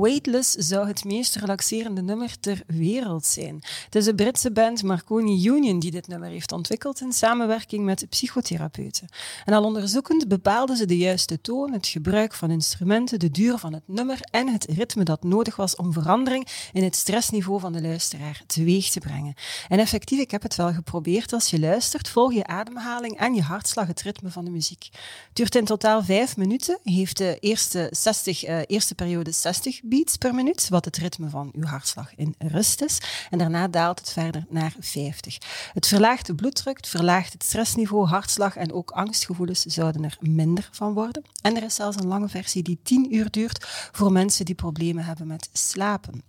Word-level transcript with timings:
Weightless 0.00 0.52
zou 0.52 0.86
het 0.86 1.04
meest 1.04 1.36
relaxerende 1.36 2.02
nummer 2.02 2.40
ter 2.40 2.62
wereld 2.66 3.26
zijn. 3.26 3.62
Het 3.84 3.94
is 3.94 4.04
de 4.04 4.14
Britse 4.14 4.52
band 4.52 4.82
Marconi 4.82 5.46
Union 5.46 5.78
die 5.78 5.90
dit 5.90 6.08
nummer 6.08 6.28
heeft 6.28 6.52
ontwikkeld 6.52 7.00
in 7.00 7.12
samenwerking 7.12 7.84
met 7.84 8.06
psychotherapeuten. 8.08 9.08
En 9.44 9.54
al 9.54 9.64
onderzoekend 9.64 10.28
bepaalden 10.28 10.76
ze 10.76 10.86
de 10.86 10.96
juiste 10.96 11.40
toon, 11.40 11.72
het 11.72 11.86
gebruik 11.86 12.34
van 12.34 12.50
instrumenten, 12.50 13.18
de 13.18 13.30
duur 13.30 13.58
van 13.58 13.72
het 13.72 13.82
nummer 13.86 14.18
en 14.30 14.48
het 14.48 14.64
ritme 14.64 15.04
dat 15.04 15.22
nodig 15.22 15.56
was 15.56 15.76
om 15.76 15.92
verandering 15.92 16.48
in 16.72 16.84
het 16.84 16.96
stressniveau 16.96 17.60
van 17.60 17.72
de 17.72 17.82
luisteraar 17.82 18.42
teweeg 18.46 18.90
te 18.90 19.00
brengen. 19.00 19.34
En 19.68 19.78
effectief, 19.78 20.20
ik 20.20 20.30
heb 20.30 20.42
het 20.42 20.56
wel 20.56 20.72
geprobeerd. 20.72 21.32
Als 21.32 21.50
je 21.50 21.60
luistert, 21.60 22.08
volg 22.08 22.32
je 22.32 22.46
ademhaling 22.46 23.18
en 23.18 23.34
je 23.34 23.42
hartslag 23.42 23.86
het 23.86 24.02
ritme 24.02 24.30
van 24.30 24.44
de 24.44 24.50
muziek. 24.50 24.88
Het 25.26 25.36
duurt 25.36 25.54
in 25.54 25.64
totaal 25.64 26.02
vijf 26.02 26.36
minuten, 26.36 26.78
heeft 26.82 27.16
de 27.16 27.36
eerste, 27.40 27.88
60, 27.90 28.48
uh, 28.48 28.58
eerste 28.66 28.94
periode 28.94 29.30
60 29.30 29.80
beats 29.88 30.16
per 30.16 30.34
minuut, 30.34 30.68
wat 30.68 30.84
het 30.84 30.96
ritme 30.96 31.28
van 31.28 31.50
uw 31.54 31.64
hartslag 31.64 32.14
in 32.16 32.34
rust 32.38 32.82
is. 32.82 32.98
En 33.30 33.38
daarna 33.38 33.68
daalt 33.68 33.98
het 33.98 34.12
verder 34.12 34.46
naar 34.48 34.74
50. 34.80 35.38
Het 35.72 35.86
verlaagt 35.86 36.26
de 36.26 36.34
bloeddruk, 36.34 36.76
het 36.76 36.88
verlaagt 36.88 37.32
het 37.32 37.44
stressniveau, 37.44 38.06
hartslag 38.06 38.56
en 38.56 38.72
ook 38.72 38.90
angstgevoelens 38.90 39.64
zouden 39.64 40.04
er 40.04 40.16
minder 40.20 40.68
van 40.72 40.94
worden. 40.94 41.22
En 41.42 41.56
er 41.56 41.62
is 41.62 41.74
zelfs 41.74 41.96
een 41.96 42.06
lange 42.06 42.28
versie 42.28 42.62
die 42.62 42.78
10 42.82 43.14
uur 43.14 43.30
duurt 43.30 43.66
voor 43.92 44.12
mensen 44.12 44.44
die 44.44 44.54
problemen 44.54 45.04
hebben 45.04 45.26
met 45.26 45.48
slapen. 45.52 46.22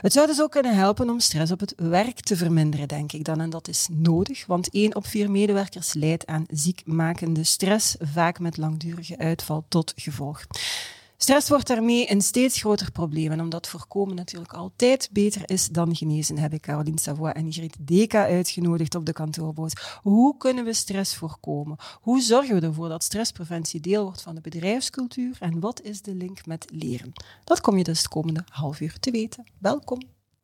Het 0.00 0.12
zou 0.12 0.26
dus 0.26 0.40
ook 0.40 0.50
kunnen 0.50 0.74
helpen 0.76 1.10
om 1.10 1.20
stress 1.20 1.52
op 1.52 1.60
het 1.60 1.74
werk 1.76 2.20
te 2.20 2.36
verminderen, 2.36 2.88
denk 2.88 3.12
ik 3.12 3.24
dan. 3.24 3.40
En 3.40 3.50
dat 3.50 3.68
is 3.68 3.88
nodig, 3.90 4.46
want 4.46 4.70
1 4.70 4.96
op 4.96 5.06
4 5.06 5.30
medewerkers 5.30 5.92
leidt 5.92 6.26
aan 6.26 6.46
ziekmakende 6.50 7.44
stress, 7.44 7.96
vaak 8.00 8.38
met 8.38 8.56
langdurige 8.56 9.18
uitval 9.18 9.64
tot 9.68 9.92
gevolg. 9.96 10.46
Stress 11.24 11.48
wordt 11.48 11.66
daarmee 11.66 12.10
een 12.10 12.20
steeds 12.20 12.60
groter 12.60 12.92
probleem. 12.92 13.32
En 13.32 13.40
omdat 13.40 13.68
voorkomen 13.68 14.14
natuurlijk 14.14 14.52
altijd 14.52 15.08
beter 15.12 15.42
is 15.50 15.68
dan 15.68 15.96
genezen, 15.96 16.38
heb 16.38 16.52
ik 16.52 16.60
Caroline 16.62 17.00
Savoy 17.00 17.28
en 17.28 17.52
Griet 17.52 17.76
Deka 17.80 18.26
uitgenodigd 18.26 18.94
op 18.94 19.06
de 19.06 19.12
kantoorboot. 19.12 19.98
Hoe 20.02 20.36
kunnen 20.36 20.64
we 20.64 20.72
stress 20.72 21.14
voorkomen? 21.14 21.76
Hoe 22.00 22.20
zorgen 22.20 22.60
we 22.60 22.66
ervoor 22.66 22.88
dat 22.88 23.04
stresspreventie 23.04 23.80
deel 23.80 24.04
wordt 24.04 24.22
van 24.22 24.34
de 24.34 24.40
bedrijfscultuur? 24.40 25.36
En 25.40 25.60
wat 25.60 25.82
is 25.82 26.02
de 26.02 26.14
link 26.14 26.46
met 26.46 26.66
leren? 26.72 27.12
Dat 27.44 27.60
kom 27.60 27.76
je 27.76 27.84
dus 27.84 27.98
het 27.98 28.08
komende 28.08 28.44
half 28.50 28.80
uur 28.80 28.98
te 28.98 29.10
weten. 29.10 29.44
Welkom. 29.58 30.02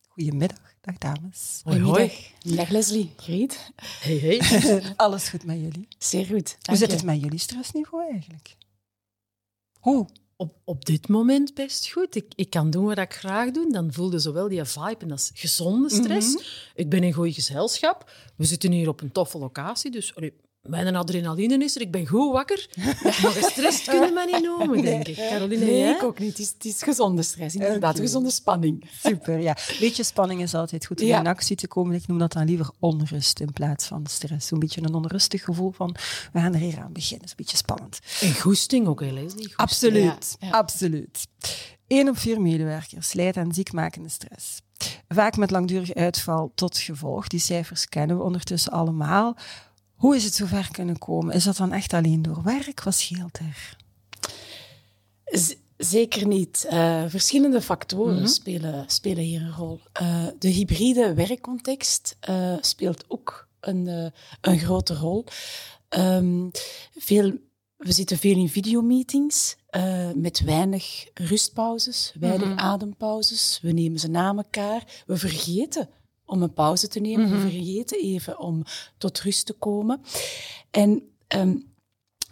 Goedemiddag. 0.08 0.74
Dag 0.80 0.98
dames. 0.98 1.60
Hoi, 1.64 1.80
hoi. 1.80 2.12
Dag 2.38 2.68
Leslie. 2.68 3.12
Griet. 3.16 3.72
Hey, 4.00 4.18
hey. 4.18 4.82
Alles 4.96 5.28
goed 5.28 5.44
met 5.44 5.56
jullie? 5.56 5.88
Zeer 5.98 6.26
goed. 6.26 6.56
Hoe 6.62 6.76
zit 6.76 6.92
het 6.92 7.04
met 7.04 7.20
jullie 7.20 7.38
stressniveau 7.38 8.10
eigenlijk? 8.10 8.56
Hoe? 9.80 10.06
Op, 10.40 10.54
op 10.64 10.84
dit 10.84 11.08
moment 11.08 11.54
best 11.54 11.90
goed. 11.90 12.14
Ik, 12.14 12.32
ik 12.34 12.50
kan 12.50 12.70
doen 12.70 12.84
wat 12.84 12.98
ik 12.98 13.14
graag 13.14 13.50
doe. 13.50 13.72
Dan 13.72 13.92
voelde 13.92 14.18
zowel 14.18 14.48
die 14.48 14.64
vibe 14.64 14.96
en 14.98 15.08
dat 15.08 15.18
is 15.18 15.30
gezonde 15.34 15.90
stress. 15.90 16.36
Ik 16.74 16.88
ben 16.88 17.02
in 17.02 17.12
goed 17.12 17.34
gezelschap. 17.34 18.10
We 18.36 18.44
zitten 18.44 18.72
hier 18.72 18.88
op 18.88 19.00
een 19.00 19.12
toffe 19.12 19.38
locatie, 19.38 19.90
dus 19.90 20.14
mijn 20.62 20.96
adrenaline 20.96 21.64
is 21.64 21.74
er, 21.74 21.80
ik 21.80 21.90
ben 21.90 22.06
goed 22.06 22.32
wakker. 22.32 22.68
Maar 23.22 23.32
gestrest 23.32 23.84
kunnen 23.84 24.14
we 24.14 24.30
niet 24.32 24.42
noemen, 24.42 24.82
denk 24.82 25.08
ik. 25.08 25.16
Caroline, 25.16 25.64
nee, 25.64 25.78
jij? 25.78 25.94
ik 25.94 26.02
ook 26.02 26.18
niet. 26.18 26.28
Het 26.28 26.38
is, 26.38 26.48
het 26.48 26.64
is 26.64 26.82
gezonde 26.82 27.22
stress, 27.22 27.54
inderdaad. 27.54 27.94
Okay. 27.94 28.06
Gezonde 28.06 28.30
spanning. 28.30 28.90
Super, 29.02 29.38
ja. 29.38 29.56
Beetje 29.80 30.02
spanning 30.02 30.42
is 30.42 30.54
altijd 30.54 30.86
goed 30.86 31.00
om 31.00 31.06
ja. 31.06 31.18
in 31.18 31.26
actie 31.26 31.56
te 31.56 31.68
komen. 31.68 31.94
Ik 31.94 32.06
noem 32.06 32.18
dat 32.18 32.32
dan 32.32 32.44
liever 32.44 32.70
onrust 32.78 33.40
in 33.40 33.52
plaats 33.52 33.86
van 33.86 34.06
stress. 34.06 34.46
Zo'n 34.46 34.58
beetje 34.58 34.82
een 34.82 34.94
onrustig 34.94 35.44
gevoel 35.44 35.70
van, 35.70 35.96
we 36.32 36.40
gaan 36.40 36.54
er 36.54 36.60
hier 36.60 36.80
aan 36.80 36.92
beginnen. 36.92 37.26
Dat 37.26 37.26
is 37.26 37.30
een 37.30 37.36
beetje 37.36 37.56
spannend. 37.56 37.98
En 38.20 38.34
goesting 38.34 38.86
ook, 38.86 39.00
hè, 39.00 39.10
Leslie? 39.10 39.52
Absoluut, 39.56 40.36
ja. 40.40 40.50
absoluut. 40.50 41.26
Eén 41.86 42.08
op 42.08 42.18
vier 42.18 42.40
medewerkers 42.40 43.12
leidt 43.12 43.36
aan 43.36 43.54
ziekmakende 43.54 44.08
stress. 44.08 44.60
Vaak 45.08 45.36
met 45.36 45.50
langdurige 45.50 45.94
uitval 45.94 46.52
tot 46.54 46.78
gevolg. 46.78 47.26
Die 47.26 47.40
cijfers 47.40 47.88
kennen 47.88 48.16
we 48.16 48.22
ondertussen 48.22 48.72
allemaal. 48.72 49.36
Hoe 50.00 50.16
is 50.16 50.24
het 50.24 50.34
zover 50.34 50.68
kunnen 50.70 50.98
komen? 50.98 51.34
Is 51.34 51.44
dat 51.44 51.56
dan 51.56 51.72
echt 51.72 51.92
alleen 51.92 52.22
door 52.22 52.42
werk? 52.42 52.82
Wat 52.82 52.94
scheelt 52.94 53.38
er? 53.38 53.76
Z 55.24 55.54
zeker 55.76 56.26
niet. 56.26 56.66
Uh, 56.70 57.04
verschillende 57.06 57.60
factoren 57.60 58.12
mm 58.12 58.18
-hmm. 58.18 58.26
spelen, 58.26 58.84
spelen 58.86 59.24
hier 59.24 59.40
een 59.40 59.52
rol. 59.52 59.80
Uh, 60.02 60.26
de 60.38 60.48
hybride 60.48 61.14
werkcontext 61.14 62.16
uh, 62.30 62.56
speelt 62.60 63.04
ook 63.08 63.48
een, 63.60 64.12
een 64.40 64.58
grote 64.58 64.94
rol. 64.94 65.24
Um, 65.98 66.50
veel, 66.98 67.38
we 67.76 67.92
zitten 67.92 68.18
veel 68.18 68.36
in 68.36 68.48
videomeetings 68.48 69.56
met 70.14 70.40
weinig 70.40 71.06
rustpauzes, 71.14 72.14
weinig 72.20 72.46
mm 72.46 72.56
-hmm. 72.56 72.58
adempauzes. 72.58 73.58
We 73.62 73.72
nemen 73.72 73.98
ze 73.98 74.08
na 74.08 74.34
elkaar. 74.34 75.02
We 75.06 75.16
vergeten 75.16 75.88
om 76.30 76.42
een 76.42 76.52
pauze 76.52 76.88
te 76.88 77.00
nemen. 77.00 77.26
Mm 77.26 77.32
-hmm. 77.32 77.42
We 77.42 77.50
vergeten 77.50 78.00
even 78.00 78.38
om 78.38 78.62
tot 78.98 79.20
rust 79.20 79.46
te 79.46 79.52
komen. 79.52 80.00
En 80.70 81.02
um, 81.36 81.68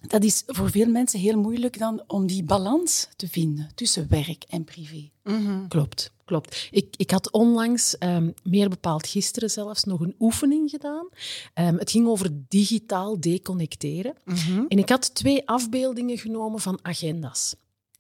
dat 0.01 0.25
is 0.25 0.43
voor 0.47 0.71
veel 0.71 0.87
mensen 0.87 1.21
heel 1.21 1.39
moeilijk 1.39 1.79
dan 1.79 2.03
om 2.07 2.27
die 2.27 2.45
balans 2.45 3.09
te 3.17 3.29
vinden 3.29 3.71
tussen 3.75 4.07
werk 4.09 4.45
en 4.49 4.65
privé. 4.65 5.11
Mm 5.25 5.47
-hmm. 5.47 5.69
Klopt, 5.69 6.13
klopt. 6.25 6.69
Ik, 6.71 6.95
ik 6.97 7.11
had 7.11 7.31
onlangs, 7.31 7.97
um, 8.01 8.35
meer 8.43 8.69
bepaald 8.69 9.07
gisteren 9.07 9.51
zelfs, 9.51 9.85
nog 9.85 10.01
een 10.01 10.15
oefening 10.19 10.71
gedaan. 10.71 11.09
Um, 11.55 11.79
het 11.79 11.91
ging 11.91 12.07
over 12.07 12.31
digitaal 12.49 13.21
deconnecteren. 13.21 14.15
Mm 14.25 14.35
-hmm. 14.35 14.65
En 14.69 14.79
ik 14.79 14.89
had 14.89 15.15
twee 15.15 15.49
afbeeldingen 15.49 16.19
genomen 16.19 16.61
van 16.61 16.79
agenda's. 16.83 17.55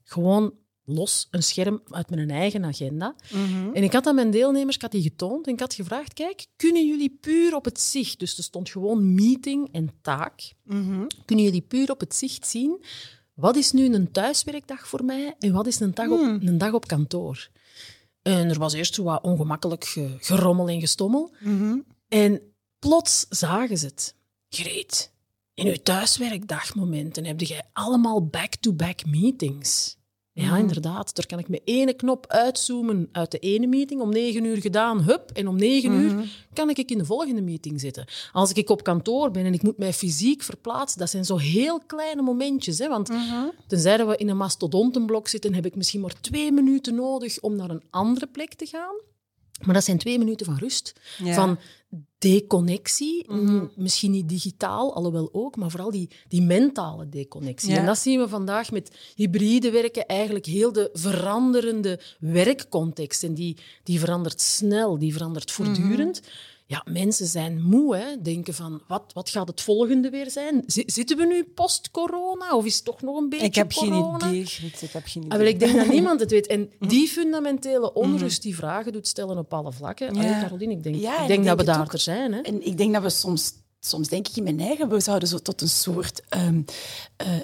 Gewoon 0.04 0.53
los 0.88 1.28
een 1.31 1.43
scherm 1.43 1.82
uit 1.88 2.10
mijn 2.10 2.31
eigen 2.31 2.65
agenda. 2.65 3.15
Mm 3.32 3.47
-hmm. 3.47 3.75
En 3.75 3.82
ik 3.82 3.93
had 3.93 4.06
aan 4.06 4.15
mijn 4.15 4.31
deelnemers, 4.31 4.76
ik 4.76 4.82
had 4.82 4.91
die 4.91 5.03
getoond 5.03 5.47
en 5.47 5.53
ik 5.53 5.60
had 5.60 5.75
gevraagd, 5.75 6.12
kijk, 6.12 6.47
kunnen 6.56 6.87
jullie 6.87 7.19
puur 7.21 7.54
op 7.54 7.65
het 7.65 7.81
zicht, 7.81 8.19
dus 8.19 8.37
er 8.38 8.44
stond 8.44 8.71
gewoon 8.71 9.15
meeting 9.15 9.69
en 9.72 9.91
taak, 10.03 10.53
mm 10.65 10.88
-hmm. 10.88 11.06
kunnen 11.25 11.44
jullie 11.44 11.60
puur 11.60 11.91
op 11.91 12.00
het 12.00 12.15
zicht 12.15 12.47
zien, 12.47 12.84
wat 13.34 13.56
is 13.56 13.72
nu 13.72 13.94
een 13.94 14.12
thuiswerkdag 14.12 14.88
voor 14.88 15.04
mij 15.04 15.34
en 15.38 15.53
wat 15.53 15.66
is 15.66 15.81
een 15.81 15.94
dag 15.94 16.09
op, 16.09 16.21
mm. 16.21 16.38
een 16.48 16.59
dag 16.59 16.72
op 16.72 16.87
kantoor? 16.87 17.48
En 18.22 18.48
er 18.50 18.59
was 18.59 18.72
eerst 18.72 18.94
zo 18.94 19.03
wat 19.03 19.22
ongemakkelijk 19.22 19.84
gerommel 20.21 20.69
en 20.69 20.81
gestommel. 20.81 21.34
-hmm. 21.38 21.84
En 22.09 22.41
plots 22.78 23.27
zagen 23.28 23.78
ze 23.78 23.87
het. 23.87 24.15
Greet, 24.48 25.12
in 25.54 25.66
uw 25.66 25.77
thuiswerkdagmomenten 25.82 27.25
heb 27.25 27.41
je 27.41 27.62
allemaal 27.72 28.27
back-to-back 28.27 29.03
-back 29.03 29.06
meetings. 29.06 29.97
Ja, 30.43 30.56
inderdaad. 30.56 31.15
Daar 31.15 31.26
kan 31.26 31.38
ik 31.38 31.49
met 31.49 31.60
ene 31.65 31.93
knop 31.93 32.26
uitzoomen 32.26 33.09
uit 33.12 33.31
de 33.31 33.38
ene 33.38 33.66
meeting. 33.66 34.00
Om 34.00 34.10
negen 34.10 34.44
uur 34.44 34.60
gedaan, 34.60 35.03
hup. 35.03 35.31
En 35.31 35.49
om 35.49 35.56
negen 35.56 35.93
mm 35.93 36.09
-hmm. 36.09 36.19
uur 36.19 36.47
kan 36.53 36.71
ik 36.71 36.91
in 36.91 36.99
de 36.99 37.04
volgende 37.04 37.43
meeting 37.43 37.81
zitten. 37.81 38.06
Als 38.32 38.53
ik 38.53 38.71
op 38.71 38.82
kantoor 38.82 39.31
ben 39.31 39.44
en 39.44 39.53
ik 39.53 39.62
moet 39.62 39.78
mij 39.78 39.93
fysiek 39.93 40.43
verplaatsen, 40.43 40.98
dat 40.98 41.10
zijn 41.10 41.25
zo 41.25 41.37
heel 41.37 41.81
kleine 41.87 42.22
momentjes. 42.22 42.78
Hè? 42.78 42.88
Want 42.88 43.09
mm 43.09 43.16
-hmm. 43.16 43.53
tenzij 43.66 44.06
we 44.06 44.16
in 44.16 44.28
een 44.28 44.37
mastodontenblok 44.37 45.28
zitten, 45.28 45.54
heb 45.54 45.66
ik 45.66 45.77
misschien 45.77 46.00
maar 46.00 46.21
twee 46.21 46.53
minuten 46.53 46.94
nodig 46.94 47.41
om 47.41 47.56
naar 47.56 47.71
een 47.71 47.82
andere 47.91 48.27
plek 48.27 48.54
te 48.54 48.66
gaan. 48.66 48.94
Maar 49.59 49.75
dat 49.75 49.84
zijn 49.84 49.99
twee 49.99 50.19
minuten 50.19 50.47
van 50.47 50.57
rust. 50.57 50.93
Ja. 51.19 51.34
Van 51.34 51.59
deconnectie. 52.19 53.25
Mm 53.28 53.47
-hmm. 53.47 53.71
Misschien 53.77 54.10
niet 54.10 54.28
digitaal, 54.28 54.95
alhoewel 54.95 55.28
ook, 55.33 55.57
maar 55.57 55.71
vooral 55.71 55.91
die, 55.91 56.10
die 56.28 56.43
mentale 56.43 57.09
deconnectie. 57.09 57.71
Ja. 57.71 57.78
En 57.78 57.87
dat 57.87 57.99
zien 57.99 58.21
we 58.21 58.28
vandaag 58.28 58.71
met 58.71 59.13
hybride 59.15 59.71
werken, 59.71 60.07
eigenlijk 60.07 60.47
heel 60.47 60.72
de 60.72 60.91
veranderende 60.93 62.01
werkcontext. 62.19 63.22
En 63.22 63.34
die, 63.34 63.57
die 63.83 63.99
verandert 63.99 64.41
snel, 64.41 64.99
die 64.99 65.13
verandert 65.13 65.51
voortdurend. 65.51 66.21
Mm 66.21 66.28
-hmm. 66.28 66.57
Ja, 66.70 66.84
mensen 66.91 67.26
zijn 67.26 67.62
moe, 67.62 67.97
hè? 67.97 68.22
denken 68.22 68.54
van, 68.54 68.82
wat, 68.86 69.03
wat 69.12 69.30
gaat 69.30 69.48
het 69.48 69.60
volgende 69.60 70.10
weer 70.10 70.30
zijn? 70.30 70.62
Z 70.66 70.82
zitten 70.86 71.16
we 71.16 71.26
nu 71.26 71.44
post-corona 71.44 72.56
of 72.56 72.65
is 72.65 72.74
het 72.74 72.84
toch 72.84 73.03
nog 73.03 73.16
een 73.16 73.28
beetje 73.28 73.47
Ik 73.47 73.54
heb 73.54 73.72
corona? 73.72 74.18
geen 74.18 74.30
idee, 74.30 74.47
Griet. 74.47 74.82
Ik 74.82 74.91
heb 74.91 75.03
geen 75.06 75.22
idee. 75.22 75.32
Ah, 75.32 75.38
wel, 75.38 75.47
ik 75.47 75.59
denk 75.59 75.76
dat 75.76 75.88
niemand 75.88 76.20
het 76.20 76.30
weet. 76.30 76.47
En 76.47 76.70
die 76.88 77.09
fundamentele 77.09 77.92
onrust 77.92 78.42
die 78.42 78.56
vragen 78.56 78.92
doet 78.92 79.06
stellen 79.06 79.38
op 79.38 79.54
alle 79.54 79.72
vlakken. 79.72 80.15
Ja. 80.15 80.20
Allee, 80.20 80.41
Caroline, 80.41 80.72
ik 80.72 80.82
denk, 80.82 80.97
ja, 80.97 81.20
ik 81.20 81.28
denk, 81.28 81.44
dat 81.44 81.59
we 81.59 81.65
daar 81.65 81.80
ook. 81.80 81.92
er 81.92 81.98
zijn. 81.98 82.32
Hè? 82.32 82.41
En 82.41 82.66
ik 82.66 82.76
denk 82.76 82.92
dat 82.92 83.03
we 83.03 83.10
soms, 83.10 83.53
soms 83.80 84.09
denk 84.09 84.28
ik 84.28 84.36
in 84.36 84.42
mijn 84.42 84.60
eigen, 84.60 84.88
we 84.88 85.00
zouden 85.00 85.28
zo 85.28 85.38
tot 85.38 85.60
een 85.60 85.68
soort 85.68 86.22
um, 86.36 86.64
uh, 87.22 87.34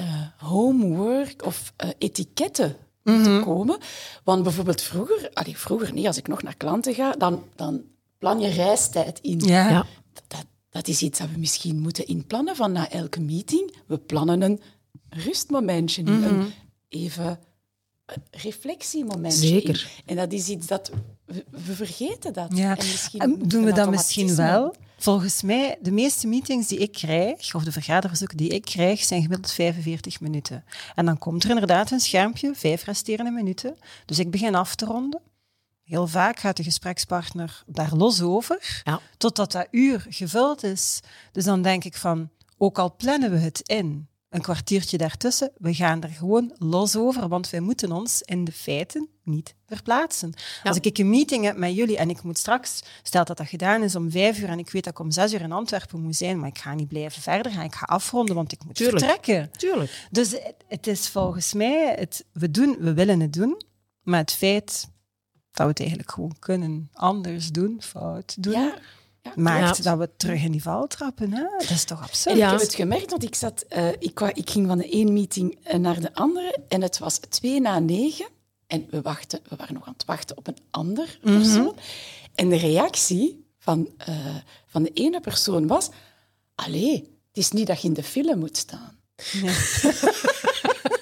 uh, 0.00 0.26
homework 0.36 1.44
of 1.44 1.72
uh, 1.84 1.90
etiketten 1.98 2.76
Mm 3.02 3.22
-hmm. 3.22 3.38
te 3.38 3.44
komen. 3.44 3.78
Want 4.24 4.42
bijvoorbeeld 4.42 4.82
vroeger, 4.82 5.30
allee, 5.32 5.58
vroeger 5.58 5.92
niet, 5.92 6.06
als 6.06 6.16
ik 6.16 6.28
nog 6.28 6.42
naar 6.42 6.56
klanten 6.56 6.94
ga, 6.94 7.12
dan, 7.12 7.44
dan 7.54 7.84
plan 8.18 8.40
je 8.40 8.48
reistijd 8.48 9.18
in. 9.20 9.38
Ja. 9.38 9.68
Ja. 9.70 9.86
Dat, 10.26 10.44
dat 10.70 10.88
is 10.88 11.02
iets 11.02 11.18
dat 11.18 11.30
we 11.30 11.38
misschien 11.38 11.80
moeten 11.80 12.06
inplannen 12.06 12.56
van 12.56 12.72
na 12.72 12.90
elke 12.90 13.20
meeting. 13.20 13.74
We 13.86 13.98
plannen 13.98 14.42
een 14.42 14.60
rustmomentje 15.08 16.02
in, 16.02 16.08
een 16.08 16.52
even 16.88 17.38
een 18.06 18.22
reflectiemomentje 18.30 19.46
Zeker. 19.46 19.90
in. 19.96 20.02
En 20.06 20.16
dat 20.16 20.32
is 20.32 20.48
iets 20.48 20.66
dat... 20.66 20.90
We, 21.24 21.44
we 21.50 21.74
vergeten 21.74 22.32
dat. 22.32 22.56
Ja. 22.56 22.76
En 22.76 22.86
misschien 22.86 23.20
En 23.20 23.38
doen 23.48 23.64
we 23.64 23.72
dat 23.72 23.90
misschien 23.90 24.36
wel? 24.36 24.74
Volgens 24.98 25.42
mij, 25.42 25.78
de 25.80 25.90
meeste 25.90 26.26
meetings 26.26 26.68
die 26.68 26.78
ik 26.78 26.92
krijg, 26.92 27.54
of 27.54 27.64
de 27.64 27.72
vergaderverzoeken 27.72 28.36
die 28.36 28.48
ik 28.48 28.64
krijg, 28.64 29.04
zijn 29.04 29.22
gemiddeld 29.22 29.52
45 29.52 30.20
minuten. 30.20 30.64
En 30.94 31.04
dan 31.04 31.18
komt 31.18 31.44
er 31.44 31.50
inderdaad 31.50 31.90
een 31.90 32.00
schermpje, 32.00 32.54
vijf 32.54 32.84
resterende 32.84 33.30
minuten. 33.30 33.76
Dus 34.06 34.18
ik 34.18 34.30
begin 34.30 34.54
af 34.54 34.74
te 34.74 34.84
ronden. 34.84 35.20
Heel 35.86 36.06
vaak 36.06 36.38
gaat 36.38 36.56
de 36.56 36.62
gesprekspartner 36.62 37.62
daar 37.66 37.94
los 37.94 38.22
over, 38.22 38.80
Ja. 38.84 39.00
totdat 39.16 39.52
dat 39.52 39.66
uur 39.70 40.06
gevuld 40.08 40.62
is. 40.62 41.00
Dus 41.32 41.44
dan 41.44 41.62
denk 41.62 41.84
ik 41.84 41.96
van, 41.96 42.30
ook 42.56 42.78
al 42.78 42.94
plannen 42.96 43.30
we 43.30 43.38
het 43.38 43.60
in, 43.68 44.08
een 44.28 44.40
kwartiertje 44.40 44.98
daartussen, 44.98 45.50
we 45.58 45.74
gaan 45.74 46.02
er 46.02 46.08
gewoon 46.08 46.54
los 46.58 46.96
over, 46.96 47.28
want 47.28 47.50
wij 47.50 47.60
moeten 47.60 47.92
ons 47.92 48.22
in 48.22 48.44
de 48.44 48.52
feiten 48.52 49.08
niet 49.22 49.54
verplaatsen. 49.66 50.32
Als 50.62 50.76
ik 50.80 50.98
een 50.98 51.10
meeting 51.10 51.44
heb 51.44 51.56
met 51.56 51.74
jullie 51.74 51.96
en 51.96 52.10
ik 52.10 52.22
moet 52.22 52.38
straks, 52.38 52.82
stel 53.02 53.24
dat 53.24 53.36
dat 53.36 53.48
gedaan 53.48 53.82
is 53.82 53.96
om 53.96 54.10
vijf 54.10 54.38
uur 54.38 54.48
en 54.48 54.58
ik 54.58 54.70
weet 54.70 54.84
dat 54.84 54.92
ik 54.92 54.98
om 54.98 55.10
zes 55.10 55.32
uur 55.32 55.40
in 55.40 55.52
Antwerpen 55.52 56.00
moet 56.00 56.16
zijn, 56.16 56.38
maar 56.38 56.48
ik 56.48 56.58
ga 56.58 56.74
niet 56.74 56.88
blijven 56.88 57.22
verder 57.22 57.52
gaan, 57.52 57.64
ik 57.64 57.74
ga 57.74 57.86
afronden, 57.86 58.34
want 58.34 58.52
ik 58.52 58.64
moet 58.64 58.74
Tuurlijk. 58.74 58.98
vertrekken. 59.04 59.50
Tuurlijk. 59.58 60.06
Dus 60.10 60.30
het, 60.30 60.54
het 60.68 60.86
is 60.86 61.08
volgens 61.08 61.52
mij, 61.52 61.94
het, 61.98 62.24
we, 62.32 62.50
doen, 62.50 62.76
we 62.80 62.94
willen 62.94 63.20
het 63.20 63.32
doen, 63.32 63.62
maar 64.02 64.20
het 64.20 64.32
feit 64.32 64.88
dat 65.56 65.66
we 65.66 65.72
het 65.72 65.78
eigenlijk 65.80 66.10
gewoon 66.10 66.36
kunnen 66.38 66.90
anders 66.92 67.50
doen, 67.50 67.82
fout 67.82 68.42
doen, 68.42 68.52
Ja, 68.52 68.74
ja. 69.22 69.32
maakt 69.36 69.76
Ja. 69.76 69.82
dat 69.82 69.98
we 69.98 70.16
terug 70.16 70.42
in 70.42 70.52
die 70.52 70.62
val 70.62 70.86
trappen. 70.86 71.32
Hè? 71.32 71.42
Dat 71.58 71.70
is 71.70 71.84
toch 71.84 72.02
absurd? 72.02 72.36
Ja. 72.36 72.44
Ik 72.44 72.50
heb 72.50 72.60
het 72.60 72.74
gemerkt, 72.74 73.10
want 73.10 73.22
ik, 73.22 73.34
zat, 73.34 73.64
eh, 73.68 73.88
ik, 73.88 74.20
ik 74.20 74.50
ging 74.50 74.66
van 74.66 74.78
de 74.78 74.88
ene 74.88 75.10
meeting 75.10 75.58
eh, 75.62 75.78
naar 75.78 76.00
de 76.00 76.14
andere 76.14 76.58
en 76.68 76.82
het 76.82 76.98
was 76.98 77.18
twee 77.18 77.60
na 77.60 77.78
negen. 77.78 78.26
En 78.66 78.86
we, 78.90 79.02
wachten, 79.02 79.40
we 79.48 79.56
waren 79.56 79.74
nog 79.74 79.86
aan 79.86 79.92
het 79.92 80.04
wachten 80.04 80.36
op 80.36 80.46
een 80.46 80.58
ander 80.70 81.18
persoon. 81.22 81.76
En 82.34 82.48
de 82.48 82.56
reactie 82.56 83.44
van, 83.58 83.88
eh, 83.96 84.34
van 84.66 84.82
de 84.82 84.90
ene 84.92 85.20
persoon 85.20 85.66
was... 85.66 85.88
Allee, 86.54 86.92
het 87.28 87.36
is 87.44 87.50
niet 87.50 87.66
dat 87.66 87.80
je 87.82 87.88
in 87.88 87.94
de 87.94 88.02
file 88.02 88.36
moet 88.36 88.56
staan. 88.56 88.98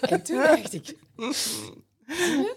en 0.01 0.23
toen 0.23 0.37
dacht 0.37 0.73
ik... 0.73 0.97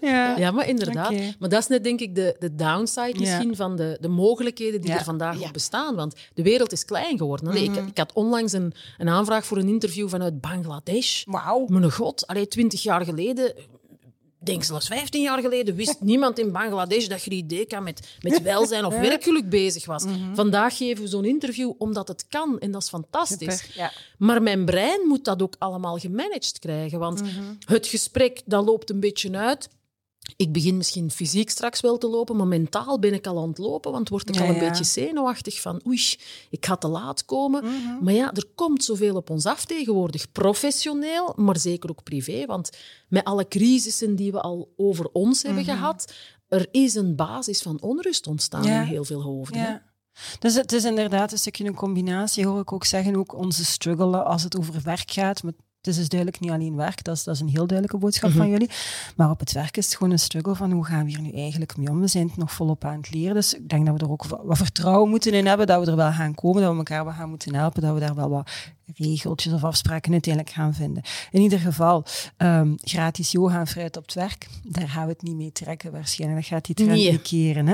Ja. 0.02 0.38
Ja, 0.38 0.52
maar 0.52 0.68
inderdaad. 0.68 1.12
Maar 1.40 1.50
dat 1.50 1.60
is 1.60 1.68
net, 1.68 1.84
denk 1.84 2.00
ik, 2.00 2.16
de, 2.16 2.36
de 2.40 2.56
downside 2.56 3.14
Ja. 3.14 3.20
misschien 3.20 3.56
van 3.56 3.76
de, 3.76 3.98
de 4.02 4.08
mogelijkheden 4.08 4.82
die 4.82 4.90
Ja. 4.90 4.98
er 4.98 5.04
vandaag 5.04 5.40
Ja. 5.40 5.48
op 5.48 5.54
bestaan. 5.54 5.96
Want 5.96 6.16
de 6.34 6.44
wereld 6.44 6.72
is 6.72 6.86
klein 6.86 7.18
geworden. 7.18 7.48
Allee, 7.48 7.64
ik, 7.64 7.76
ik 7.76 7.98
had 7.98 8.14
onlangs 8.14 8.54
een, 8.54 8.74
een 8.98 9.10
aanvraag 9.10 9.46
voor 9.46 9.58
een 9.58 9.68
interview 9.68 10.10
vanuit 10.10 10.42
Bangladesh. 10.42 11.24
Wauw. 11.26 11.66
Mijn 11.68 11.92
god, 11.92 12.28
allee, 12.28 12.48
20 12.48 12.84
jaar 12.84 13.02
geleden, 13.06 13.54
denk 14.48 14.64
zelfs 14.64 14.88
15 14.88 15.22
jaar 15.22 15.40
geleden, 15.42 15.76
wist 15.76 16.02
niemand 16.12 16.40
in 16.40 16.52
Bangladesh 16.52 17.08
dat 17.08 17.68
kan 17.68 17.84
met, 17.84 18.18
met 18.22 18.42
welzijn 18.42 18.86
of 18.86 19.00
werkgeluk 19.00 19.50
bezig 19.50 19.86
was. 19.86 20.06
Vandaag 20.34 20.78
geven 20.78 21.04
we 21.04 21.10
zo'n 21.10 21.26
interview 21.26 21.72
omdat 21.78 22.08
het 22.08 22.28
kan 22.28 22.60
en 22.60 22.72
dat 22.72 22.82
is 22.82 22.90
fantastisch. 22.90 23.66
Ja. 23.76 23.92
Maar 24.18 24.42
mijn 24.42 24.66
brein 24.66 25.08
moet 25.08 25.26
dat 25.26 25.42
ook 25.42 25.56
allemaal 25.60 25.98
gemanaged 25.98 26.60
krijgen. 26.60 27.00
Want 27.00 27.22
het 27.66 27.88
gesprek 27.88 28.42
dat 28.46 28.66
loopt 28.66 28.90
een 28.90 29.00
beetje 29.00 29.38
uit. 29.38 29.70
Ik 30.36 30.52
begin 30.52 30.78
misschien 30.78 31.12
fysiek 31.12 31.50
straks 31.50 31.82
wel 31.82 31.98
te 31.98 32.08
lopen, 32.08 32.36
maar 32.36 32.48
mentaal 32.48 33.00
ben 33.00 33.14
ik 33.14 33.28
al 33.28 33.42
aan 33.42 33.50
het 33.50 33.58
lopen, 33.58 33.92
want 33.92 34.10
word 34.10 34.30
ik 34.30 34.36
Ja, 34.36 34.42
al 34.42 34.48
een 34.48 34.54
ja. 34.56 34.68
beetje 34.70 34.84
zenuwachtig 34.84 35.62
van 35.62 35.82
oei, 35.88 36.16
ik 36.50 36.66
ga 36.66 36.76
te 36.76 36.88
laat 36.88 37.26
komen. 37.26 37.64
Mhm. 37.66 38.04
Maar 38.04 38.14
ja, 38.14 38.34
er 38.34 38.46
komt 38.56 38.84
zoveel 38.84 39.16
op 39.16 39.30
ons 39.30 39.46
af 39.46 39.66
tegenwoordig, 39.66 40.32
professioneel, 40.32 41.34
maar 41.36 41.60
zeker 41.60 41.90
ook 41.90 42.04
privé, 42.04 42.46
want 42.46 42.70
met 43.08 43.24
alle 43.24 43.48
crisissen 43.48 44.16
die 44.16 44.32
we 44.32 44.42
al 44.42 44.74
over 44.78 45.10
ons 45.12 45.44
hebben 45.44 45.64
Mhm. 45.64 45.72
gehad, 45.72 46.14
er 46.48 46.68
is 46.72 46.96
een 46.96 47.16
basis 47.16 47.62
van 47.62 47.82
onrust 47.82 48.28
ontstaan 48.28 48.64
Ja. 48.64 48.82
in 48.82 48.88
heel 48.88 49.04
veel 49.04 49.22
hoofden. 49.22 49.82
Dus 50.40 50.56
het 50.56 50.72
is 50.72 50.84
inderdaad 50.84 51.32
een 51.32 51.38
stukje 51.38 51.66
een 51.66 51.76
combinatie, 51.76 52.46
hoor 52.46 52.60
ik 52.60 52.72
ook 52.72 52.86
zeggen. 52.86 53.16
Ook 53.16 53.34
onze 53.36 53.66
struggle 53.66 54.24
als 54.24 54.44
het 54.44 54.58
over 54.58 54.82
werk 54.84 55.12
gaat. 55.12 55.44
Maar 55.44 55.54
het 55.78 55.88
is 55.88 55.96
dus 55.96 56.10
duidelijk 56.10 56.40
niet 56.42 56.52
alleen 56.52 56.76
werk, 56.76 57.04
dat 57.04 57.16
is, 57.16 57.24
dat 57.24 57.36
is 57.36 57.42
een 57.42 57.48
heel 57.50 57.68
duidelijke 57.68 57.98
boodschap 57.98 58.32
van 58.32 58.50
jullie. 58.50 58.70
Maar 59.16 59.30
op 59.30 59.40
het 59.40 59.52
werk 59.52 59.78
is 59.78 59.86
het 59.86 59.96
gewoon 59.96 60.12
een 60.12 60.20
struggle 60.20 60.56
van 60.56 60.72
hoe 60.72 60.86
gaan 60.86 61.04
we 61.06 61.10
hier 61.10 61.22
nu 61.22 61.32
eigenlijk 61.32 61.78
mee 61.78 61.90
om? 61.90 62.00
We 62.00 62.08
zijn 62.08 62.28
het 62.28 62.38
nog 62.38 62.52
volop 62.54 62.86
aan 62.86 62.98
het 62.98 63.14
leren. 63.14 63.34
Dus 63.36 63.54
ik 63.54 63.70
denk 63.70 63.86
dat 63.86 64.00
we 64.00 64.06
er 64.06 64.12
ook 64.12 64.26
wa- 64.26 64.40
wat 64.44 64.58
vertrouwen 64.58 65.10
moeten 65.10 65.34
in 65.34 65.46
hebben, 65.46 65.68
dat 65.68 65.84
we 65.86 65.92
er 65.92 65.98
wel 65.98 66.12
gaan 66.12 66.36
komen, 66.36 66.62
dat 66.62 66.72
we 66.72 66.78
elkaar 66.78 67.04
wel 67.06 67.14
gaan 67.14 67.30
moeten 67.30 67.56
helpen, 67.56 67.82
dat 67.82 67.94
we 67.94 68.00
daar 68.00 68.16
wel 68.16 68.30
wat 68.30 68.50
regeltjes 68.96 69.54
of 69.54 69.64
afspraken 69.64 70.12
uiteindelijk 70.12 70.54
gaan 70.56 70.74
vinden. 70.74 71.04
In 71.32 71.42
ieder 71.42 71.60
geval, 71.60 72.04
ehm, 72.38 72.74
gratis 72.78 73.32
yoga 73.32 73.60
en 73.60 73.68
fruit 73.68 73.98
op 73.98 74.04
het 74.06 74.14
werk, 74.14 74.48
daar 74.64 74.90
gaan 74.90 75.06
we 75.06 75.12
het 75.12 75.22
niet 75.22 75.36
mee 75.36 75.52
trekken 75.52 75.92
waarschijnlijk. 75.92 76.42
Dat 76.42 76.50
gaat 76.50 76.66
die 76.66 76.76
trend 76.76 76.92
Nee. 76.92 77.22
keren. 77.22 77.68
Hè? 77.68 77.74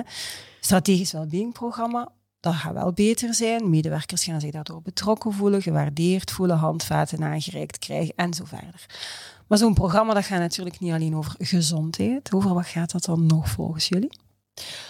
Strategisch 0.60 1.12
wellbeing-programma, 1.12 2.12
dat 2.44 2.54
gaat 2.54 2.74
wel 2.74 2.94
beter 2.94 3.34
zijn. 3.34 3.70
Medewerkers 3.70 4.24
gaan 4.24 4.40
zich 4.40 4.52
daardoor 4.52 4.82
betrokken 4.82 5.34
voelen, 5.34 5.62
gewaardeerd 5.62 6.32
voelen, 6.32 6.58
handvaten 6.58 7.24
aangereikt 7.24 7.80
krijgen 7.80 8.14
en 8.16 8.34
zo 8.34 8.46
verder. 8.46 8.86
Maar 9.48 9.58
zo'n 9.58 9.74
programma 9.74 10.14
dat 10.14 10.26
gaat 10.26 10.40
natuurlijk 10.40 10.80
niet 10.80 10.94
alleen 10.94 11.16
over 11.16 11.36
gezondheid. 11.38 12.34
Over 12.34 12.54
wat 12.54 12.66
gaat 12.66 12.92
dat 12.92 13.04
dan 13.04 13.26
nog 13.26 13.50
volgens 13.50 13.88
jullie? 13.88 14.12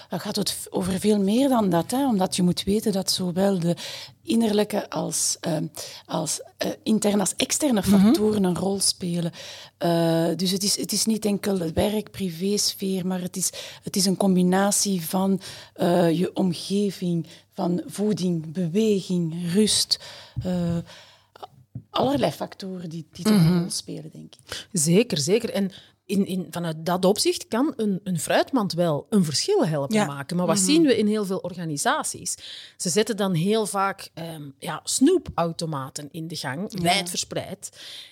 Dan 0.09 0.19
gaat 0.19 0.35
het 0.35 0.67
over 0.69 0.99
veel 0.99 1.19
meer 1.19 1.49
dan 1.49 1.69
dat, 1.69 1.91
hè? 1.91 2.07
omdat 2.07 2.35
je 2.35 2.43
moet 2.43 2.63
weten 2.63 2.91
dat 2.91 3.11
zowel 3.11 3.59
de 3.59 3.75
innerlijke 4.23 4.89
als, 4.89 5.37
eh, 5.39 5.57
als 6.05 6.41
eh, 6.57 6.69
interne 6.83 7.19
als 7.19 7.35
externe 7.35 7.83
factoren 7.83 8.43
een 8.43 8.57
rol 8.57 8.79
spelen. 8.79 9.31
Eh, 9.77 10.27
dus 10.35 10.51
het 10.51 10.63
is, 10.63 10.77
het 10.77 10.91
is 10.91 11.05
niet 11.05 11.25
enkel 11.25 11.57
de 11.57 11.73
werk-privé-sfeer, 11.73 13.07
maar 13.07 13.21
het 13.21 13.35
is, 13.35 13.51
het 13.83 13.95
is 13.95 14.05
een 14.05 14.17
combinatie 14.17 15.01
van 15.01 15.41
eh, 15.73 16.19
je 16.19 16.35
omgeving, 16.35 17.27
van 17.53 17.81
voeding, 17.85 18.53
beweging, 18.53 19.53
rust. 19.53 19.99
allerlei 21.89 22.31
factoren 22.31 22.89
die, 22.89 23.07
die 23.11 23.27
een 23.27 23.59
rol 23.59 23.69
spelen, 23.69 24.09
denk 24.13 24.33
ik. 24.35 24.67
Zeker, 24.71 25.17
zeker. 25.17 25.49
En 25.49 25.71
in, 26.05 26.25
in, 26.25 26.47
vanuit 26.49 26.85
dat 26.85 27.05
opzicht 27.05 27.47
kan 27.47 27.73
een, 27.75 27.99
een 28.03 28.19
fruitmand 28.19 28.73
wel 28.73 29.05
een 29.09 29.25
verschil 29.25 29.65
helpen 29.65 29.95
Ja. 29.95 30.05
maken. 30.05 30.37
Maar 30.37 30.45
wat 30.45 30.59
zien 30.59 30.83
we 30.83 30.97
in 30.97 31.07
heel 31.07 31.25
veel 31.25 31.37
organisaties? 31.37 32.35
Ze 32.77 32.89
zetten 32.89 33.17
dan 33.17 33.33
heel 33.33 33.65
vaak 33.65 34.09
ehm, 34.13 34.49
ja, 34.59 34.79
snoepautomaten 34.83 36.09
in 36.11 36.27
de 36.27 36.35
gang, 36.35 36.81
wijdverspreid. 36.81 37.69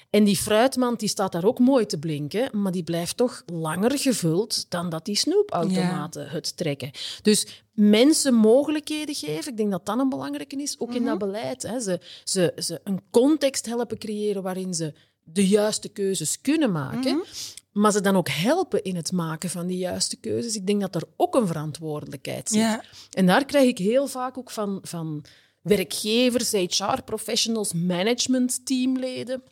En 0.09 0.23
die 0.23 0.37
fruitmand 0.37 0.99
die 0.99 1.09
staat 1.09 1.31
daar 1.31 1.43
ook 1.45 1.59
mooi 1.59 1.85
te 1.85 1.99
blinken, 1.99 2.61
maar 2.61 2.71
die 2.71 2.83
blijft 2.83 3.17
toch 3.17 3.43
langer 3.45 3.97
gevuld 3.99 4.65
dan 4.69 4.89
dat 4.89 5.05
die 5.05 5.15
snoepautomaten 5.15 6.29
het 6.29 6.57
trekken. 6.57 6.91
Dus 7.21 7.63
mensen 7.73 8.33
mogelijkheden 8.33 9.15
geven, 9.15 9.51
ik 9.51 9.57
denk 9.57 9.71
dat 9.71 9.85
dat 9.85 9.99
een 9.99 10.09
belangrijke 10.09 10.55
is, 10.61 10.75
ook 10.79 10.93
in 10.93 11.05
dat 11.05 11.17
beleid. 11.17 11.61
Hè. 11.63 11.79
Ze, 11.79 11.99
ze, 12.23 12.53
ze 12.57 12.79
een 12.83 13.01
context 13.11 13.65
helpen 13.65 13.97
creëren 13.97 14.43
waarin 14.43 14.73
ze 14.73 14.93
de 15.23 15.47
juiste 15.47 15.89
keuzes 15.89 16.41
kunnen 16.41 16.71
maken, 16.71 17.23
maar 17.71 17.91
ze 17.91 18.01
dan 18.01 18.15
ook 18.15 18.29
helpen 18.29 18.83
in 18.83 18.95
het 18.95 19.11
maken 19.11 19.49
van 19.49 19.67
die 19.67 19.77
juiste 19.77 20.15
keuzes. 20.15 20.55
Ik 20.55 20.67
denk 20.67 20.81
dat 20.81 20.95
er 20.95 21.03
ook 21.15 21.35
een 21.35 21.47
verantwoordelijkheid 21.47 22.49
zit. 22.49 22.59
Ja. 22.59 22.83
En 23.11 23.25
daar 23.25 23.45
krijg 23.45 23.67
ik 23.67 23.77
heel 23.77 24.07
vaak 24.07 24.37
ook 24.37 24.51
van, 24.51 24.79
van 24.81 25.23
werkgevers, 25.61 26.51
HR-professionals, 26.51 27.73
management-teamleden 27.73 29.43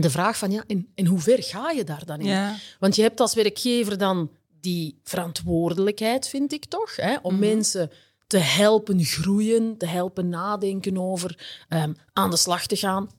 de 0.00 0.10
vraag 0.10 0.38
van, 0.38 0.50
ja, 0.50 0.64
in, 0.66 0.88
in 0.94 1.06
hoever 1.06 1.42
ga 1.42 1.70
je 1.70 1.84
daar 1.84 2.04
dan 2.04 2.20
in? 2.20 2.26
Ja. 2.26 2.56
Want 2.78 2.96
je 2.96 3.02
hebt 3.02 3.20
als 3.20 3.34
werkgever 3.34 3.98
dan 3.98 4.30
die 4.60 5.00
verantwoordelijkheid, 5.02 6.28
vind 6.28 6.52
ik 6.52 6.64
toch, 6.64 6.96
hè, 6.96 7.16
om 7.22 7.38
mensen 7.38 7.90
te 8.26 8.38
helpen 8.38 9.04
groeien, 9.04 9.78
te 9.78 9.86
helpen 9.86 10.28
nadenken 10.28 10.98
over 10.98 11.62
ehm, 11.68 11.92
aan 12.12 12.30
de 12.30 12.36
slag 12.36 12.66
te 12.66 12.76
gaan, 12.76 13.10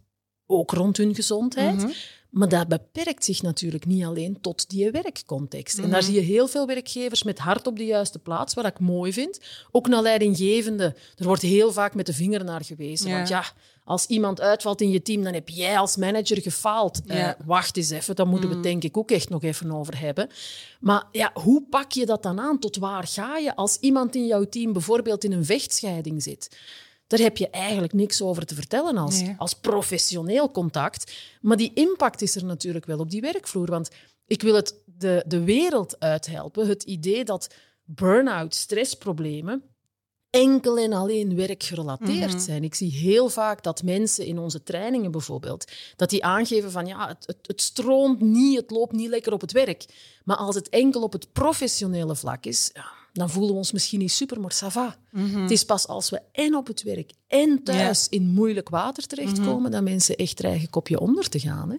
ook 0.46 0.72
rond 0.72 0.98
hun 0.98 1.16
gezondheid. 1.16 1.86
Maar 2.30 2.50
dat 2.50 2.68
beperkt 2.68 3.26
zich 3.26 3.42
natuurlijk 3.42 3.86
niet 3.86 4.04
alleen 4.04 4.42
tot 4.42 4.70
die 4.70 4.92
werkcontext. 4.92 5.78
En 5.78 5.90
daar 5.90 6.04
zie 6.04 6.14
je 6.14 6.20
heel 6.20 6.48
veel 6.48 6.68
werkgevers 6.68 7.24
met 7.24 7.40
hart 7.40 7.68
op 7.68 7.78
de 7.78 7.86
juiste 7.86 8.20
plaats, 8.20 8.54
wat 8.54 8.66
ik 8.66 8.80
mooi 8.80 9.14
vind. 9.14 9.40
Ook 9.72 9.88
naar 9.88 10.02
leidinggevende. 10.02 10.96
Er 11.18 11.26
wordt 11.26 11.42
heel 11.42 11.72
vaak 11.72 11.96
met 11.96 12.06
de 12.06 12.14
vinger 12.14 12.44
naar 12.44 12.64
gewezen. 12.66 13.10
Ja. 13.10 13.16
Want 13.16 13.28
ja, 13.28 13.44
als 13.84 14.06
iemand 14.06 14.42
uitvalt 14.42 14.82
in 14.82 14.90
je 14.90 15.02
team, 15.02 15.24
dan 15.24 15.34
heb 15.34 15.50
jij 15.50 15.78
als 15.78 15.96
manager 15.96 16.42
gefaald. 16.42 17.02
Ja. 17.06 17.36
Eh, 17.38 17.46
wacht 17.46 17.78
eens 17.78 17.90
even, 17.90 18.16
daar 18.16 18.28
moeten 18.28 18.50
we 18.50 18.56
het 18.56 18.64
denk 18.64 18.84
ik 18.84 18.98
ook 18.98 19.12
echt 19.12 19.30
nog 19.30 19.44
even 19.44 19.72
over 19.72 20.00
hebben. 20.00 20.30
Maar 20.80 21.04
ja, 21.12 21.32
hoe 21.34 21.64
pak 21.70 21.92
je 21.92 22.06
dat 22.06 22.24
dan 22.24 22.40
aan? 22.40 22.60
Tot 22.60 22.78
waar 22.78 23.08
ga 23.08 23.38
je 23.38 23.56
als 23.56 23.78
iemand 23.80 24.16
in 24.16 24.26
jouw 24.26 24.44
team 24.44 24.74
bijvoorbeeld 24.74 25.24
in 25.24 25.32
een 25.32 25.46
vechtscheiding 25.46 26.24
zit? 26.24 26.58
Daar 27.10 27.20
heb 27.20 27.38
je 27.38 27.50
eigenlijk 27.50 27.94
niks 27.94 28.22
over 28.22 28.46
te 28.46 28.56
vertellen 28.56 28.98
als, 28.98 29.22
Nee. 29.22 29.36
als 29.38 29.54
professioneel 29.54 30.52
contact. 30.52 31.12
Maar 31.42 31.58
die 31.58 31.72
impact 31.74 32.22
is 32.22 32.36
er 32.36 32.46
natuurlijk 32.46 32.86
wel 32.86 33.00
op 33.00 33.10
die 33.10 33.22
werkvloer. 33.22 33.70
Want 33.70 33.90
ik 34.26 34.42
wil 34.42 34.56
het 34.56 34.82
de, 34.86 35.24
de 35.28 35.44
wereld 35.44 36.00
uithelpen. 36.00 36.68
Het 36.68 36.84
idee 36.84 37.26
dat 37.26 37.54
burn-out, 37.84 38.56
stressproblemen 38.56 39.64
enkel 40.30 40.78
en 40.78 40.94
alleen 40.94 41.36
werkgerelateerd 41.36 42.42
zijn. 42.42 42.64
Ik 42.64 42.76
zie 42.76 42.92
heel 42.92 43.30
vaak 43.30 43.64
dat 43.64 43.84
mensen 43.84 44.26
in 44.26 44.40
onze 44.40 44.64
trainingen 44.64 45.12
bijvoorbeeld, 45.12 45.72
dat 45.96 46.10
die 46.10 46.24
aangeven 46.24 46.72
van 46.72 46.86
ja, 46.86 47.08
het, 47.08 47.24
het, 47.26 47.38
het, 47.42 47.62
stroomt 47.62 48.22
niet, 48.22 48.60
het 48.60 48.72
loopt 48.72 48.92
niet 48.92 49.10
lekker 49.10 49.34
op 49.34 49.42
het 49.42 49.52
werk. 49.52 49.86
Maar 50.24 50.38
als 50.38 50.56
het 50.56 50.70
enkel 50.70 51.02
op 51.02 51.14
het 51.14 51.32
professionele 51.32 52.16
vlak 52.16 52.46
is, 52.46 52.70
ja, 52.74 52.99
dan 53.14 53.30
voelen 53.30 53.52
we 53.52 53.58
ons 53.58 53.72
misschien 53.72 54.00
niet 54.00 54.12
super, 54.12 54.40
maar 54.40 54.62
ça 54.64 54.68
va. 54.68 54.96
Het 55.16 55.52
is 55.52 55.64
pas 55.64 55.88
als 55.88 56.10
we 56.10 56.22
en 56.32 56.56
op 56.56 56.68
het 56.68 56.84
werk 56.84 57.12
en 57.28 57.64
thuis 57.64 58.08
in 58.10 58.28
moeilijk 58.28 58.70
water 58.70 59.08
terechtkomen, 59.08 59.72
dat 59.72 59.84
mensen 59.84 60.16
echt 60.16 60.36
dreigen 60.36 60.70
kopje 60.70 61.00
onder 61.00 61.30
te 61.30 61.40
gaan. 61.40 61.70
Hè? 61.70 61.78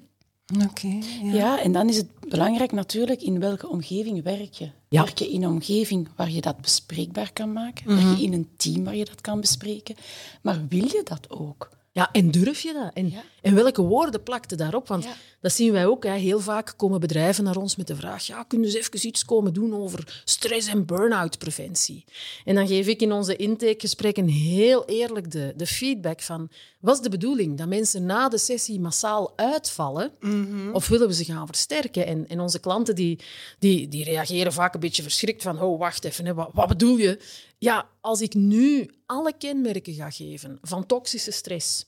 Oké. 0.65 0.99
ja. 1.23 1.33
Ja, 1.33 1.63
en 1.63 1.73
dan 1.73 1.89
is 1.89 1.97
het 1.97 2.07
belangrijk 2.29 2.73
natuurlijk 2.73 3.23
in 3.23 3.41
welke 3.41 3.69
omgeving 3.69 4.23
werk 4.23 4.53
je. 4.53 4.71
Ja. 4.89 5.03
Werk 5.03 5.19
je 5.19 5.31
in 5.31 5.43
een 5.43 5.51
omgeving 5.51 6.09
waar 6.17 6.31
je 6.31 6.41
dat 6.41 6.61
bespreekbaar 6.61 7.33
kan 7.33 7.53
maken? 7.53 7.87
Werk 7.87 8.19
je 8.19 8.25
in 8.25 8.33
een 8.33 8.49
team 8.57 8.85
waar 8.85 8.97
je 8.97 9.05
dat 9.05 9.21
kan 9.21 9.41
bespreken? 9.41 9.97
Maar 10.43 10.67
wil 10.69 10.85
je 10.85 11.01
dat 11.05 11.31
ook? 11.31 11.71
Ja, 12.01 12.09
en 12.13 12.31
durf 12.31 12.61
je 12.61 12.73
dat? 12.73 12.91
En, 12.95 13.11
Ja. 13.11 13.23
en 13.43 13.55
welke 13.55 13.83
woorden 13.83 14.23
plakte 14.23 14.57
daarop? 14.57 14.89
Want 14.89 15.05
Ja. 15.05 15.13
dat 15.41 15.53
zien 15.53 15.73
wij 15.73 15.87
ook. 15.87 16.05
Hè. 16.05 16.13
Heel 16.17 16.41
vaak 16.41 16.75
komen 16.77 17.01
bedrijven 17.01 17.45
naar 17.45 17.57
ons 17.57 17.77
met 17.77 17.87
de 17.87 17.97
vraag: 17.97 18.27
ja, 18.27 18.43
kunnen 18.43 18.71
ze 18.71 18.79
even 18.79 19.07
iets 19.07 19.25
komen 19.25 19.53
doen 19.53 19.75
over 19.75 20.23
stress- 20.25 20.67
en 20.67 20.87
burn-out 20.87 21.39
preventie? 21.39 22.05
En 22.45 22.55
dan 22.55 22.67
geef 22.67 22.87
ik 22.87 23.01
in 23.03 23.13
onze 23.13 23.37
intakegesprekken 23.37 24.27
heel 24.29 24.85
eerlijk 24.87 25.31
de, 25.31 25.53
de 25.57 25.67
feedback 25.67 26.21
van: 26.21 26.49
was 26.81 27.03
de 27.03 27.09
bedoeling 27.09 27.59
dat 27.59 27.69
mensen 27.69 28.07
na 28.07 28.29
de 28.29 28.39
sessie 28.39 28.81
massaal 28.81 29.33
uitvallen? 29.37 30.11
Of 30.73 30.89
willen 30.89 31.07
we 31.09 31.15
ze 31.15 31.25
gaan 31.25 31.47
versterken? 31.47 32.07
En, 32.07 32.29
en 32.29 32.41
onze 32.41 32.59
klanten 32.59 32.95
die, 32.95 33.19
die, 33.59 33.89
die 33.89 34.05
reageren 34.05 34.53
vaak 34.53 34.75
een 34.75 34.81
beetje 34.81 35.03
verschrikt 35.03 35.43
van: 35.43 35.61
oh, 35.63 35.79
wacht 35.79 36.05
even, 36.05 36.27
hè, 36.27 36.35
wat, 36.35 36.51
wat 36.53 36.69
bedoel 36.69 36.97
je? 36.97 37.19
Ja, 37.59 37.89
als 38.01 38.21
ik 38.21 38.35
nu 38.35 38.91
alle 39.07 39.33
kenmerken 39.39 39.95
ga 39.95 40.11
geven 40.11 40.59
van 40.63 40.87
toxische 40.87 41.31
stress, 41.31 41.85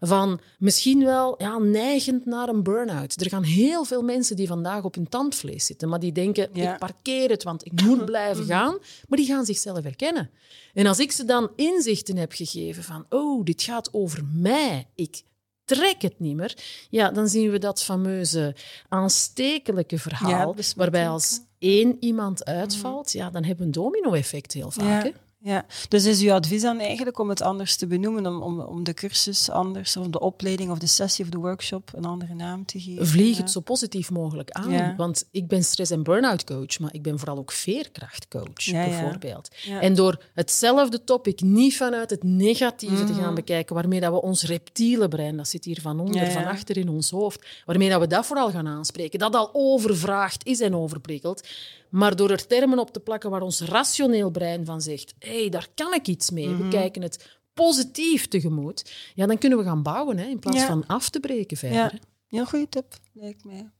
van 0.00 0.40
misschien 0.58 1.04
wel 1.04 1.34
ja, 1.38 1.58
neigend 1.58 2.26
naar 2.26 2.48
een 2.48 2.62
burn-out. 2.62 3.20
Er 3.20 3.28
gaan 3.28 3.42
heel 3.42 3.84
veel 3.84 4.02
mensen 4.02 4.36
die 4.36 4.46
vandaag 4.46 4.82
op 4.82 4.94
hun 4.94 5.08
tandvlees 5.08 5.66
zitten, 5.66 5.88
maar 5.88 6.00
die 6.00 6.12
denken, 6.12 6.48
Ja. 6.52 6.72
ik 6.72 6.78
parkeer 6.78 7.30
het, 7.30 7.42
want 7.42 7.66
ik 7.66 7.82
moet 7.82 8.04
blijven 8.04 8.44
gaan. 8.54 8.78
Maar 9.08 9.18
die 9.18 9.26
gaan 9.26 9.44
zichzelf 9.44 9.82
herkennen. 9.82 10.30
En 10.74 10.86
als 10.86 10.98
ik 10.98 11.12
ze 11.12 11.24
dan 11.24 11.50
inzichten 11.56 12.16
heb 12.16 12.32
gegeven 12.32 12.82
van, 12.82 13.06
oh, 13.08 13.44
dit 13.44 13.62
gaat 13.62 13.88
over 13.92 14.24
mij, 14.32 14.86
ik 14.94 15.22
trek 15.64 16.02
het 16.02 16.20
niet 16.20 16.36
meer, 16.36 16.56
ja, 16.90 17.10
dan 17.10 17.28
zien 17.28 17.50
we 17.50 17.58
dat 17.58 17.82
fameuze 17.82 18.54
aanstekelijke 18.88 19.98
verhaal, 19.98 20.54
waarbij 20.76 21.08
als 21.08 21.40
één 21.58 21.96
iemand 22.00 22.44
uitvalt, 22.44 23.12
ja, 23.12 23.30
dan 23.30 23.44
hebben 23.44 23.58
we 23.58 23.64
een 23.64 23.82
domino-effect 23.84 24.52
heel 24.52 24.70
vaak. 24.70 25.04
Ja, 25.04 25.12
ja. 25.44 25.66
Dus 25.88 26.04
is 26.04 26.20
uw 26.20 26.32
advies 26.32 26.62
dan 26.62 26.78
eigenlijk 26.78 27.18
om 27.18 27.28
het 27.28 27.42
anders 27.42 27.76
te 27.76 27.86
benoemen, 27.86 28.26
om, 28.26 28.42
om, 28.42 28.60
om 28.60 28.84
de 28.84 28.94
cursus 28.94 29.50
anders, 29.50 29.96
of 29.96 30.06
de 30.06 30.20
opleiding 30.20 30.70
of 30.70 30.78
de 30.78 30.86
sessie 30.86 31.24
of 31.24 31.30
de 31.30 31.38
workshop 31.38 31.90
een 31.94 32.04
andere 32.04 32.34
naam 32.34 32.64
te 32.66 32.80
geven? 32.80 33.06
Vlieg 33.06 33.36
Ja. 33.36 33.42
het 33.42 33.50
zo 33.50 33.60
positief 33.60 34.10
mogelijk 34.10 34.50
aan. 34.50 34.70
Ja. 34.70 34.94
Want 34.96 35.28
ik 35.30 35.46
ben 35.48 35.64
stress- 35.64 35.90
en 35.90 36.02
burn-out 36.02 36.44
coach, 36.44 36.78
maar 36.78 36.94
ik 36.94 37.02
ben 37.02 37.18
vooral 37.18 37.38
ook 37.38 37.52
veerkrachtcoach, 37.52 38.64
Ja, 38.64 38.84
bijvoorbeeld. 38.84 39.48
En 39.80 39.94
door 39.94 40.22
hetzelfde 40.34 41.04
topic 41.04 41.40
niet 41.40 41.76
vanuit 41.76 42.10
het 42.10 42.22
negatieve 42.22 43.04
te 43.04 43.14
gaan 43.14 43.34
bekijken, 43.34 43.74
waarmee 43.74 44.00
dat 44.00 44.12
we 44.12 44.22
ons 44.22 44.42
reptiele 44.42 45.08
brein, 45.08 45.36
dat 45.36 45.48
zit 45.48 45.64
hier 45.64 45.80
van 45.80 46.00
onder, 46.00 46.30
van 46.30 46.44
achter 46.44 46.76
in 46.76 46.88
ons 46.88 47.10
hoofd, 47.10 47.46
waarmee 47.66 47.88
dat 47.90 48.00
we 48.00 48.06
dat 48.06 48.26
vooral 48.26 48.50
gaan 48.50 48.66
aanspreken, 48.68 49.18
dat 49.18 49.34
al 49.34 49.50
overvraagd 49.52 50.46
is 50.46 50.60
en 50.60 50.74
overprikkeld. 50.76 51.48
Maar 51.88 52.16
door 52.16 52.30
er 52.30 52.46
termen 52.46 52.78
op 52.78 52.90
te 52.92 53.00
plakken 53.00 53.30
waar 53.30 53.42
ons 53.42 53.60
rationeel 53.60 54.30
brein 54.30 54.64
van 54.64 54.80
zegt, 54.80 55.14
hey, 55.34 55.48
daar 55.48 55.68
kan 55.74 55.94
ik 55.94 56.06
iets 56.06 56.30
mee, 56.30 56.48
Mhm. 56.48 56.62
we 56.62 56.68
kijken 56.68 57.02
het 57.02 57.26
positief 57.54 58.28
tegemoet, 58.28 58.92
ja, 59.14 59.26
dan 59.26 59.38
kunnen 59.38 59.58
we 59.58 59.64
gaan 59.64 59.82
bouwen, 59.82 60.18
hè, 60.18 60.24
in 60.26 60.38
plaats 60.38 60.58
Ja. 60.58 60.66
van 60.66 60.86
af 60.86 61.08
te 61.08 61.20
breken 61.20 61.56
verder. 61.56 61.76
Ja, 61.78 61.92
heel 62.28 62.44
goede 62.46 62.68
tip, 62.68 62.94
lijkt 63.12 63.44
mij. 63.44 63.70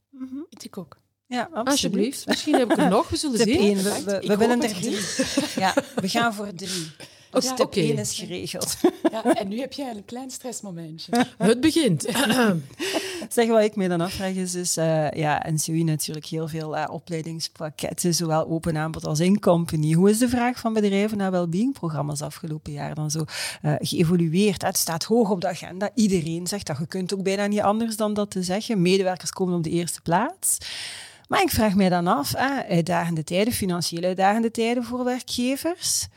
Vind 0.49 0.63
ik 0.63 0.77
ook. 0.77 0.97
Ja, 1.27 1.41
absoluut. 1.41 1.67
Alsjeblieft. 1.67 2.25
Misschien 2.27 2.53
heb 2.55 2.71
ik 2.71 2.77
er 2.77 2.89
nog, 2.89 3.09
we 3.09 3.15
zullen 3.15 3.37
Tip 3.37 3.47
zien. 3.47 3.59
1, 3.77 3.83
we, 4.27 4.37
willen 4.37 4.61
er 4.63 4.73
drie. 4.73 4.97
Ja, 5.55 5.73
we 5.95 6.09
gaan 6.09 6.33
voor 6.33 6.53
drie. 6.55 6.91
Ja. 7.43 7.67
1 7.71 7.97
is 7.97 8.13
geregeld. 8.13 8.77
Ja, 9.11 9.23
en 9.23 9.47
nu 9.47 9.59
heb 9.59 9.73
jij 9.73 9.89
een 9.89 10.05
klein 10.05 10.29
stressmomentje. 10.29 11.25
Het 11.37 11.61
begint. 11.61 12.01
Zeg, 13.29 13.47
wat 13.47 13.63
ik 13.63 13.75
me 13.75 13.87
dan 13.87 14.01
afvraag 14.01 14.33
is, 14.33 14.55
is 14.55 14.77
eh, 14.77 15.11
ja, 15.11 15.45
NCOI 15.49 15.83
natuurlijk 15.83 16.25
heel 16.25 16.47
veel 16.47 16.77
eh, 16.77 16.93
opleidingspakketten, 16.93 18.13
zowel 18.13 18.47
open 18.47 18.77
aanbod 18.77 19.05
als 19.05 19.19
in 19.19 19.39
company. 19.39 19.93
Hoe 19.93 20.09
is 20.09 20.17
de 20.17 20.29
vraag 20.29 20.59
van 20.59 20.73
bedrijven 20.73 21.17
naar 21.17 21.31
wellbeing-programma's 21.31 22.21
afgelopen 22.21 22.71
jaar 22.71 22.95
dan 22.95 23.11
zo 23.11 23.25
eh, 23.61 23.73
geëvolueerd? 23.79 24.61
Het 24.61 24.77
staat 24.77 25.03
hoog 25.03 25.29
op 25.29 25.41
de 25.41 25.47
agenda. 25.47 25.89
Iedereen 25.93 26.47
zegt 26.47 26.67
dat. 26.67 26.77
Je 26.77 26.87
kunt 26.87 27.13
ook 27.13 27.23
bijna 27.23 27.47
niet 27.47 27.61
anders 27.61 27.97
dan 27.97 28.13
dat 28.13 28.31
te 28.31 28.43
zeggen. 28.43 28.81
Medewerkers 28.81 29.31
komen 29.31 29.55
op 29.55 29.63
de 29.63 29.69
eerste 29.69 30.01
plaats. 30.01 30.57
Maar 31.27 31.41
ik 31.41 31.49
vraag 31.49 31.75
mij 31.75 31.89
dan 31.89 32.07
af, 32.07 32.33
eh, 32.33 32.59
uitdagende 32.69 33.23
tijden, 33.23 33.53
financieel 33.53 34.03
uitdagende 34.03 34.51
tijden 34.51 34.83
voor 34.83 35.03
werkgevers. 35.03 36.07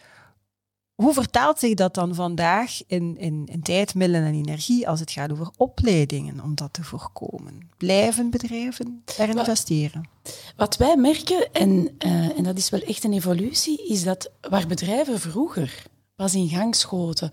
Hoe 1.03 1.13
vertaalt 1.13 1.59
zich 1.59 1.75
dat 1.75 1.95
dan 1.95 2.15
vandaag 2.15 2.81
in, 2.87 3.17
in, 3.19 3.47
in 3.47 3.63
tijd, 3.63 3.95
middelen 3.95 4.27
en 4.27 4.35
energie 4.35 4.89
als 4.89 5.01
het 5.01 5.11
gaat 5.11 5.33
over 5.33 5.51
opleidingen 5.57 6.41
om 6.43 6.55
dat 6.55 6.73
te 6.73 6.85
voorkomen? 6.85 7.71
Blijven 7.77 8.31
bedrijven 8.31 9.03
Wel- 9.17 9.27
investeren? 9.29 10.09
Wat 10.57 10.77
wij 10.77 10.97
merken, 10.97 11.53
en, 11.53 11.95
eh, 11.99 12.39
en 12.39 12.43
dat 12.43 12.59
is 12.59 12.71
wel 12.71 12.81
echt 12.81 13.05
een 13.05 13.13
evolutie, 13.13 13.89
is 13.89 14.03
dat 14.05 14.31
waar 14.41 14.67
bedrijven 14.67 15.21
vroeger 15.21 15.83
pas 16.17 16.35
in 16.35 16.49
gang 16.49 16.75
schoten 16.75 17.33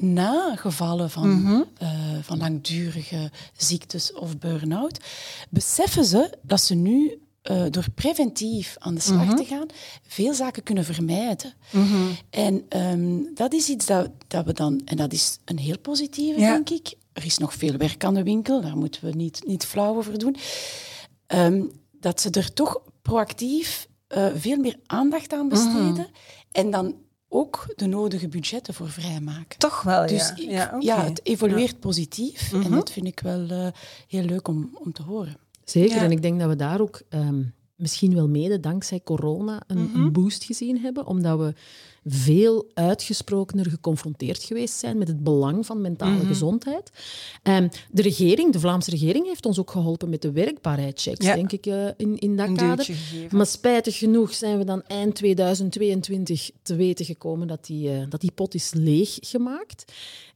na 0.00 0.56
gevallen 0.56 1.10
van, 1.10 1.66
eh, 1.78 1.88
van 2.22 2.38
langdurige 2.38 3.30
ziektes 3.56 4.12
of 4.12 4.38
burn-out, 4.38 5.00
beseffen 5.48 6.04
ze 6.04 6.38
dat 6.42 6.60
ze 6.60 6.74
nu 6.74 7.18
eh, 7.42 7.64
door 7.70 7.86
preventief 7.94 8.74
aan 8.78 8.94
de 8.94 9.00
slag 9.00 9.34
te 9.36 9.44
gaan, 9.44 9.66
veel 10.06 10.34
zaken 10.34 10.62
kunnen 10.62 10.84
vermijden. 10.84 11.52
En 12.30 12.64
ehm, 12.68 13.18
dat 13.34 13.52
is 13.52 13.68
iets 13.68 13.86
dat, 13.86 14.10
dat 14.28 14.44
we 14.44 14.52
dan, 14.52 14.80
en 14.84 14.96
dat 14.96 15.12
is 15.12 15.38
een 15.44 15.58
heel 15.58 15.78
positieve, 15.78 16.40
Ja. 16.40 16.52
denk 16.52 16.70
ik. 16.70 16.94
Er 17.12 17.24
is 17.24 17.38
nog 17.38 17.54
veel 17.54 17.76
werk 17.76 18.04
aan 18.04 18.14
de 18.14 18.22
winkel, 18.22 18.60
daar 18.60 18.76
moeten 18.76 19.04
we 19.04 19.10
niet, 19.10 19.42
niet 19.46 19.64
flauw 19.66 19.96
over 19.96 20.18
doen. 20.18 20.36
Ehm, 21.26 21.62
dat 21.92 22.20
ze 22.20 22.30
er 22.30 22.52
toch 22.52 22.80
proactief 23.02 23.88
eh, 24.06 24.26
veel 24.34 24.56
meer 24.56 24.76
aandacht 24.86 25.32
aan 25.32 25.48
besteden 25.48 26.06
en 26.52 26.70
dan 26.70 26.94
ook 27.28 27.72
de 27.76 27.86
nodige 27.86 28.28
budgetten 28.28 28.74
voor 28.74 28.88
vrijmaken. 28.90 29.58
Toch 29.58 29.82
wel, 29.82 30.06
Dus 30.06 30.32
ja. 30.36 30.74
ik- 30.76 30.82
ja, 30.82 31.04
het 31.04 31.20
evolueert 31.26 31.80
positief 31.80 32.52
en 32.52 32.70
dat 32.70 32.90
vind 32.92 33.06
ik 33.06 33.20
wel 33.20 33.48
eh, 33.48 33.66
heel 34.08 34.22
leuk 34.24 34.48
om, 34.48 34.78
om 34.84 34.92
te 34.92 35.02
horen. 35.02 35.36
Zeker, 35.70 35.96
Ja. 35.96 36.02
en 36.02 36.10
ik 36.10 36.22
denk 36.22 36.40
dat 36.40 36.48
we 36.48 36.56
daar 36.56 36.80
ook 36.80 37.02
ehm, 37.08 37.42
misschien 37.76 38.14
wel 38.14 38.28
mede 38.28 38.60
dankzij 38.60 39.00
corona 39.04 39.62
een, 39.66 39.78
Mhm. 39.82 40.00
een 40.00 40.12
boost 40.12 40.44
gezien 40.44 40.78
hebben, 40.78 41.06
omdat 41.06 41.38
we 41.38 41.52
veel 42.04 42.70
uitgesprokener 42.74 43.70
geconfronteerd 43.70 44.42
geweest 44.42 44.74
zijn 44.74 44.98
met 44.98 45.08
het 45.08 45.22
belang 45.22 45.66
van 45.66 45.80
mentale 45.80 46.16
Mhm. 46.16 46.26
gezondheid. 46.26 46.90
Ehm, 47.42 47.68
de 47.90 48.02
regering, 48.02 48.52
de 48.52 48.60
Vlaamse 48.60 48.90
regering, 48.90 49.26
heeft 49.26 49.46
ons 49.46 49.58
ook 49.58 49.70
geholpen 49.70 50.08
met 50.10 50.22
de 50.22 50.32
werkbaarheidschecks, 50.32 51.26
Ja. 51.26 51.34
denk 51.34 51.52
ik, 51.52 51.66
eh, 51.66 51.86
in, 51.96 52.18
in 52.18 52.36
dat 52.36 52.48
Een 52.48 52.56
kader. 52.56 52.88
Maar 53.30 53.46
spijtig 53.46 53.98
genoeg 53.98 54.34
zijn 54.34 54.58
we 54.58 54.64
dan 54.64 54.82
eind 54.82 55.14
2022 55.14 56.50
te 56.62 56.74
weten 56.74 57.04
gekomen 57.04 57.46
dat 57.46 57.66
die, 57.66 57.90
eh, 57.90 58.02
dat 58.08 58.20
die 58.20 58.32
pot 58.32 58.54
is 58.54 58.72
leeggemaakt. 58.74 59.92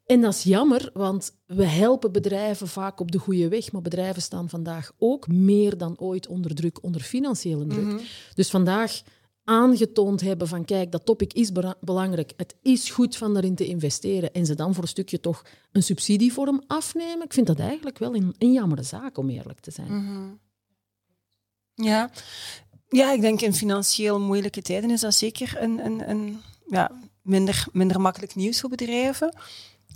En 0.06 0.20
dat 0.20 0.34
is 0.34 0.42
jammer, 0.42 0.90
want 0.92 1.37
we 1.46 1.64
helpen 1.64 2.12
bedrijven 2.12 2.68
vaak 2.68 3.00
op 3.00 3.12
de 3.12 3.18
goede 3.18 3.49
weg, 3.49 3.73
maar 3.73 3.82
bedrijven 3.82 4.23
staan 4.23 4.49
vandaag 4.49 4.92
ook 4.99 5.28
meer 5.28 5.76
dan 5.76 5.99
ooit 5.99 6.26
onder 6.26 6.54
druk, 6.54 6.82
onder 6.82 7.00
financiële 7.00 7.66
druk. 7.66 8.02
Dus 8.34 8.50
vandaag 8.50 9.02
aangetoond 9.44 10.20
hebben 10.20 10.49
van 10.49 10.64
kijk, 10.64 10.92
dat 10.92 11.04
topic 11.04 11.32
is 11.32 11.52
belangrijk, 11.80 12.32
het 12.37 12.54
is 12.62 12.90
goed 12.90 13.16
van 13.16 13.32
daarin 13.32 13.54
te 13.54 13.66
investeren 13.66 14.32
en 14.32 14.46
ze 14.46 14.54
dan 14.54 14.75
voor 14.75 14.82
een 14.82 14.88
stukje 14.88 15.20
toch 15.20 15.44
een 15.73 15.82
subsidievorm 15.82 16.62
afnemen, 16.66 17.25
ik 17.25 17.32
vind 17.32 17.46
dat 17.46 17.58
eigenlijk 17.58 17.99
wel 17.99 18.14
een, 18.14 18.34
een 18.38 18.52
jammere 18.52 18.82
zaak, 18.82 19.18
om 19.18 19.30
eerlijk 19.30 19.61
te 19.61 19.70
zijn. 19.70 20.40
Ja. 21.75 22.11
ja, 22.88 23.12
ik 23.12 23.20
denk 23.20 23.40
in 23.40 23.54
financieel 23.54 24.20
moeilijke 24.20 24.62
tijden 24.62 24.90
is 24.90 25.00
dat 25.00 25.14
zeker 25.14 25.62
een, 25.62 25.84
een, 25.84 26.11
een 26.11 26.40
ja, 26.66 26.90
minder, 27.23 27.66
minder 27.73 28.00
makkelijk 28.00 28.34
nieuws 28.34 28.61
voor 28.61 28.70
bedrijven. 28.70 29.37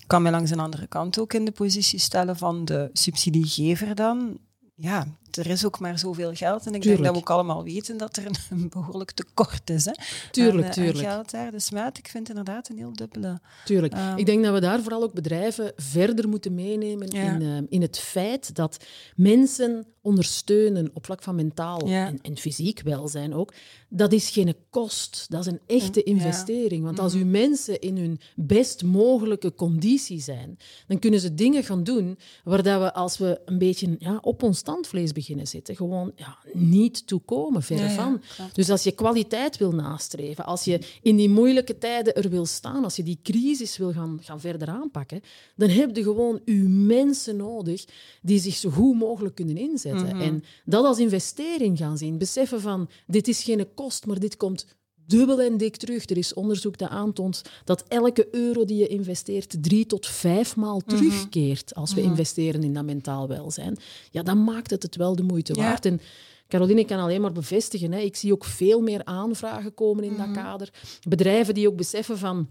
Kan 0.09 0.23
mij 0.23 0.31
langs 0.31 0.51
een 0.51 0.61
andere 0.61 0.87
kant 0.87 1.19
ook 1.19 1.33
in 1.33 1.45
de 1.45 1.51
positie 1.51 1.99
stellen 1.99 2.37
van 2.37 2.65
de 2.65 2.91
subsidiegever 2.93 3.95
dan. 3.95 4.39
Ja, 4.75 5.07
er 5.31 5.47
is 5.47 5.65
ook 5.65 5.79
maar 5.79 5.99
zoveel 5.99 6.35
geld. 6.35 6.67
En 6.67 6.75
ik 6.75 6.83
denk 6.83 7.05
dat 7.05 7.13
we 7.13 7.19
ook 7.19 7.31
allemaal 7.31 7.65
weten 7.65 7.97
dat 7.97 8.17
er 8.17 8.27
een, 8.51 8.69
behoorlijk 8.75 9.11
tekort 9.11 9.71
is. 9.71 9.85
Hè, 9.85 9.93
tuurlijk, 10.31 10.67
aan, 10.67 10.73
tuurlijk. 10.73 10.99
geld 10.99 11.31
daar. 11.31 11.51
Dus 11.51 11.71
maat, 11.71 11.99
ik 11.99 12.09
vind 12.09 12.29
inderdaad 12.29 12.69
een 12.69 12.77
heel 12.77 12.93
dubbele... 12.93 13.41
Tuurlijk. 13.65 13.93
Ehm, 13.93 14.17
ik 14.17 14.27
denk 14.27 14.45
dat 14.45 14.55
we 14.55 14.61
daar 14.61 14.83
vooral 14.83 15.03
ook 15.03 15.13
bedrijven 15.13 15.73
verder 15.77 16.29
moeten 16.29 16.55
meenemen 16.55 17.09
in, 17.09 17.41
uh, 17.41 17.59
in 17.69 17.83
het 17.83 17.99
feit 17.99 18.55
dat 18.55 18.85
mensen 19.15 19.87
ondersteunen 20.09 20.91
op 20.93 21.05
vlak 21.05 21.23
van 21.23 21.35
mentaal 21.35 21.81
en, 21.81 22.19
en, 22.23 22.37
fysiek 22.37 22.81
welzijn 22.81 23.35
ook, 23.35 23.55
dat 23.89 24.13
is 24.13 24.31
geen 24.31 24.55
kost. 24.71 25.27
Dat 25.29 25.41
is 25.41 25.47
een 25.47 25.61
echte 25.67 26.03
investering. 26.03 26.85
Want 26.85 26.99
als 26.99 27.15
mhm. 27.15 27.23
uw 27.23 27.29
mensen 27.31 27.81
in 27.81 27.97
hun 27.97 28.21
best 28.37 28.85
mogelijke 28.85 29.55
conditie 29.55 30.21
zijn, 30.21 30.59
dan 30.87 30.99
kunnen 30.99 31.21
ze 31.21 31.35
dingen 31.35 31.65
gaan 31.65 31.85
doen 31.85 32.19
waar 32.45 32.63
dat 32.63 32.81
we, 32.81 32.95
als 32.95 33.19
we 33.19 33.41
een 33.45 33.59
beetje 33.59 33.97
ja, 33.99 34.19
op 34.23 34.43
ons 34.43 34.59
standvlees 34.59 35.13
beginnen 35.19 35.47
zitten, 35.47 35.77
gewoon 35.77 36.13
ja, 36.17 36.39
niet 36.53 37.07
toekomen, 37.07 37.63
verre 37.63 37.91
van. 37.91 38.23
Dus 38.53 38.71
als 38.71 38.83
je 38.83 38.93
kwaliteit 38.93 39.57
wil 39.57 39.73
nastreven, 39.73 40.45
als 40.45 40.65
je 40.65 40.81
in 41.03 41.17
die 41.17 41.29
moeilijke 41.29 41.79
tijden 41.79 42.15
er 42.15 42.31
wil 42.31 42.47
staan, 42.47 42.85
als 42.85 42.97
je 42.97 43.03
die 43.03 43.19
crisis 43.23 43.77
wil 43.77 43.93
gaan, 43.93 44.19
gaan 44.23 44.41
verder 44.41 44.69
aanpakken, 44.69 45.21
dan 45.57 45.69
heb 45.69 45.97
je 45.97 46.03
gewoon 46.03 46.41
uw 46.45 46.69
mensen 46.69 47.37
nodig 47.37 47.85
die 48.23 48.41
zich 48.41 48.55
zo 48.55 48.71
goed 48.71 48.97
mogelijk 48.97 49.35
kunnen 49.35 49.57
inzetten. 49.57 50.17
Mhm. 50.17 50.21
En 50.21 50.45
dat 50.65 50.85
als 50.85 50.99
investering 50.99 51.79
gaan 51.79 51.99
zien. 51.99 52.19
Beseffen 52.19 52.61
van, 52.61 52.89
dit 53.07 53.29
is 53.29 53.43
geen 53.43 53.75
kost, 53.75 54.07
maar 54.07 54.19
dit 54.19 54.37
komt 54.37 54.67
dubbel 55.09 55.41
en 55.41 55.57
dik 55.57 55.77
terug. 55.77 56.11
Er 56.11 56.17
is 56.17 56.35
onderzoek 56.35 56.79
dat 56.79 56.89
aantoont 56.89 57.43
dat 57.65 57.85
elke 57.89 58.29
euro 58.31 58.65
die 58.65 58.77
je 58.77 58.87
investeert 58.87 59.63
drie 59.63 59.87
tot 59.87 60.07
vijf 60.07 60.57
maal 60.57 60.83
mhm. 60.87 60.97
terugkeert 60.97 61.75
als 61.75 61.95
we 61.95 62.01
mhm. 62.01 62.11
investeren 62.11 62.63
in 62.63 62.75
dat 62.75 62.85
mentaal 62.85 63.29
welzijn. 63.29 63.77
Ja, 64.11 64.23
dan 64.23 64.45
maakt 64.45 64.71
het 64.71 64.83
het 64.83 64.97
wel 64.97 65.17
de 65.17 65.23
moeite 65.23 65.55
waard. 65.55 65.85
En 65.85 66.01
Caroline 66.49 66.85
kan 66.85 66.99
alleen 66.99 67.21
maar 67.21 67.33
bevestigen. 67.33 67.93
Hè. 67.93 68.01
Ik 68.01 68.17
zie 68.17 68.33
ook 68.33 68.45
veel 68.45 68.81
meer 68.81 69.05
aanvragen 69.05 69.75
komen 69.75 70.05
in 70.05 70.17
dat 70.17 70.31
kader. 70.31 70.71
Bedrijven 71.09 71.55
die 71.55 71.69
ook 71.69 71.77
beseffen 71.77 72.19
van 72.19 72.49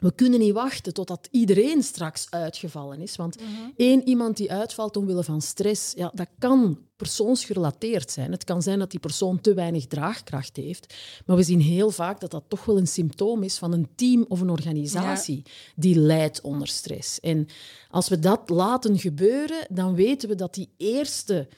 we 0.00 0.14
kunnen 0.14 0.40
niet 0.40 0.52
wachten 0.52 0.94
totdat 0.94 1.28
iedereen 1.30 1.82
straks 1.82 2.26
uitgevallen 2.30 3.00
is. 3.00 3.16
Want 3.16 3.40
mm 3.40 3.54
één 3.76 4.08
iemand 4.08 4.36
die 4.36 4.52
uitvalt 4.52 4.96
omwille 4.96 5.22
van 5.22 5.40
stress, 5.40 5.92
ja, 5.96 6.10
dat 6.14 6.28
kan 6.38 6.78
persoonsgerelateerd 6.96 8.10
zijn. 8.10 8.32
Het 8.32 8.44
kan 8.44 8.62
zijn 8.62 8.78
dat 8.78 8.90
die 8.90 9.00
persoon 9.00 9.40
te 9.40 9.54
weinig 9.54 9.86
draagkracht 9.86 10.56
heeft. 10.56 10.94
Maar 11.26 11.36
we 11.36 11.42
zien 11.42 11.60
heel 11.60 11.90
vaak 11.90 12.20
dat 12.20 12.30
dat 12.30 12.44
toch 12.48 12.64
wel 12.64 12.78
een 12.78 12.86
symptoom 12.86 13.42
is 13.42 13.58
van 13.58 13.72
een 13.72 13.88
team 13.94 14.24
of 14.28 14.40
een 14.40 14.50
organisatie 14.50 15.42
die 15.74 15.98
lijdt 15.98 16.40
onder 16.40 16.68
stress. 16.68 17.20
En 17.20 17.46
als 17.90 18.08
we 18.08 18.18
dat 18.18 18.48
laten 18.48 18.98
gebeuren, 18.98 19.66
dan 19.70 19.94
weten 19.94 20.28
we 20.28 20.34
dat 20.34 20.54
die 20.54 20.70
eerste 20.76 21.48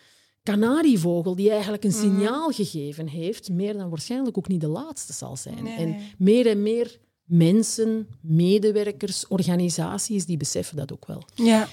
kanarievogel 0.43 1.35
die 1.35 1.51
eigenlijk 1.51 1.85
een 1.85 1.91
mhm. 1.91 2.01
signaal 2.01 2.51
gegeven 2.51 3.07
heeft, 3.07 3.51
meer 3.51 3.77
dan 3.77 3.89
waarschijnlijk 3.89 4.39
ook 4.39 4.49
niet 4.49 4.61
de 4.61 4.69
laatste 4.69 5.13
zal 5.13 5.37
zijn. 5.37 5.67
En 5.67 5.97
meer 6.19 6.47
en 6.47 6.63
meer 6.63 6.99
mensen, 7.29 8.09
medewerkers, 8.21 9.27
organisaties, 9.27 10.27
die 10.27 10.37
beseffen 10.37 10.77
dat 10.77 10.93
ook 10.93 11.07
wel. 11.07 11.23
Ja. 11.35 11.69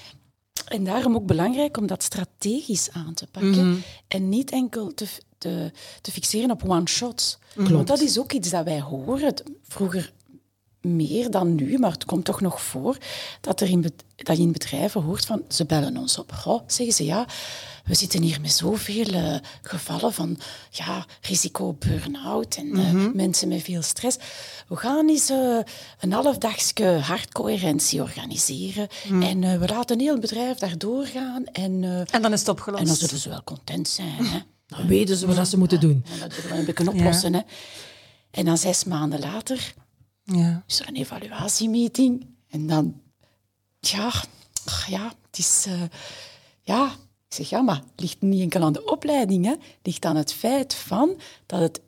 En 0.66 0.84
daarom 0.84 1.14
ook 1.14 1.26
belangrijk 1.26 1.76
om 1.76 1.86
dat 1.86 2.02
strategisch 2.02 2.90
aan 2.92 3.14
te 3.14 3.26
pakken 3.26 3.68
mhm. 3.70 3.76
en 4.08 4.28
niet 4.28 4.50
enkel 4.50 4.94
te, 4.94 5.06
te, 5.38 5.72
te 6.00 6.12
fixeren 6.12 6.50
op 6.50 6.68
one-shots. 6.68 7.38
Want 7.54 7.86
dat 7.86 8.00
is 8.00 8.18
ook 8.18 8.32
iets 8.32 8.50
dat 8.50 8.64
wij 8.64 8.80
horen. 8.80 9.34
Vroeger 9.62 10.12
meer 10.86 11.30
dan 11.30 11.54
nu, 11.54 11.78
maar 11.78 11.90
het 11.90 12.04
komt 12.04 12.24
toch 12.24 12.40
nog 12.40 12.62
voor 12.62 12.96
dat, 13.40 13.60
er 13.60 13.68
in, 13.68 13.92
dat 14.16 14.36
je 14.36 14.42
in 14.42 14.52
bedrijven 14.52 15.02
hoort 15.02 15.26
van 15.26 15.42
ze 15.48 15.64
bellen 15.64 15.96
ons 15.96 16.18
op. 16.18 16.32
Goh, 16.32 16.62
zeggen 16.66 16.94
ze 16.94 17.04
ja, 17.04 17.26
we 17.84 17.94
zitten 17.94 18.22
hier 18.22 18.40
met 18.40 18.52
zoveel 18.52 19.14
uh, 19.14 19.34
gevallen 19.62 20.12
van 20.12 20.38
ja, 20.70 21.06
risico 21.20 21.76
burn-out 21.78 22.56
en 22.56 22.66
uh, 22.66 23.12
mensen 23.14 23.48
met 23.48 23.62
veel 23.62 23.82
stress. 23.82 24.16
We 24.68 24.76
gaan 24.76 25.08
eens 25.08 25.30
uh, 25.30 25.58
een 26.00 26.12
halfdagske 26.12 26.84
hartcoherentie 26.84 28.02
organiseren 28.02 28.88
mm. 29.08 29.22
en 29.22 29.60
we 29.60 29.66
laten 29.66 30.00
heel 30.00 30.12
het 30.12 30.20
bedrijf 30.20 30.58
daar 30.58 30.78
doorgaan. 30.78 31.44
En, 31.44 32.06
en 32.10 32.22
dan 32.22 32.32
is 32.32 32.40
het 32.40 32.48
opgelost. 32.48 32.82
En 32.82 32.88
dan 32.88 32.96
zullen 32.96 33.18
ze 33.18 33.28
wel 33.28 33.44
content 33.44 33.88
zijn. 33.88 34.26
Hè? 34.26 34.38
Dan 34.66 34.86
weten 34.86 35.16
ze 35.16 35.26
wat 35.26 35.48
ze 35.48 35.58
moeten 35.58 35.80
doen. 35.80 36.04
En 36.12 36.18
dat 36.20 36.32
zullen 36.32 36.64
we 36.64 36.72
kunnen 36.72 36.94
oplossen. 36.94 37.34
Hè? 37.34 37.40
En 38.30 38.44
dan 38.44 38.58
zes 38.58 38.84
maanden 38.84 39.20
later 39.20 39.74
ja. 40.26 40.64
is 40.66 40.80
er 40.80 40.88
een 40.88 40.96
evaluatiemeeting. 40.96 42.26
En 42.48 42.66
dan, 42.66 43.00
ja, 43.78 44.12
ja, 44.86 45.12
het 45.26 45.38
is, 45.38 45.66
ja, 46.62 46.86
ik 47.28 47.34
zeg, 47.34 47.48
ja, 47.48 47.60
maar 47.60 47.76
het 47.76 48.00
ligt 48.00 48.20
niet 48.20 48.40
enkel 48.40 48.62
aan 48.62 48.72
de 48.72 48.84
opleiding, 48.84 49.44
hè. 49.44 49.50
het 49.50 49.60
ligt 49.82 50.04
aan 50.04 50.16
het 50.16 50.32
feit 50.32 50.74
van 50.74 51.20
dat 51.46 51.60
het 51.60 51.80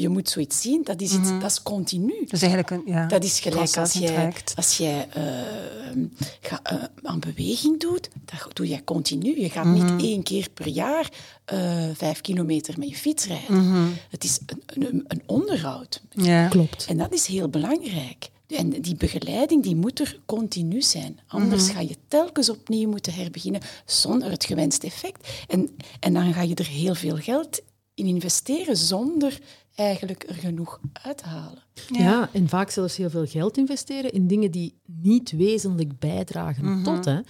je 0.00 0.08
moet 0.08 0.28
zoiets 0.28 0.60
zien, 0.60 0.82
dat 0.84 1.00
is, 1.00 1.12
iets, 1.12 1.28
mhm. 1.30 1.40
dat 1.40 1.50
is 1.50 1.62
continu. 1.62 2.20
Dat 2.20 2.32
is 2.32 2.42
eigenlijk 2.42 2.70
een, 2.70 2.82
ja, 2.92 3.06
dat 3.06 3.24
is 3.24 3.40
gelijk 3.40 3.76
als 3.76 3.92
jij, 3.92 4.32
als 4.54 4.76
jij 4.76 5.08
uh, 5.16 6.04
ga, 6.40 6.60
uh, 6.72 6.82
aan 7.02 7.20
beweging 7.20 7.80
doet, 7.80 8.08
dat 8.24 8.56
doe 8.56 8.68
je 8.68 8.84
continu. 8.84 9.40
Je 9.40 9.50
gaat 9.50 9.66
niet 9.66 9.82
mhm. 9.82 9.98
één 9.98 10.22
keer 10.22 10.48
per 10.54 10.68
jaar 10.68 11.10
uh, 11.52 11.84
vijf 11.94 12.20
kilometer 12.20 12.74
met 12.78 12.88
je 12.88 12.96
fiets 12.96 13.26
rijden. 13.26 13.68
Mhm. 13.68 13.86
Het 14.10 14.24
is 14.24 14.38
een, 14.46 14.86
een, 14.86 15.04
een 15.08 15.22
onderhoud. 15.26 16.02
Ja. 16.10 16.48
Klopt. 16.48 16.86
En 16.88 16.96
dat 16.96 17.12
is 17.12 17.26
heel 17.26 17.48
belangrijk. 17.48 18.28
En 18.46 18.70
die 18.70 18.96
begeleiding 18.96 19.62
die 19.62 19.76
moet 19.76 20.00
er 20.00 20.20
continu 20.26 20.82
zijn. 20.82 21.18
Anders 21.26 21.68
ga 21.68 21.80
je 21.80 21.96
telkens 22.08 22.50
opnieuw 22.50 22.88
moeten 22.88 23.14
herbeginnen 23.14 23.60
zonder 23.84 24.30
het 24.30 24.44
gewenste 24.44 24.86
effect. 24.86 25.28
En, 25.48 25.76
en 26.00 26.12
dan 26.12 26.32
ga 26.32 26.42
je 26.42 26.54
er 26.54 26.66
heel 26.66 26.94
veel 26.94 27.16
geld 27.16 27.60
in 27.94 28.06
investeren 28.06 28.76
zonder 28.76 29.38
eigenlijk 29.76 30.24
er 30.28 30.34
genoeg 30.34 30.80
uit 30.92 31.18
te 31.18 31.24
halen. 31.26 31.62
Ja. 31.88 32.28
en 32.32 32.48
vaak 32.48 32.70
zelfs 32.70 32.96
heel 32.96 33.10
veel 33.10 33.26
geld 33.26 33.56
investeren 33.56 34.12
in 34.12 34.26
dingen 34.26 34.50
die 34.50 34.78
niet 34.84 35.30
wezenlijk 35.30 35.98
bijdragen 35.98 36.64
mhm. 36.64 36.82
tot. 36.82 37.04
Hè. 37.04 37.20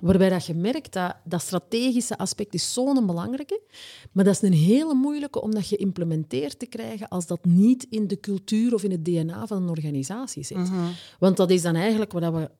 Waarbij 0.00 0.28
dat 0.28 0.46
je 0.46 0.54
merkt 0.54 0.92
dat 0.92 1.16
dat 1.24 1.40
strategische 1.40 2.18
aspect 2.18 2.54
is 2.54 2.72
zo'n 2.72 3.06
belangrijke, 3.06 3.60
maar 4.12 4.24
dat 4.24 4.34
is 4.34 4.42
een 4.42 4.52
hele 4.52 4.94
moeilijke 4.94 5.40
om 5.42 5.50
dat 5.54 5.66
geïmplementeerd 5.66 6.58
te 6.58 6.66
krijgen 6.66 7.08
als 7.08 7.26
dat 7.26 7.44
niet 7.44 7.86
in 7.90 8.06
de 8.06 8.20
cultuur 8.20 8.74
of 8.74 8.82
in 8.82 8.90
het 8.90 9.04
DNA 9.04 9.46
van 9.46 9.62
een 9.62 9.68
organisatie 9.68 10.44
zit. 10.44 10.56
Mhm. 10.56 10.84
Want 11.18 11.36
dat 11.36 11.50
is 11.50 11.62
dan 11.62 11.74
eigenlijk 11.74 12.12
wat 12.12 12.32
we 12.32 12.50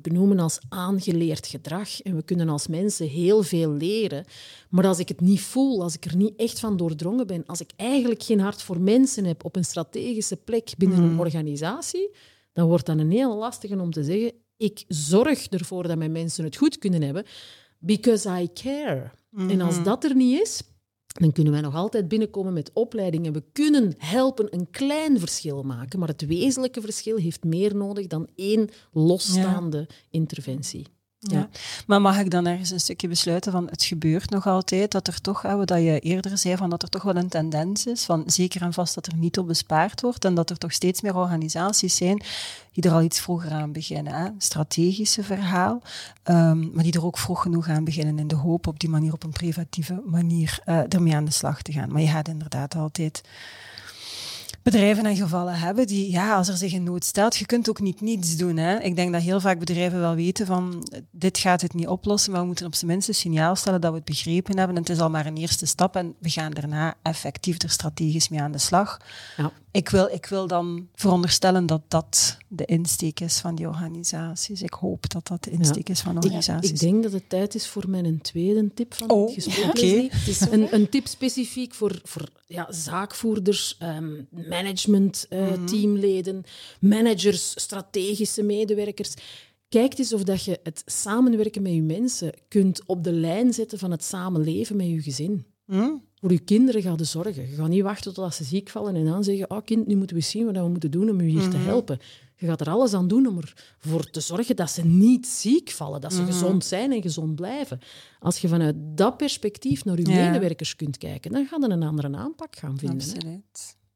benoemen 0.00 0.38
als 0.38 0.58
aangeleerd 0.68 1.46
gedrag. 1.46 2.00
En 2.00 2.16
we 2.16 2.22
kunnen 2.22 2.48
als 2.48 2.66
mensen 2.66 3.08
heel 3.08 3.42
veel 3.42 3.70
leren. 3.70 4.24
Maar 4.68 4.86
als 4.86 4.98
ik 4.98 5.08
het 5.08 5.20
niet 5.20 5.40
voel, 5.40 5.82
als 5.82 5.94
ik 5.94 6.04
er 6.04 6.16
niet 6.16 6.36
echt 6.36 6.60
van 6.60 6.76
doordrongen 6.76 7.26
ben, 7.26 7.46
als 7.46 7.60
ik 7.60 7.70
eigenlijk 7.76 8.22
geen 8.22 8.40
hart 8.40 8.62
voor 8.62 8.80
mensen 8.80 9.24
heb 9.24 9.44
op 9.44 9.56
een 9.56 9.64
strategische 9.64 10.36
plek 10.36 10.74
binnen 10.78 10.98
een 10.98 11.12
mm. 11.12 11.20
organisatie, 11.20 12.10
dan 12.52 12.66
wordt 12.68 12.86
dat 12.86 12.98
een 12.98 13.10
heel 13.10 13.36
lastige 13.36 13.80
om 13.80 13.90
te 13.90 14.04
zeggen: 14.04 14.32
ik 14.56 14.84
zorg 14.88 15.46
ervoor 15.46 15.88
dat 15.88 15.98
mijn 15.98 16.12
mensen 16.12 16.44
het 16.44 16.56
goed 16.56 16.78
kunnen 16.78 17.02
hebben, 17.02 17.24
because 17.78 18.42
I 18.42 18.48
care. 18.52 19.10
En 19.36 19.60
als 19.60 19.70
mm-hmm. 19.70 19.84
dat 19.84 20.04
er 20.04 20.14
niet 20.14 20.40
is, 20.40 20.62
dan 21.20 21.32
kunnen 21.32 21.52
wij 21.52 21.60
nog 21.60 21.74
altijd 21.74 22.08
binnenkomen 22.08 22.52
met 22.52 22.70
opleidingen. 22.72 23.32
We 23.32 23.42
kunnen 23.52 23.94
helpen 23.98 24.54
een 24.54 24.70
klein 24.70 25.18
verschil 25.18 25.62
maken, 25.62 25.98
maar 25.98 26.08
het 26.08 26.26
wezenlijke 26.26 26.80
verschil 26.80 27.16
heeft 27.16 27.44
meer 27.44 27.76
nodig 27.76 28.06
dan 28.06 28.28
één 28.34 28.68
losstaande 28.92 29.88
interventie. 30.10 30.86
Ja. 31.30 31.48
Maar 31.86 32.00
mag 32.00 32.18
ik 32.18 32.30
dan 32.30 32.46
ergens 32.46 32.70
een 32.70 32.80
stukje 32.80 33.08
besluiten 33.08 33.52
van 33.52 33.66
het 33.70 33.84
gebeurt 33.84 34.30
nog 34.30 34.46
altijd, 34.46 34.90
dat 34.90 35.06
er 35.06 35.20
toch, 35.20 35.42
wat 35.42 35.68
je 35.68 36.00
eerder 36.00 36.38
zei, 36.38 36.56
van 36.56 36.70
dat 36.70 36.82
er 36.82 36.88
toch 36.88 37.02
wel 37.02 37.16
een 37.16 37.28
tendens 37.28 37.86
is, 37.86 38.04
van 38.04 38.22
zeker 38.26 38.62
en 38.62 38.72
vast 38.72 38.94
dat 38.94 39.06
er 39.06 39.16
niet 39.16 39.38
op 39.38 39.46
bespaard 39.46 40.00
wordt 40.00 40.24
en 40.24 40.34
dat 40.34 40.50
er 40.50 40.58
toch 40.58 40.72
steeds 40.72 41.00
meer 41.00 41.16
organisaties 41.16 41.96
zijn 41.96 42.22
die 42.72 42.84
er 42.84 42.92
al 42.92 43.02
iets 43.02 43.20
vroeger 43.20 43.50
aan 43.50 43.72
beginnen. 43.72 44.12
Hè? 44.12 44.28
Strategische 44.38 45.22
verhaal, 45.22 45.82
um, 46.24 46.70
maar 46.74 46.84
die 46.84 46.92
er 46.92 47.04
ook 47.04 47.18
vroeg 47.18 47.42
genoeg 47.42 47.68
aan 47.68 47.84
beginnen 47.84 48.18
in 48.18 48.28
de 48.28 48.34
hoop 48.34 48.66
op 48.66 48.80
die 48.80 48.88
manier, 48.88 49.12
op 49.12 49.22
een 49.24 49.30
preventieve 49.30 50.02
manier, 50.06 50.58
uh, 50.66 50.78
ermee 50.88 51.14
aan 51.14 51.24
de 51.24 51.30
slag 51.30 51.62
te 51.62 51.72
gaan. 51.72 51.92
Maar 51.92 52.00
je 52.00 52.08
gaat 52.08 52.28
inderdaad 52.28 52.74
altijd 52.74 53.22
bedrijven 54.64 55.06
en 55.06 55.16
gevallen 55.16 55.54
hebben 55.54 55.86
die, 55.86 56.10
ja, 56.10 56.36
als 56.36 56.48
er 56.48 56.56
zich 56.56 56.72
in 56.72 56.82
nood 56.82 57.04
stelt, 57.04 57.36
je 57.36 57.46
kunt 57.46 57.68
ook 57.68 57.80
niet 57.80 58.00
niets 58.00 58.36
doen. 58.36 58.56
Hè. 58.56 58.78
Ik 58.78 58.96
denk 58.96 59.12
dat 59.12 59.22
heel 59.22 59.40
vaak 59.40 59.58
bedrijven 59.58 60.00
wel 60.00 60.14
weten 60.14 60.46
van, 60.46 60.88
dit 61.10 61.38
gaat 61.38 61.60
het 61.60 61.74
niet 61.74 61.88
oplossen, 61.88 62.32
maar 62.32 62.40
we 62.40 62.46
moeten 62.46 62.66
op 62.66 62.74
zijn 62.74 62.90
minst 62.90 63.08
een 63.08 63.14
signaal 63.14 63.56
stellen 63.56 63.80
dat 63.80 63.90
we 63.90 63.96
het 63.96 64.06
begrepen 64.06 64.58
hebben. 64.58 64.76
En 64.76 64.82
het 64.82 64.90
is 64.90 65.00
al 65.00 65.10
maar 65.10 65.26
een 65.26 65.36
eerste 65.36 65.66
stap 65.66 65.96
en 65.96 66.14
we 66.18 66.30
gaan 66.30 66.50
daarna 66.50 66.94
effectief 67.02 67.62
er 67.62 67.70
strategisch 67.70 68.28
mee 68.28 68.40
aan 68.40 68.52
de 68.52 68.58
slag. 68.58 68.98
Ja 69.36 69.52
ik 69.74 69.88
wil, 69.88 70.08
ik 70.08 70.26
wil 70.26 70.46
dan 70.46 70.88
veronderstellen 70.94 71.66
dat 71.66 71.82
dat 71.88 72.36
de 72.48 72.64
insteek 72.64 73.20
is 73.20 73.38
van 73.38 73.54
die 73.54 73.68
organisaties. 73.68 74.62
Ik 74.62 74.72
hoop 74.72 75.10
dat 75.10 75.26
dat 75.26 75.44
de 75.44 75.50
insteek 75.50 75.88
is 75.88 76.00
van 76.00 76.16
organisaties. 76.16 76.70
Ik, 76.70 76.74
ik, 76.74 76.80
denk 76.80 77.02
dat 77.02 77.12
het 77.12 77.28
tijd 77.28 77.54
is 77.54 77.66
voor 77.68 77.88
mijn 77.88 78.20
tweede 78.20 78.74
tip 78.74 78.94
van 78.94 79.10
oh, 79.10 79.24
het 79.24 79.34
gesprek. 79.34 79.64
Okay. 79.64 80.08
Het 80.10 80.28
is 80.28 80.40
een, 80.40 80.74
een, 80.74 80.88
tip 80.88 81.06
specifiek 81.06 81.74
voor, 81.74 82.00
voor 82.02 82.28
ja, 82.46 82.66
zaakvoerders, 82.72 83.78
um, 83.82 84.28
management, 84.30 85.26
uh, 85.30 85.52
teamleden, 85.64 86.44
managers, 86.80 87.50
strategische 87.50 88.42
medewerkers. 88.42 89.14
Kijk 89.68 89.98
eens 89.98 90.12
of 90.12 90.22
dat 90.22 90.44
je 90.44 90.60
het 90.62 90.82
samenwerken 90.86 91.62
met 91.62 91.72
je 91.72 91.82
mensen 91.82 92.32
kunt 92.48 92.82
op 92.86 93.04
de 93.04 93.12
lijn 93.12 93.52
zetten 93.52 93.78
van 93.78 93.90
het 93.90 94.04
samenleven 94.04 94.76
met 94.76 94.86
je 94.86 95.02
gezin. 95.02 95.46
Hm? 95.66 95.90
Voor 96.24 96.32
je 96.32 96.38
kinderen 96.38 96.82
gaan 96.82 96.96
de 96.96 97.04
zorgen. 97.04 97.48
Je 97.50 97.54
gaat 97.56 97.68
niet 97.68 97.82
wachten 97.82 98.14
totdat 98.14 98.34
ze 98.34 98.44
ziek 98.44 98.68
vallen 98.68 98.96
en 98.96 99.04
dan 99.04 99.24
zeggen, 99.24 99.50
oh 99.50 99.64
kind, 99.64 99.86
nu 99.86 99.96
moeten 99.96 100.16
we 100.16 100.22
zien 100.22 100.44
wat 100.44 100.54
we 100.56 100.68
moeten 100.68 100.90
doen 100.90 101.10
om 101.10 101.20
u 101.20 101.26
hier 101.28 101.48
te 101.48 101.56
Mhm. 101.56 101.66
helpen. 101.66 101.98
Je 102.36 102.46
gaat 102.46 102.60
er 102.60 102.68
alles 102.70 102.94
aan 102.94 103.08
doen 103.08 103.26
om 103.26 103.38
ervoor 103.82 104.10
te 104.10 104.20
zorgen 104.20 104.56
dat 104.56 104.70
ze 104.70 104.84
niet 104.84 105.26
ziek 105.26 105.70
vallen, 105.70 106.00
dat 106.00 106.12
ze 106.12 106.20
Mhm. 106.22 106.30
gezond 106.30 106.64
zijn 106.64 106.92
en 106.92 107.02
gezond 107.02 107.34
blijven. 107.34 107.78
Als 108.20 108.38
je 108.38 108.48
vanuit 108.48 108.74
dat 108.78 109.16
perspectief 109.16 109.84
naar 109.84 109.98
je 110.00 110.08
Ja. 110.10 110.30
medewerkers 110.30 110.76
kunt 110.76 110.98
kijken, 110.98 111.32
dan 111.32 111.46
gaan 111.46 111.60
we 111.60 111.68
een 111.70 111.82
andere 111.82 112.16
aanpak 112.16 112.56
gaan 112.56 112.78
vinden. 112.78 113.26
hè. 113.26 113.40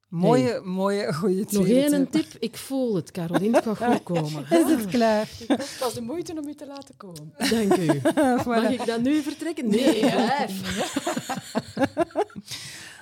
Mooie, 0.08 0.60
mooie, 0.64 1.14
goede 1.14 1.46
Nog 1.50 1.64
tweede 1.64 1.96
één 1.96 2.10
tip. 2.10 2.30
tip, 2.30 2.42
ik 2.42 2.56
voel 2.56 2.94
het, 2.94 3.10
Caroline, 3.10 3.56
het 3.56 3.76
gaat 3.76 3.92
goed 3.92 4.02
komen. 4.02 4.44
Is 4.50 4.70
het 4.70 4.86
klaar? 4.86 5.28
Het 5.46 5.78
was 5.80 5.94
de 5.94 6.00
moeite 6.00 6.32
om 6.40 6.48
u 6.48 6.54
te 6.54 6.66
laten 6.66 6.96
komen. 6.96 7.32
Dank 7.36 7.76
u. 7.76 8.00
Mag 8.50 8.70
ik 8.70 8.86
dan 8.86 9.02
nu 9.02 9.22
vertrekken? 9.22 9.68
Nee, 9.68 10.00
blijf. 10.00 10.60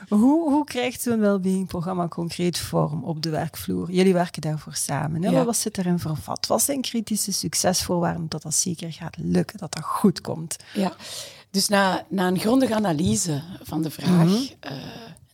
Hoe, 0.09 0.51
hoe 0.51 0.64
krijgt 0.64 1.03
zo'n 1.03 1.21
wellbeing-programma 1.21 2.09
concreet 2.09 2.59
vorm 2.59 3.05
op 3.05 3.23
de 3.23 3.31
werkvloer? 3.31 3.90
Jullie 3.90 4.12
werken 4.12 4.42
daarvoor 4.42 4.75
samen. 4.75 5.23
Hè? 5.23 5.31
Ja. 5.31 5.45
Wat 5.45 5.57
zit 5.57 5.79
erin 5.79 5.99
vervat? 5.99 6.47
Wat 6.47 6.62
zijn 6.62 6.81
kritische 6.81 7.33
succesvoorwaarden 7.33 8.29
dat 8.29 8.42
dat 8.42 8.55
zeker 8.55 8.92
gaat 8.92 9.16
lukken, 9.19 9.59
dat 9.59 9.75
dat 9.75 9.85
goed 9.85 10.21
komt? 10.21 10.57
Ja, 10.75 10.92
dus 11.51 11.69
na, 11.69 12.07
na 12.09 12.27
een 12.27 12.38
grondige 12.38 12.75
analyse 12.75 13.42
van 13.62 13.83
de 13.83 13.90
vraag, 13.90 14.29
eh, 14.61 14.73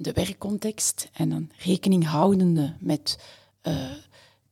de 0.02 0.12
werkcontext 0.12 1.08
en 1.12 1.28
dan 1.28 1.50
rekening 1.56 2.06
houdende 2.06 2.74
met 2.78 3.18
eh, 3.60 3.90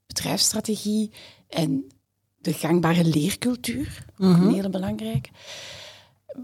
bedrijfsstrategie 0.06 1.10
en 1.48 1.90
de 2.38 2.52
gangbare 2.52 3.04
leercultuur, 3.04 4.04
ook 4.18 4.36
een 4.36 4.54
hele 4.54 4.70
belangrijke, 4.70 5.28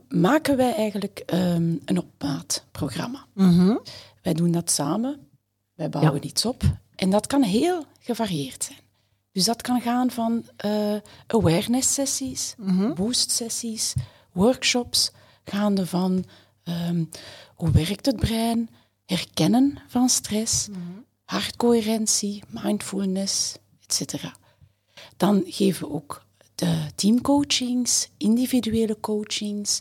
maken 0.09 0.57
wij 0.57 0.75
eigenlijk 0.75 1.19
ehm, 1.19 1.77
een 1.85 1.99
op 1.99 2.07
maat 2.19 2.65
programma. 2.71 3.27
Wij 4.23 4.35
doen 4.35 4.51
dat 4.51 4.71
samen, 4.71 5.29
wij 5.75 5.89
bouwen 5.89 6.27
iets 6.27 6.45
op 6.45 6.63
en 6.95 7.11
dat 7.11 7.27
kan 7.27 7.43
heel 7.43 7.85
gevarieerd 8.01 8.65
zijn. 8.65 8.79
Dus 9.33 9.45
dat 9.45 9.63
kan 9.63 9.81
gaan 9.81 10.11
van 10.11 10.45
eh, 10.57 10.97
awareness-sessies, 11.27 12.55
boost-sessies, 12.95 13.95
workshops, 14.33 15.11
gaande 15.45 15.87
van 15.87 16.25
ehm, 16.63 17.05
hoe 17.55 17.71
werkt 17.71 18.07
het 18.07 18.17
brein, 18.17 18.69
herkennen 19.07 19.79
van 19.89 20.09
stress, 20.09 20.69
hartcoherentie, 21.25 22.43
mindfulness, 22.49 23.57
etc. 23.87 24.15
Dan 25.17 25.43
geven 25.47 25.89
we 25.89 25.95
ook 25.95 26.25
de 26.55 26.87
teamcoachings, 26.95 28.09
individuele 28.17 29.01
coachings, 29.01 29.81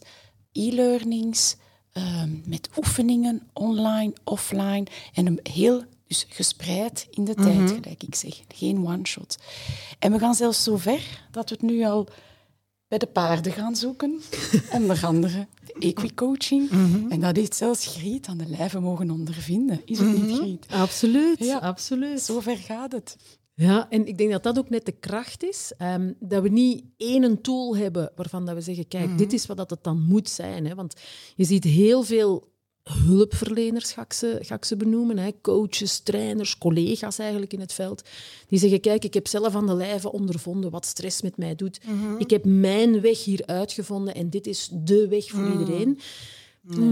e-learnings, 0.52 1.56
ehm, 1.92 2.30
met 2.46 2.70
oefeningen 2.78 3.50
online, 3.54 4.14
offline 4.24 4.86
en 5.14 5.26
een 5.26 5.40
heel 5.44 5.84
dus 6.08 6.26
gespreid 6.30 7.08
in 7.10 7.26
de 7.26 7.34
tijd, 7.34 7.72
gelijk 7.72 8.04
ik 8.04 8.16
zeg. 8.16 8.42
Geen 8.48 8.88
one-shot. 8.88 9.38
En 10.00 10.12
we 10.12 10.20
gaan 10.20 10.36
zelfs 10.36 10.64
zo 10.64 10.78
ver 10.78 11.28
dat 11.32 11.50
we 11.50 11.56
het 11.56 11.64
nu 11.64 11.86
al 11.86 12.08
bij 12.98 13.08
de 13.08 13.14
paarden 13.14 13.52
gaan 13.52 13.76
zoeken. 13.76 14.22
Onder 14.72 15.06
andere 15.06 15.48
de 15.66 15.74
equicoaching. 15.88 16.70
En 17.10 17.20
dat 17.20 17.36
heeft 17.36 17.56
zelfs 17.56 17.88
Griet 17.88 18.28
aan 18.28 18.38
de 18.38 18.48
lijve 18.48 18.80
mogen 18.80 19.12
ondervinden. 19.12 19.82
Is 19.86 20.00
het 20.00 20.22
niet, 20.22 20.36
Griet? 20.38 20.66
Absoluut, 20.70 21.40
Ja. 21.40 21.58
absoluut. 21.58 22.22
Zo 22.22 22.40
ver 22.40 22.58
gaat 22.58 22.92
het. 22.92 23.18
Ja, 23.54 23.90
en 23.90 24.08
ik 24.08 24.18
denk 24.18 24.32
dat 24.32 24.44
dat 24.44 24.58
ook 24.58 24.70
net 24.70 24.86
de 24.86 24.92
kracht 24.92 25.44
is. 25.44 25.72
ehm, 25.78 26.14
dat 26.20 26.42
we 26.44 26.50
niet 26.50 26.84
één 26.98 27.42
tool 27.42 27.78
hebben 27.78 28.12
waarvan 28.16 28.46
dat 28.46 28.56
we 28.56 28.62
zeggen, 28.62 28.88
kijk, 28.88 29.18
dit 29.18 29.34
is 29.34 29.46
wat 29.46 29.58
dat 29.58 29.70
het 29.70 29.84
dan 29.84 30.02
moet 30.02 30.30
zijn. 30.30 30.66
Hè? 30.66 30.76
Want 30.76 30.94
je 31.36 31.44
ziet 31.46 31.64
heel 31.64 32.04
veel 32.04 32.54
hulpverleners, 32.90 33.92
ga 33.92 34.02
ik 34.02 34.14
ze, 34.14 34.38
ga 34.42 34.56
ik 34.56 34.66
ze 34.66 34.76
benoemen. 34.76 35.18
Hè? 35.18 35.32
Coaches, 35.42 36.00
trainers, 36.00 36.58
collega's 36.58 37.20
eigenlijk 37.20 37.54
in 37.54 37.60
het 37.60 37.74
veld. 37.74 38.04
Die 38.48 38.60
zeggen, 38.60 38.80
kijk, 38.80 39.04
ik 39.04 39.14
heb 39.14 39.28
zelf 39.28 39.56
aan 39.56 39.68
de 39.68 39.74
lijve 39.74 40.12
ondervonden 40.12 40.72
wat 40.72 40.86
stress 40.86 41.22
met 41.22 41.38
mij 41.38 41.56
doet. 41.56 41.80
Ik 42.18 42.30
heb 42.30 42.46
mijn 42.46 43.02
weg 43.02 43.24
hier 43.24 43.44
uitgevonden 43.46 44.16
en 44.16 44.30
dit 44.30 44.48
is 44.48 44.70
de 44.72 45.08
weg 45.08 45.30
voor 45.30 45.52
iedereen. 45.52 46.00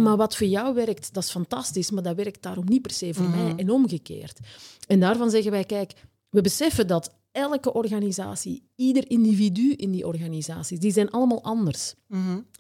Maar 0.01 0.17
wat 0.17 0.35
voor 0.35 0.47
jou 0.47 0.75
werkt, 0.75 1.13
dat 1.13 1.23
is 1.23 1.31
fantastisch, 1.31 1.91
maar 1.91 2.03
dat 2.03 2.15
werkt 2.15 2.41
daarom 2.41 2.65
niet 2.67 2.81
per 2.81 2.91
se 2.91 3.13
voor 3.13 3.29
mij 3.29 3.53
en 3.55 3.69
omgekeerd. 3.69 4.39
En 4.87 4.99
daarvan 4.99 5.29
zeggen 5.29 5.51
wij, 5.51 5.63
kijk, 5.63 5.93
we 6.29 6.41
beseffen 6.41 6.87
dat 6.87 7.13
elke 7.33 7.73
organisatie, 7.73 8.63
ieder 8.75 9.09
individu 9.09 9.71
in 9.73 9.91
die 9.91 10.07
organisaties, 10.07 10.79
die 10.79 10.91
zijn 10.91 11.09
allemaal 11.09 11.43
anders. 11.43 11.93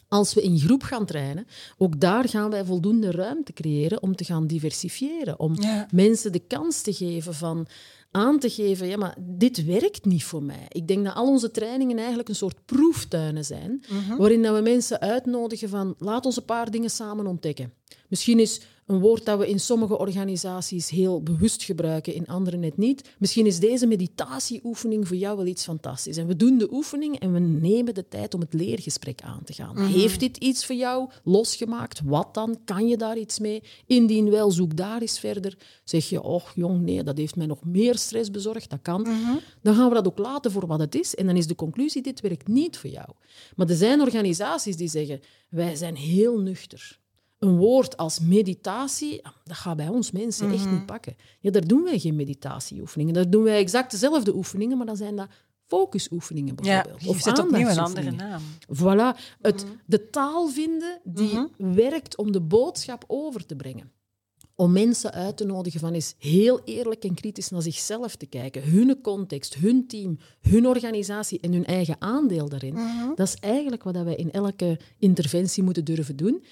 Als 0.07 0.33
we 0.33 0.41
in 0.41 0.59
groep 0.59 0.83
gaan 0.83 1.05
trainen, 1.05 1.45
ook 1.77 1.99
daar 1.99 2.29
gaan 2.29 2.49
wij 2.49 2.65
voldoende 2.65 3.11
ruimte 3.11 3.53
creëren 3.53 4.01
om 4.01 4.15
te 4.15 4.23
gaan 4.23 4.47
diversifiëren. 4.47 5.39
Om 5.39 5.61
Ja. 5.61 5.87
mensen 5.91 6.31
de 6.31 6.39
kans 6.47 6.81
te 6.81 6.93
geven 6.93 7.33
van 7.33 7.67
aan 8.11 8.39
te 8.39 8.49
geven, 8.49 8.87
ja, 8.87 8.97
maar 8.97 9.17
dit 9.19 9.65
werkt 9.65 10.05
niet 10.05 10.23
voor 10.23 10.43
mij. 10.43 10.65
Ik 10.69 10.87
denk 10.87 11.05
dat 11.05 11.15
al 11.15 11.27
onze 11.27 11.51
trainingen 11.51 11.97
eigenlijk 11.97 12.29
een 12.29 12.35
soort 12.35 12.65
proeftuinen 12.65 13.45
zijn, 13.45 13.83
waarin 14.17 14.41
dat 14.41 14.55
we 14.55 14.61
mensen 14.61 14.99
uitnodigen 14.99 15.69
van 15.69 15.95
laat 15.97 16.25
ons 16.25 16.37
een 16.37 16.45
paar 16.45 16.71
dingen 16.71 16.89
samen 16.89 17.27
ontdekken. 17.27 17.73
Misschien 18.07 18.39
is 18.39 18.61
een 18.87 18.99
woord 18.99 19.25
dat 19.25 19.39
we 19.39 19.49
in 19.49 19.59
sommige 19.59 19.97
organisaties 19.97 20.89
heel 20.89 21.23
bewust 21.23 21.63
gebruiken, 21.63 22.13
in 22.13 22.27
andere 22.27 22.57
net 22.57 22.77
niet. 22.77 23.09
Misschien 23.19 23.45
is 23.45 23.59
deze 23.59 23.87
meditatieoefening 23.87 25.07
voor 25.07 25.17
jou 25.17 25.37
wel 25.37 25.45
iets 25.45 25.63
fantastisch. 25.63 26.17
En 26.17 26.27
we 26.27 26.35
doen 26.35 26.57
de 26.57 26.73
oefening 26.73 27.19
en 27.19 27.33
we 27.33 27.39
nemen 27.39 27.93
de 27.93 28.07
tijd 28.07 28.33
om 28.33 28.39
het 28.39 28.53
leergesprek 28.53 29.21
aan 29.21 29.43
te 29.43 29.53
gaan. 29.53 29.77
Heeft 29.77 30.19
dit 30.19 30.37
iets 30.37 30.65
voor 30.65 30.75
jou 30.75 31.09
losgemaakt? 31.23 32.01
Wat 32.03 32.33
dan? 32.33 32.59
Kan 32.65 32.87
je 32.87 32.97
daar 32.97 33.17
iets 33.17 33.39
mee? 33.39 33.63
Indien 33.85 34.29
wel, 34.29 34.51
zoek 34.51 34.77
daar 34.77 35.01
eens 35.01 35.19
verder. 35.19 35.57
Zeg 35.83 36.09
je, 36.09 36.21
oh 36.21 36.43
jong, 36.55 36.81
nee, 36.81 37.03
dat 37.03 37.17
heeft 37.17 37.35
mij 37.35 37.45
nog 37.45 37.63
meer 37.65 37.97
stress 37.97 38.31
bezorgd, 38.31 38.69
dat 38.69 38.81
kan. 38.81 39.07
Dan 39.61 39.75
gaan 39.75 39.89
we 39.89 39.95
dat 39.95 40.07
ook 40.07 40.17
laten 40.17 40.51
voor 40.51 40.67
wat 40.67 40.79
het 40.79 40.95
is. 40.95 41.15
En 41.15 41.25
dan 41.25 41.35
is 41.35 41.47
de 41.47 41.55
conclusie, 41.55 42.01
dit 42.01 42.21
werkt 42.21 42.47
niet 42.47 42.77
voor 42.77 42.89
jou. 42.89 43.09
Maar 43.55 43.69
er 43.69 43.75
zijn 43.75 44.01
organisaties 44.01 44.77
die 44.77 44.89
zeggen, 44.89 45.21
wij 45.49 45.75
zijn 45.75 45.95
heel 45.95 46.39
nuchter 46.39 47.01
een 47.43 47.57
woord 47.57 47.97
als 47.97 48.19
meditatie, 48.19 49.25
ah, 49.25 49.33
dat 49.43 49.57
gaat 49.57 49.75
bij 49.77 49.87
ons 49.87 50.11
mensen 50.11 50.51
echt 50.51 50.71
niet 50.71 50.85
pakken. 50.85 51.15
Ja, 51.39 51.51
daar 51.51 51.67
doen 51.67 51.83
wij 51.83 51.99
geen 51.99 52.15
meditatieoefeningen. 52.15 53.13
Daar 53.13 53.29
doen 53.29 53.43
wij 53.43 53.57
exact 53.57 53.91
dezelfde 53.91 54.35
oefeningen, 54.35 54.77
maar 54.77 54.85
dan 54.85 54.97
zijn 54.97 55.15
dat 55.15 55.27
focusoefeningen 55.65 56.55
Ja, 56.61 56.81
bijvoorbeeld. 56.81 57.23
je 57.23 57.29
zit 57.29 57.39
opnieuw 57.39 57.67
een 57.67 57.79
andere 57.79 58.11
naam. 58.11 58.41
Voilà, 58.75 59.19
het, 59.41 59.65
de 59.85 60.09
taal 60.09 60.47
vinden 60.47 60.99
die 61.03 61.47
werkt 61.57 62.17
om 62.17 62.31
de 62.31 62.41
boodschap 62.41 63.03
over 63.07 63.45
te 63.45 63.55
brengen. 63.55 63.91
Om 64.55 64.71
mensen 64.71 65.11
uit 65.11 65.37
te 65.37 65.45
nodigen 65.45 65.79
van 65.79 65.93
eens 65.93 66.15
heel 66.17 66.61
eerlijk 66.65 67.03
en 67.03 67.13
kritisch 67.13 67.49
naar 67.49 67.61
zichzelf 67.61 68.15
te 68.15 68.25
kijken. 68.25 68.63
Hun 68.63 69.01
context, 69.01 69.53
hun 69.53 69.87
team, 69.87 70.17
hun 70.41 70.67
organisatie 70.67 71.39
en 71.39 71.53
hun 71.53 71.65
eigen 71.65 71.95
aandeel 71.99 72.49
daarin. 72.49 72.77
Dat 73.15 73.27
is 73.27 73.35
eigenlijk 73.35 73.83
wat 73.83 74.01
wij 74.03 74.15
in 74.15 74.31
elke 74.31 74.79
interventie 74.97 75.63
moeten 75.63 75.85
durven 75.85 76.15
doen. 76.15 76.43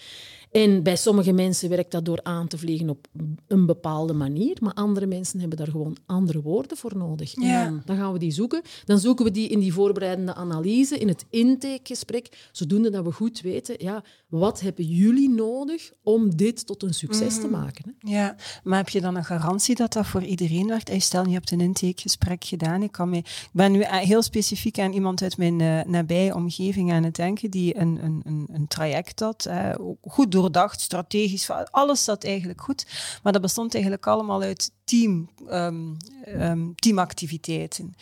En 0.52 0.84
bij 0.84 0.96
sommige 0.96 1.32
mensen 1.32 1.70
werkt 1.70 1.92
dat 1.92 2.06
door 2.06 2.20
aan 2.24 2.48
te 2.48 2.58
vliegen 2.58 2.90
op 2.90 3.08
een 3.48 3.66
bepaalde 3.66 4.14
manier, 4.14 4.58
maar 4.62 4.74
andere 4.74 5.06
mensen 5.06 5.40
hebben 5.40 5.58
daar 5.58 5.68
gewoon 5.68 5.98
andere 6.06 6.42
woorden 6.42 6.78
voor 6.78 6.98
nodig. 6.98 7.42
Ja. 7.42 7.82
dan 7.86 7.98
gaan 7.98 8.14
we 8.14 8.20
die 8.20 8.32
zoeken. 8.32 8.62
Dan 8.86 9.00
zoeken 9.00 9.26
we 9.26 9.32
die 9.32 9.48
in 9.48 9.60
die 9.60 9.74
voorbereidende 9.74 10.34
analyse, 10.34 10.98
in 10.98 11.08
het 11.08 11.26
intakegesprek, 11.30 12.50
zodoende 12.52 12.90
dat 12.90 13.04
we 13.04 13.12
goed 13.12 13.42
weten, 13.42 13.76
ja, 13.78 14.04
wat 14.32 14.60
hebben 14.60 14.86
jullie 14.86 15.30
nodig 15.30 15.92
om 16.04 16.36
dit 16.36 16.66
tot 16.66 16.84
een 16.84 16.94
succes 16.94 17.40
te 17.40 17.48
maken? 17.48 17.96
Hè? 18.00 18.12
Ja, 18.12 18.36
maar 18.64 18.78
heb 18.78 18.90
je 18.90 19.02
dan 19.02 19.16
een 19.16 19.26
garantie 19.26 19.76
dat 19.76 19.94
dat 19.94 20.06
voor 20.06 20.24
iedereen 20.24 20.68
werkt? 20.68 20.88
Hey, 20.88 21.00
Stel, 21.00 21.26
je 21.26 21.34
hebt 21.34 21.52
een 21.52 21.62
intakegesprek 21.62 22.44
gedaan. 22.44 22.84
Ik, 22.84 22.92
kan 22.92 23.10
mee, 23.10 23.20
ik 23.20 23.50
ben 23.52 23.72
nu 23.72 23.82
eh, 23.82 23.98
heel 23.98 24.22
specifiek 24.22 24.80
aan 24.80 24.94
iemand 24.94 25.22
uit 25.22 25.38
mijn 25.38 25.62
eh, 25.62 25.84
nabije 25.84 26.36
omgeving 26.36 26.92
aan 26.92 27.04
het 27.04 27.16
denken 27.16 27.50
die 27.52 27.78
een, 27.78 28.04
een, 28.04 28.22
een, 28.26 28.48
een 28.52 28.68
traject 28.68 29.20
had. 29.20 29.46
eh, 29.46 29.76
goed 30.02 30.32
doordacht, 30.32 30.82
strategisch. 30.82 31.50
Alles 31.72 32.04
zat 32.04 32.24
eigenlijk 32.24 32.62
goed. 32.62 32.86
Maar 33.24 33.34
dat 33.34 33.42
bestond 33.42 33.74
eigenlijk 33.74 34.08
allemaal 34.08 34.42
uit 34.42 34.72
team, 34.84 35.30
ehm, 35.48 35.94
ehm, 36.24 36.72
teamactiviteiten. 36.76 37.96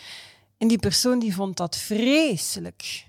En 0.58 0.68
die 0.68 0.80
persoon 0.80 1.20
die 1.20 1.36
vond 1.36 1.58
dat 1.58 1.78
vreselijk. 1.78 3.08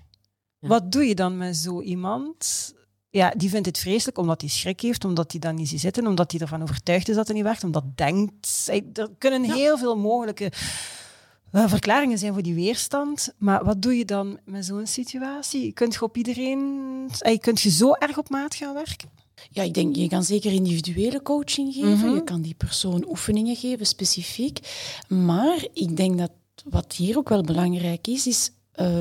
Ja. 0.59 0.67
Wat 0.67 0.91
doe 0.91 1.03
je 1.03 1.15
dan 1.15 1.37
met 1.37 1.57
zo 1.57 1.81
iemand? 1.81 2.73
Ja, 3.13 3.33
die 3.37 3.49
vindt 3.49 3.65
het 3.67 3.77
vreselijk 3.77 4.17
omdat 4.17 4.41
hij 4.41 4.49
schrik 4.49 4.81
heeft, 4.81 5.05
omdat 5.05 5.31
hij 5.31 5.39
dan 5.39 5.55
niet 5.55 5.69
ziet 5.69 5.79
zitten, 5.79 6.07
omdat 6.07 6.31
hij 6.31 6.39
ervan 6.41 6.61
overtuigd 6.61 7.09
is 7.09 7.15
dat 7.15 7.27
het 7.27 7.35
niet 7.35 7.45
werkt, 7.45 7.63
omdat 7.63 7.83
denkt... 7.97 8.63
hij- 8.65 8.85
Er 8.93 9.09
kunnen 9.17 9.43
heel 9.43 9.77
veel 9.77 9.97
mogelijke 9.97 10.51
eh, 11.51 11.67
verklaringen 11.67 12.17
zijn 12.17 12.33
voor 12.33 12.41
die 12.41 12.53
weerstand. 12.53 13.33
Maar 13.37 13.63
wat 13.65 13.81
doe 13.81 13.97
je 13.97 14.05
dan 14.05 14.39
met 14.45 14.65
zo'n 14.65 14.87
situatie? 14.87 15.71
Kunt 15.71 15.93
je 15.93 16.01
op 16.01 16.17
iedereen... 16.17 17.09
eh, 17.19 17.37
Kunt 17.39 17.61
je 17.61 17.69
zo 17.69 17.93
erg 17.93 18.17
op 18.17 18.29
maat 18.29 18.55
gaan 18.55 18.73
werken? 18.73 19.09
Ja, 19.49 19.63
ik 19.63 19.73
denk, 19.73 19.95
je 19.95 20.07
kan 20.07 20.23
zeker 20.23 20.51
individuele 20.51 21.21
coaching 21.21 21.73
geven. 21.73 21.89
Mhm. 22.07 22.13
Je 22.15 22.23
kan 22.23 22.41
die 22.41 22.53
persoon 22.53 23.05
oefeningen 23.09 23.55
geven, 23.55 23.85
specifiek. 23.85 24.59
Maar 25.07 25.65
ik 25.73 25.97
denk 25.97 26.17
dat 26.17 26.31
wat 26.69 26.93
hier 26.93 27.17
ook 27.17 27.29
wel 27.29 27.41
belangrijk 27.43 28.07
is, 28.07 28.27
is 28.27 28.51
eh, 28.71 28.99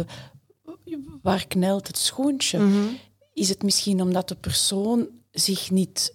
waar 1.23 1.47
knelt 1.47 1.87
het 1.87 1.99
schoontje? 1.99 2.59
Mhm. 2.59 2.85
Is 3.41 3.49
het 3.49 3.63
misschien 3.63 4.03
omdat 4.03 4.29
de 4.29 4.35
persoon 4.35 5.09
zich 5.31 5.71
niet 5.71 6.15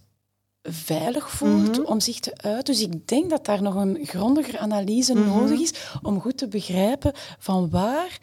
veilig 0.64 1.30
voelt 1.32 1.78
Mhm. 1.78 1.86
om 1.92 2.00
zich 2.00 2.20
te 2.20 2.38
uiten. 2.38 2.74
Dus 2.74 2.82
ik 2.84 3.08
denk 3.08 3.30
dat 3.30 3.46
daar 3.46 3.62
nog 3.62 3.76
een 3.76 4.00
grondiger 4.06 4.58
analyse 4.60 5.14
Mhm. 5.14 5.28
nodig 5.28 5.60
is 5.60 5.74
om 6.02 6.22
goed 6.22 6.38
te 6.38 6.48
begrijpen 6.48 7.12
van 7.40 7.70
waar 7.70 8.18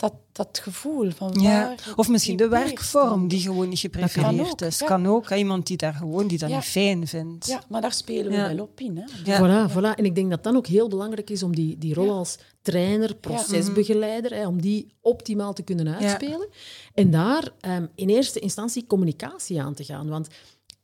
dat, 0.00 0.14
dat 0.32 0.60
gevoel, 0.62 1.10
van 1.10 1.32
Ja. 1.40 1.64
waar... 1.66 1.92
Of 1.96 2.08
misschien 2.08 2.36
de 2.36 2.48
werkvorm 2.48 3.28
die 3.28 3.40
gewoon 3.40 3.68
niet 3.68 3.80
kan 3.80 3.90
geprefereerd 3.90 4.50
ook, 4.50 4.60
is. 4.60 4.78
ja. 4.78 4.86
Kan 4.86 5.06
ook. 5.06 5.28
hè, 5.28 5.36
Iemand 5.36 5.66
die 5.66 5.76
daar 5.76 5.92
gewoon 5.94 6.26
die 6.26 6.38
dat 6.38 6.48
Ja. 6.48 6.54
niet 6.56 6.64
fijn 6.64 7.06
vindt. 7.06 7.46
Ja, 7.46 7.62
maar 7.68 7.80
daar 7.80 7.92
spelen 7.92 8.30
we 8.30 8.36
Ja. 8.36 8.54
wel 8.54 8.64
op 8.64 8.80
in. 8.80 8.96
Hè. 8.96 9.04
Ja. 9.32 9.38
Voilà, 9.68 9.72
voilà. 9.72 9.94
En 9.98 10.04
ik 10.04 10.14
denk 10.14 10.30
dat 10.30 10.42
dan 10.44 10.56
ook 10.56 10.66
heel 10.66 10.88
belangrijk 10.88 11.30
is 11.30 11.42
om 11.42 11.54
die, 11.54 11.78
die 11.78 11.94
rol 11.94 12.10
als 12.10 12.38
trainer, 12.62 13.14
procesbegeleider, 13.14 14.34
hè, 14.34 14.46
om 14.46 14.60
die 14.60 14.94
optimaal 15.00 15.52
te 15.52 15.62
kunnen 15.62 15.94
uitspelen. 15.96 16.48
En 16.94 17.10
daar 17.10 17.48
ehm, 17.60 17.86
in 17.94 18.08
eerste 18.08 18.38
instantie 18.40 18.86
communicatie 18.86 19.60
aan 19.62 19.74
te 19.74 19.84
gaan. 19.84 20.08
Want 20.08 20.28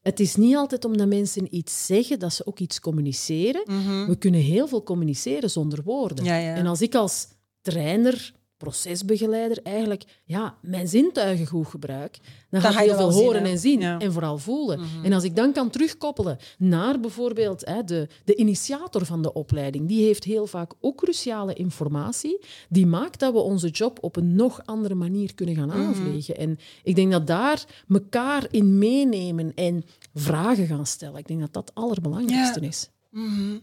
het 0.03 0.21
is 0.21 0.37
niet 0.37 0.57
altijd 0.57 0.85
omdat 0.85 1.07
mensen 1.09 1.55
iets 1.57 1.87
zeggen 1.87 2.19
dat 2.19 2.33
ze 2.33 2.47
ook 2.47 2.59
iets 2.59 2.81
communiceren. 2.81 3.63
We 4.07 4.17
kunnen 4.19 4.41
heel 4.41 4.69
veel 4.69 4.83
communiceren 4.83 5.51
zonder 5.51 5.83
woorden. 5.83 6.25
Ja, 6.25 6.37
ja. 6.37 6.55
En 6.55 6.67
als 6.67 6.81
ik 6.81 6.95
als 6.95 7.29
trainer, 7.61 8.33
procesbegeleider 8.57 9.59
eigenlijk 9.63 10.05
ja, 10.25 10.59
mijn 10.63 10.89
zintuigen 10.89 11.47
goed 11.47 11.67
gebruik, 11.67 12.19
dan 12.51 12.61
ga 12.61 12.69
je 12.81 12.89
heel 12.89 12.97
veel 12.97 13.11
zien, 13.13 13.23
horen 13.25 13.45
en 13.45 13.59
zien 13.59 13.81
Ja. 13.81 13.99
en 13.99 14.13
vooral 14.13 14.39
voelen. 14.39 14.81
En 15.03 15.13
als 15.13 15.25
ik 15.25 15.37
dan 15.37 15.53
kan 15.53 15.71
terugkoppelen 15.71 16.39
naar 16.59 17.01
bijvoorbeeld 17.01 17.67
hè, 17.67 17.85
de, 17.85 18.09
de 18.25 18.35
initiator 18.37 19.05
van 19.07 19.23
de 19.23 19.33
opleiding, 19.33 19.89
die 19.89 20.05
heeft 20.05 20.25
heel 20.25 20.47
vaak 20.47 20.73
ook 20.81 20.97
cruciale 20.97 21.55
informatie, 21.55 22.39
die 22.69 22.87
maakt 22.87 23.19
dat 23.21 23.33
we 23.33 23.39
onze 23.39 23.69
job 23.69 23.99
op 24.01 24.17
een 24.17 24.35
nog 24.35 24.61
andere 24.65 24.95
manier 24.95 25.35
kunnen 25.35 25.55
gaan 25.55 25.73
aanvliegen. 25.73 26.37
En 26.37 26.59
ik 26.83 26.95
denk 26.95 27.13
dat 27.13 27.27
daar 27.27 27.65
elkaar 27.89 28.47
in 28.51 28.79
meenemen 28.79 29.55
en 29.55 29.85
vragen 30.15 30.67
gaan 30.67 30.87
stellen, 30.87 31.19
ik 31.19 31.27
denk 31.29 31.41
dat 31.41 31.53
dat 31.53 31.69
het 31.69 31.75
allerbelangrijkste 31.75 32.61
Ja. 32.61 32.67
is. 32.69 32.91
Mhm. 33.11 33.57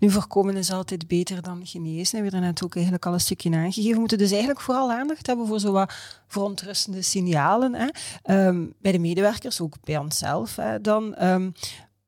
Nu, 0.00 0.10
voorkomen 0.10 0.56
is 0.56 0.72
altijd 0.72 1.06
beter 1.08 1.42
dan 1.42 1.66
genezen. 1.66 2.16
We 2.16 2.22
hebben 2.22 2.40
net 2.40 2.64
ook 2.64 2.74
eigenlijk 2.74 3.06
al 3.06 3.12
een 3.12 3.20
stukje 3.20 3.50
aangegeven. 3.50 3.92
We 3.92 3.98
moeten 3.98 4.18
dus 4.18 4.30
eigenlijk 4.30 4.60
vooral 4.60 4.92
aandacht 4.92 5.26
hebben 5.26 5.46
voor 5.46 5.60
zo 5.60 5.72
wat 5.72 5.92
verontrustende 6.26 7.02
signalen. 7.02 7.74
Hè. 7.74 7.88
Ehm, 8.22 8.66
bij 8.80 8.92
de 8.92 8.98
medewerkers, 8.98 9.60
ook 9.60 9.74
bij 9.84 9.98
onszelf 9.98 10.58
dan. 10.82 11.14
Ehm, 11.14 11.50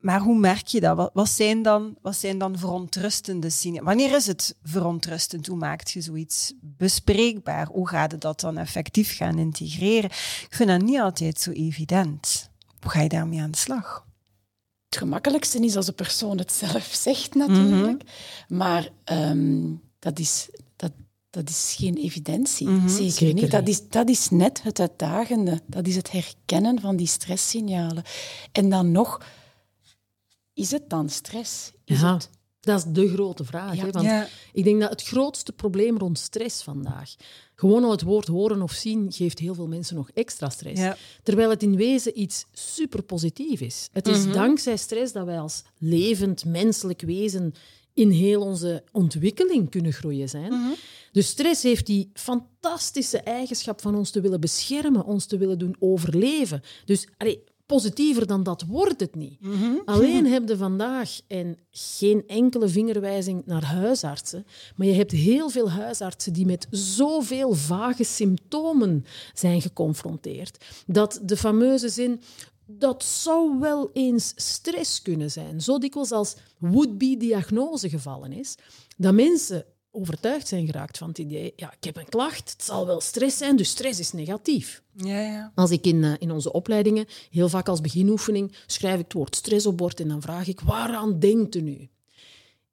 maar 0.01 0.21
hoe 0.21 0.39
merk 0.39 0.67
je 0.67 0.81
dat? 0.81 0.97
Wat, 0.97 1.11
wat, 1.13 1.29
zijn 1.29 1.63
dan, 1.63 1.97
wat 2.03 2.17
zijn 2.17 2.39
dan 2.39 2.59
verontrustende 2.59 3.51
signalen? 3.51 3.85
Wanneer 3.85 4.15
is 4.15 4.27
het 4.27 4.57
verontrustend? 4.63 5.47
Hoe 5.47 5.59
maakt 5.59 5.91
je 5.91 6.01
zoiets 6.01 6.53
bespreekbaar? 6.61 7.67
Hoe 7.67 7.89
gaat 7.89 8.13
het 8.13 8.21
dat 8.21 8.41
dan 8.41 8.59
effectief 8.59 9.17
gaan 9.17 9.39
integreren? 9.39 10.11
Ik 10.11 10.49
vind 10.51 10.69
dat 10.69 10.81
niet 10.81 11.01
altijd 11.01 11.41
zo 11.41 11.51
evident. 11.51 12.51
Hoe 12.81 12.91
ga 12.91 13.01
je 13.01 13.09
daarmee 13.09 13.41
aan 13.41 13.51
de 13.51 13.59
slag? 13.59 14.09
Het 14.91 14.99
gemakkelijkste 14.99 15.59
is 15.59 15.77
als 15.77 15.87
de 15.87 15.93
persoon 15.93 16.39
het 16.39 16.53
zelf 16.53 16.85
zegt, 17.07 17.35
natuurlijk. 17.35 18.03
Mhm. 18.03 18.57
Maar 18.57 18.89
ehm, 19.05 19.75
dat, 19.99 20.19
is, 20.19 20.49
dat, 20.77 20.93
dat 21.31 21.49
is 21.49 21.75
geen 21.79 21.97
evidentie. 21.97 22.69
Mhm, 22.69 22.89
Zeker, 22.89 23.13
zeker 23.13 23.35
niet. 23.35 23.51
Dat 23.51 23.69
is, 23.69 23.89
dat 23.89 24.09
is 24.09 24.31
net 24.31 24.63
het 24.63 24.81
uitdagende. 24.81 25.61
Dat 25.67 25.87
is 25.87 25.97
het 25.97 26.11
herkennen 26.11 26.81
van 26.81 26.97
die 26.97 27.07
stresssignalen. 27.07 28.03
En 28.53 28.69
dan 28.69 28.93
nog, 28.93 29.21
is 30.55 30.71
het 30.71 30.91
dan 30.91 31.09
stress? 31.09 31.73
Is 31.85 32.01
Ja, 32.01 32.13
het... 32.15 32.31
dat 32.61 32.79
is 32.79 32.85
de 32.93 33.09
grote 33.09 33.45
vraag. 33.45 33.75
Ja. 33.77 33.85
Hè? 33.85 33.91
Want 33.91 34.05
Ja. 34.05 34.29
ik 34.53 34.65
denk 34.65 34.81
dat 34.81 34.91
het 34.91 35.03
grootste 35.03 35.53
probleem 35.53 35.99
rond 35.99 36.19
stress 36.19 36.63
vandaag, 36.63 37.15
gewoon 37.55 37.85
al 37.85 37.91
het 37.91 38.03
woord 38.03 38.27
horen 38.27 38.63
of 38.63 38.73
zien, 38.73 39.13
geeft 39.13 39.39
heel 39.39 39.55
veel 39.55 39.67
mensen 39.69 39.97
nog 39.97 40.11
extra 40.15 40.49
stress. 40.51 40.81
Ja. 40.81 40.97
Terwijl 41.23 41.51
het 41.51 41.63
in 41.63 41.77
wezen 41.77 42.21
iets 42.21 42.47
super 42.53 43.03
positief 43.03 43.61
is. 43.61 43.89
Het 43.93 44.09
is 44.09 44.25
Mhm. 44.25 44.33
dankzij 44.33 44.77
stress 44.77 45.13
dat 45.13 45.25
wij 45.27 45.39
als 45.41 45.63
levend 45.79 46.45
menselijk 46.45 47.01
wezen 47.01 47.55
in 47.95 48.11
heel 48.11 48.41
onze 48.41 48.83
ontwikkeling 48.93 49.71
kunnen 49.71 49.93
groeien 49.93 50.29
zijn. 50.29 50.53
Mhm. 50.53 50.71
Dus 51.13 51.27
stress 51.29 51.63
heeft 51.63 51.87
die 51.87 52.11
fantastische 52.15 53.19
eigenschap 53.21 53.81
van 53.81 53.95
ons 53.95 54.11
te 54.11 54.21
willen 54.21 54.41
beschermen, 54.41 55.05
ons 55.05 55.27
te 55.27 55.39
willen 55.39 55.59
doen 55.59 55.77
overleven. 55.79 56.63
Dus 56.85 57.09
allee, 57.17 57.45
positiever 57.71 58.27
dan 58.27 58.43
dat 58.43 58.65
wordt 58.69 59.01
het 59.01 59.15
niet. 59.15 59.41
Mhm. 59.41 59.75
Alleen 59.85 60.27
heb 60.27 60.49
je 60.49 60.57
vandaag, 60.57 61.21
en 61.27 61.59
geen 61.71 62.25
enkele 62.27 62.69
vingerwijzing 62.69 63.43
naar 63.47 63.65
huisartsen, 63.65 64.47
maar 64.77 64.87
je 64.87 64.93
hebt 64.93 65.11
heel 65.11 65.51
veel 65.51 65.71
huisartsen 65.71 66.33
die 66.33 66.47
met 66.47 66.67
zoveel 66.71 67.55
vage 67.55 68.05
symptomen 68.05 69.05
zijn 69.35 69.61
geconfronteerd, 69.61 70.65
dat 70.87 71.21
de 71.23 71.37
fameuze 71.37 71.89
zin 71.89 72.21
dat 72.67 73.05
zou 73.05 73.59
wel 73.61 73.91
eens 73.93 74.33
stress 74.37 75.03
kunnen 75.03 75.31
zijn, 75.31 75.61
zo 75.61 75.79
dikwijls 75.79 76.13
als 76.13 76.37
would-be 76.59 77.17
diagnose 77.17 77.89
gevallen 77.89 78.33
is, 78.33 78.55
dat 78.97 79.15
mensen 79.15 79.65
overtuigd 79.91 80.49
zijn 80.49 80.67
geraakt 80.67 80.99
van 80.99 81.09
het 81.09 81.19
idee, 81.19 81.53
ja, 81.57 81.73
ik 81.73 81.85
heb 81.85 81.97
een 81.97 82.09
klacht, 82.09 82.53
het 82.53 82.63
zal 82.63 82.87
wel 82.87 83.01
stress 83.01 83.39
zijn, 83.39 83.57
dus 83.57 83.69
stress 83.69 84.01
is 84.01 84.13
negatief. 84.13 84.83
Ja, 84.93 85.21
ja. 85.21 85.53
Als 85.55 85.71
ik 85.71 85.87
in, 85.87 86.05
eh, 86.05 86.13
in 86.19 86.31
onze 86.31 86.53
opleidingen, 86.53 87.07
heel 87.31 87.49
vaak 87.49 87.69
als 87.69 87.81
beginoefening, 87.81 88.53
schrijf 88.67 88.99
ik 88.99 89.05
het 89.05 89.13
woord 89.13 89.37
stress 89.37 89.67
op 89.67 89.77
bord 89.77 90.01
en 90.01 90.09
dan 90.09 90.23
vraag 90.23 90.47
ik, 90.47 90.61
waaraan 90.61 91.19
denkt 91.19 91.55
u 91.55 91.61
nu? 91.61 91.89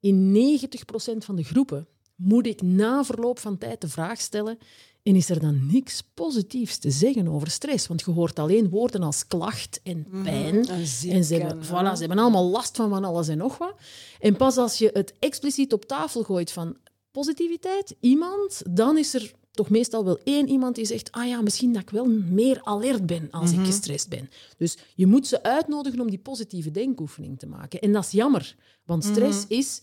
In 0.00 0.32
90% 0.32 1.24
van 1.24 1.36
de 1.36 1.42
groepen 1.42 1.86
moet 2.14 2.46
ik 2.46 2.62
na 2.62 3.04
verloop 3.04 3.38
van 3.38 3.58
tijd 3.58 3.80
de 3.80 3.88
vraag 3.88 4.20
stellen 4.20 4.58
en 5.02 5.16
is 5.16 5.30
er 5.30 5.40
dan 5.40 5.66
niks 5.66 6.02
positiefs 6.14 6.78
te 6.78 6.90
zeggen 6.90 7.28
over 7.28 7.50
stress? 7.50 7.86
Want 7.86 8.00
je 8.00 8.10
hoort 8.10 8.38
alleen 8.38 8.68
woorden 8.68 9.02
als 9.02 9.26
klacht 9.26 9.80
en 9.82 10.06
pijn. 10.22 10.66
en 10.66 11.24
ze 11.24 11.34
hebben, 11.34 11.50
en, 11.50 11.64
voilà, 11.64 11.92
ze 11.92 11.98
hebben 11.98 12.18
allemaal 12.18 12.44
last 12.44 12.76
van 12.76 12.88
van 12.88 13.04
alles 13.04 13.28
en 13.28 13.38
nog 13.38 13.58
wat. 13.58 13.74
En 14.20 14.36
pas 14.36 14.56
als 14.56 14.78
je 14.78 14.90
het 14.92 15.14
expliciet 15.18 15.72
op 15.72 15.84
tafel 15.84 16.22
gooit 16.22 16.52
van 16.52 16.76
positiviteit, 17.10 17.96
iemand, 18.00 18.62
dan 18.70 18.98
is 18.98 19.14
er 19.14 19.32
toch 19.50 19.70
meestal 19.70 20.04
wel 20.04 20.18
één 20.24 20.48
iemand 20.48 20.74
die 20.74 20.84
zegt, 20.84 21.12
ah 21.12 21.26
ja, 21.28 21.40
misschien 21.40 21.72
dat 21.72 21.82
ik 21.82 21.90
wel 21.90 22.06
meer 22.08 22.60
alert 22.64 23.06
ben 23.06 23.30
als 23.30 23.52
ik 23.52 23.64
gestrest 23.64 24.08
ben. 24.08 24.30
Dus 24.56 24.76
je 24.94 25.06
moet 25.06 25.26
ze 25.26 25.42
uitnodigen 25.42 26.00
om 26.00 26.10
die 26.10 26.18
positieve 26.18 26.70
denkoefening 26.70 27.38
te 27.38 27.46
maken. 27.46 27.80
En 27.80 27.92
dat 27.92 28.04
is 28.04 28.10
jammer, 28.10 28.56
want 28.84 29.04
stress 29.04 29.46
is, 29.46 29.82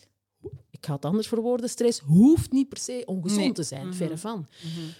ik 0.69 0.85
ga 0.85 0.93
het 0.93 1.05
anders 1.05 1.27
verwoorden, 1.27 1.69
stress 1.69 1.99
hoeft 1.99 2.51
niet 2.51 2.69
per 2.69 2.77
se 2.77 3.03
ongezond 3.05 3.43
Nee. 3.43 3.53
te 3.53 3.63
zijn, 3.63 3.93
verre 3.93 4.17
van. 4.17 4.47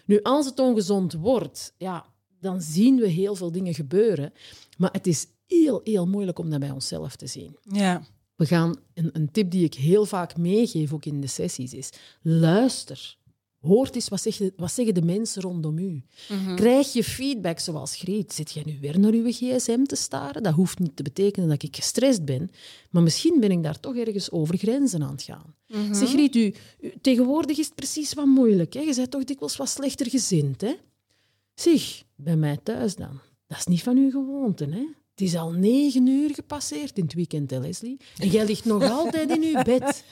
Nu, 0.05 0.19
als 0.21 0.45
het 0.45 0.59
ongezond 0.59 1.13
wordt, 1.13 1.73
ja, 1.77 2.05
dan 2.39 2.61
zien 2.61 2.95
we 2.95 3.07
heel 3.07 3.35
veel 3.35 3.51
dingen 3.51 3.73
gebeuren. 3.73 4.33
Maar 4.77 4.91
het 4.91 5.07
is 5.07 5.27
heel, 5.45 5.81
heel 5.83 6.07
moeilijk 6.07 6.39
om 6.39 6.49
dat 6.49 6.59
bij 6.59 6.71
onszelf 6.71 7.15
te 7.15 7.27
zien. 7.27 7.57
Ja. 7.61 8.03
We 8.35 8.45
gaan, 8.45 8.75
een, 8.93 9.09
een 9.13 9.31
tip 9.31 9.51
die 9.51 9.63
ik 9.63 9.73
heel 9.73 10.05
vaak 10.05 10.37
meegeef, 10.37 10.93
ook 10.93 11.05
in 11.05 11.21
de 11.21 11.27
sessies, 11.27 11.73
is 11.73 11.89
luister. 12.21 13.17
Hoort 13.59 13.95
eens 13.95 14.07
wat 14.09 14.21
zeggen, 14.21 14.51
wat 14.55 14.71
zeggen 14.71 14.93
de 14.93 15.01
mensen 15.01 15.41
rondom 15.41 15.77
u. 15.77 16.03
Krijg 16.55 16.93
je 16.93 17.03
feedback 17.03 17.59
zoals 17.59 17.95
Greet? 17.95 18.33
Zit 18.33 18.51
jij 18.51 18.63
nu 18.65 18.77
weer 18.81 18.99
naar 18.99 19.11
uw 19.13 19.31
gsm 19.31 19.83
te 19.83 19.95
staren? 19.95 20.43
Dat 20.43 20.53
hoeft 20.53 20.79
niet 20.79 20.95
te 20.95 21.03
betekenen 21.03 21.49
dat 21.49 21.63
ik 21.63 21.75
gestrest 21.75 22.25
ben. 22.25 22.51
Maar 22.89 23.03
misschien 23.03 23.39
ben 23.39 23.51
ik 23.51 23.63
daar 23.63 23.79
toch 23.79 23.95
ergens 23.95 24.31
over 24.31 24.57
grenzen 24.57 25.03
aan 25.03 25.11
het 25.11 25.21
gaan. 25.21 25.55
Zeg 25.95 26.09
Greet, 26.09 26.35
u, 26.35 26.53
u- 26.79 26.93
tegenwoordig 27.01 27.57
is 27.57 27.65
het 27.65 27.75
precies 27.75 28.13
wat 28.13 28.25
moeilijk. 28.25 28.73
Hè? 28.73 28.79
Je 28.79 28.95
bent 28.95 29.11
toch 29.11 29.23
dikwijls 29.23 29.55
wat 29.57 29.69
slechter 29.69 30.09
gezind. 30.09 30.61
Hè? 30.61 30.73
Zeg, 31.53 32.03
bij 32.15 32.35
mij 32.35 32.57
thuis 32.63 32.95
dan. 32.95 33.19
Dat 33.47 33.57
is 33.57 33.65
niet 33.65 33.83
van 33.83 33.97
uw 33.97 34.09
gewoonte, 34.11 34.65
hè? 34.65 34.85
Het 35.15 35.27
is 35.27 35.35
al 35.35 35.51
negen 35.51 36.07
uur 36.07 36.33
gepasseerd 36.33 36.97
in 36.97 37.03
het 37.03 37.13
weekend, 37.13 37.51
hè, 37.51 37.59
Leslie. 37.59 37.97
En 38.17 38.27
jij 38.29 38.45
ligt 38.45 38.65
nog 38.65 38.89
altijd 38.91 39.29
in 39.29 39.43
uw 39.43 39.63
bed. 39.63 40.03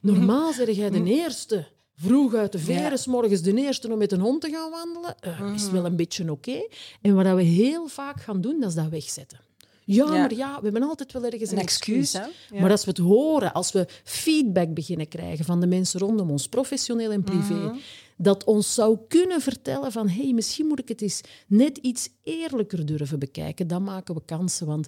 Normaal 0.00 0.52
zeg 0.52 0.76
jij 0.76 0.90
de 0.90 1.04
eerste. 1.04 1.66
Vroeg 1.96 2.34
uit 2.34 2.52
de 2.52 2.58
veren, 2.58 2.98
s 2.98 3.06
morgens 3.06 3.42
de 3.42 3.54
eerste 3.54 3.92
om 3.92 3.98
met 3.98 4.12
een 4.12 4.20
hond 4.20 4.40
te 4.40 4.50
gaan 4.50 4.70
wandelen. 4.70 5.14
Eh, 5.20 5.52
is 5.54 5.70
wel 5.70 5.84
een 5.84 5.96
beetje 5.96 6.30
oké. 6.30 6.66
En 7.02 7.14
wat 7.14 7.34
we 7.34 7.42
heel 7.42 7.86
vaak 7.88 8.20
gaan 8.20 8.40
doen, 8.40 8.60
dat 8.60 8.68
is 8.68 8.74
dat 8.74 8.88
wegzetten. 8.88 9.38
Ja, 9.84 10.04
Ja. 10.04 10.10
maar 10.10 10.34
ja, 10.34 10.56
we 10.56 10.62
hebben 10.62 10.82
altijd 10.82 11.12
wel 11.12 11.24
ergens 11.24 11.50
een, 11.50 11.56
Een 11.56 11.62
excuus? 11.62 12.12
Ja. 12.12 12.28
Maar 12.60 12.70
als 12.70 12.84
we 12.84 12.90
het 12.90 12.98
horen, 12.98 13.52
als 13.52 13.72
we 13.72 13.86
feedback 14.04 14.74
beginnen 14.74 15.08
krijgen 15.08 15.44
van 15.44 15.60
de 15.60 15.66
mensen 15.66 16.00
rondom 16.00 16.30
ons, 16.30 16.48
professioneel 16.48 17.10
en 17.10 17.22
privé, 17.22 17.54
Mhm. 17.54 17.76
Dat 18.16 18.44
ons 18.44 18.74
zou 18.74 18.98
kunnen 19.08 19.40
vertellen 19.40 19.92
van 19.92 20.08
hey, 20.08 20.32
misschien 20.32 20.66
moet 20.66 20.78
ik 20.78 20.88
het 20.88 21.02
eens 21.02 21.20
net 21.46 21.78
iets 21.78 22.08
eerlijker 22.22 22.86
durven 22.86 23.18
bekijken, 23.18 23.66
dan 23.66 23.82
maken 23.82 24.14
we 24.14 24.24
kansen. 24.24 24.66
Want 24.66 24.86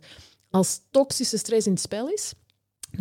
als 0.51 0.81
toxische 0.91 1.39
stress 1.39 1.67
in 1.67 1.73
het 1.73 1.81
spel 1.81 2.09
is, 2.09 2.33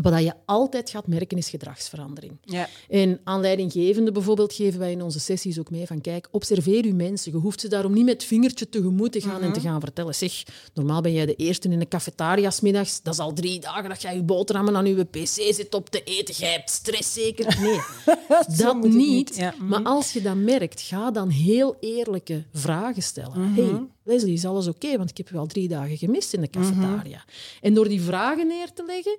Wat 0.01 0.23
je 0.23 0.34
altijd 0.45 0.89
gaat 0.89 1.08
merken 1.08 1.38
is 1.38 1.49
gedragsverandering. 1.49 2.38
Ja. 2.41 2.67
En 2.89 3.19
aan 3.23 3.41
leidinggevende 3.41 4.12
bijvoorbeeld 4.12 4.53
geven 4.53 4.79
wij 4.79 4.91
in 4.91 5.01
onze 5.01 5.19
sessies 5.19 5.60
ook 5.60 5.71
mee 5.71 5.86
van 5.86 6.01
kijk, 6.01 6.27
observeer 6.31 6.86
uw 6.86 6.95
mensen. 6.95 7.31
Je 7.31 7.38
hoeft 7.38 7.60
ze 7.62 7.67
daarom 7.67 7.93
niet 7.93 8.05
met 8.05 8.13
het 8.13 8.23
vingertje 8.23 8.69
tegemoet 8.69 9.12
te 9.12 9.21
gaan 9.21 9.41
en 9.41 9.53
te 9.53 9.60
gaan 9.60 9.79
vertellen. 9.79 10.15
Zeg, 10.15 10.43
normaal 10.73 11.01
ben 11.01 11.13
jij 11.13 11.25
de 11.25 11.36
eerste 11.36 11.69
in 11.69 11.79
de 11.79 11.88
cafetaria 11.88 12.51
middags. 12.62 13.01
Dat 13.01 13.13
is 13.13 13.19
al 13.19 13.34
drie 13.34 13.60
dagen 13.60 13.89
dat 13.89 14.01
jij 14.01 14.15
je 14.15 14.23
boterhammen 14.23 14.75
aan 14.75 14.86
je 14.86 15.03
pc 15.03 15.27
zit 15.27 15.73
op 15.73 15.89
te 15.89 16.03
eten. 16.03 16.36
Jij 16.36 16.51
hebt 16.51 16.69
stress 16.69 17.13
zeker? 17.13 17.58
Nee, 17.62 17.79
dat 18.58 18.84
niet. 18.84 18.93
niet, 18.93 19.36
ja. 19.36 19.53
Maar 19.60 19.84
als 19.84 20.13
je 20.13 20.21
dat 20.21 20.36
merkt, 20.36 20.81
ga 20.81 21.12
dan 21.12 21.29
heel 21.29 21.77
eerlijke 21.79 22.43
vragen 22.53 23.03
stellen. 23.03 23.53
hey, 23.53 23.88
Leslie, 24.03 24.34
is 24.34 24.45
alles 24.45 24.67
oké? 24.67 24.97
Want 24.97 25.10
ik 25.10 25.17
heb 25.17 25.29
je 25.29 25.38
al 25.38 25.45
drie 25.45 25.67
dagen 25.67 25.97
gemist 25.97 26.34
in 26.34 26.41
de 26.41 26.49
cafetaria. 26.49 27.23
En 27.62 27.73
door 27.73 27.88
die 27.88 28.01
vragen 28.01 28.47
neer 28.47 28.73
te 28.73 28.84
leggen, 28.86 29.17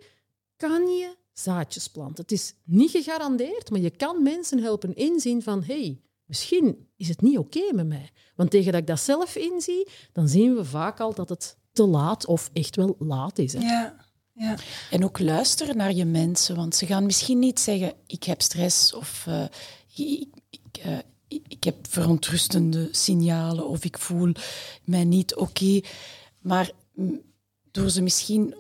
kan 0.57 0.87
je 0.87 1.17
zaadjes 1.33 1.89
planten. 1.89 2.23
Het 2.23 2.33
is 2.33 2.55
niet 2.65 2.91
gegarandeerd, 2.91 3.71
maar 3.71 3.81
je 3.81 3.91
kan 3.91 4.23
mensen 4.23 4.63
helpen 4.63 4.95
inzien 4.95 5.43
van 5.43 5.63
hey, 5.65 6.01
misschien 6.25 6.89
is 6.97 7.09
het 7.09 7.21
niet 7.21 7.39
oké 7.39 7.73
met 7.73 7.87
mij. 7.87 8.11
Want 8.35 8.51
tegen 8.51 8.73
dat 8.73 8.81
ik 8.81 8.87
dat 8.87 9.01
zelf 9.01 9.37
inzie, 9.37 9.89
dan 10.13 10.29
zien 10.29 10.55
we 10.55 10.65
vaak 10.65 11.01
al 11.01 11.15
dat 11.15 11.29
het 11.29 11.57
te 11.73 11.87
laat 11.87 12.27
of 12.27 12.51
echt 12.53 12.77
wel 12.77 12.97
laat 12.99 13.39
is. 13.39 13.53
Hè. 13.53 13.59
Ja. 13.59 14.05
Ja. 14.39 14.57
En 14.91 15.05
ook 15.05 15.19
luisteren 15.19 15.77
naar 15.77 15.93
je 15.93 16.05
mensen, 16.05 16.57
want 16.57 16.75
ze 16.75 16.87
gaan 16.87 17.07
misschien 17.07 17.39
niet 17.39 17.61
zeggen: 17.61 17.95
ik 18.07 18.25
heb 18.25 18.43
stress 18.43 18.93
of 18.93 19.25
eh, 19.27 19.45
ik, 19.95 20.29
ik, 20.51 20.79
eh, 20.83 20.99
ik, 21.29 21.65
heb 21.65 21.77
verontrustende 21.89 22.89
signalen 22.91 23.69
of 23.69 23.85
ik 23.85 23.99
voel 23.99 24.33
mij 24.85 25.05
niet 25.05 25.35
oké. 25.35 25.81
Maar 26.39 26.71
door 27.71 27.91
ze 27.91 28.03
misschien 28.03 28.55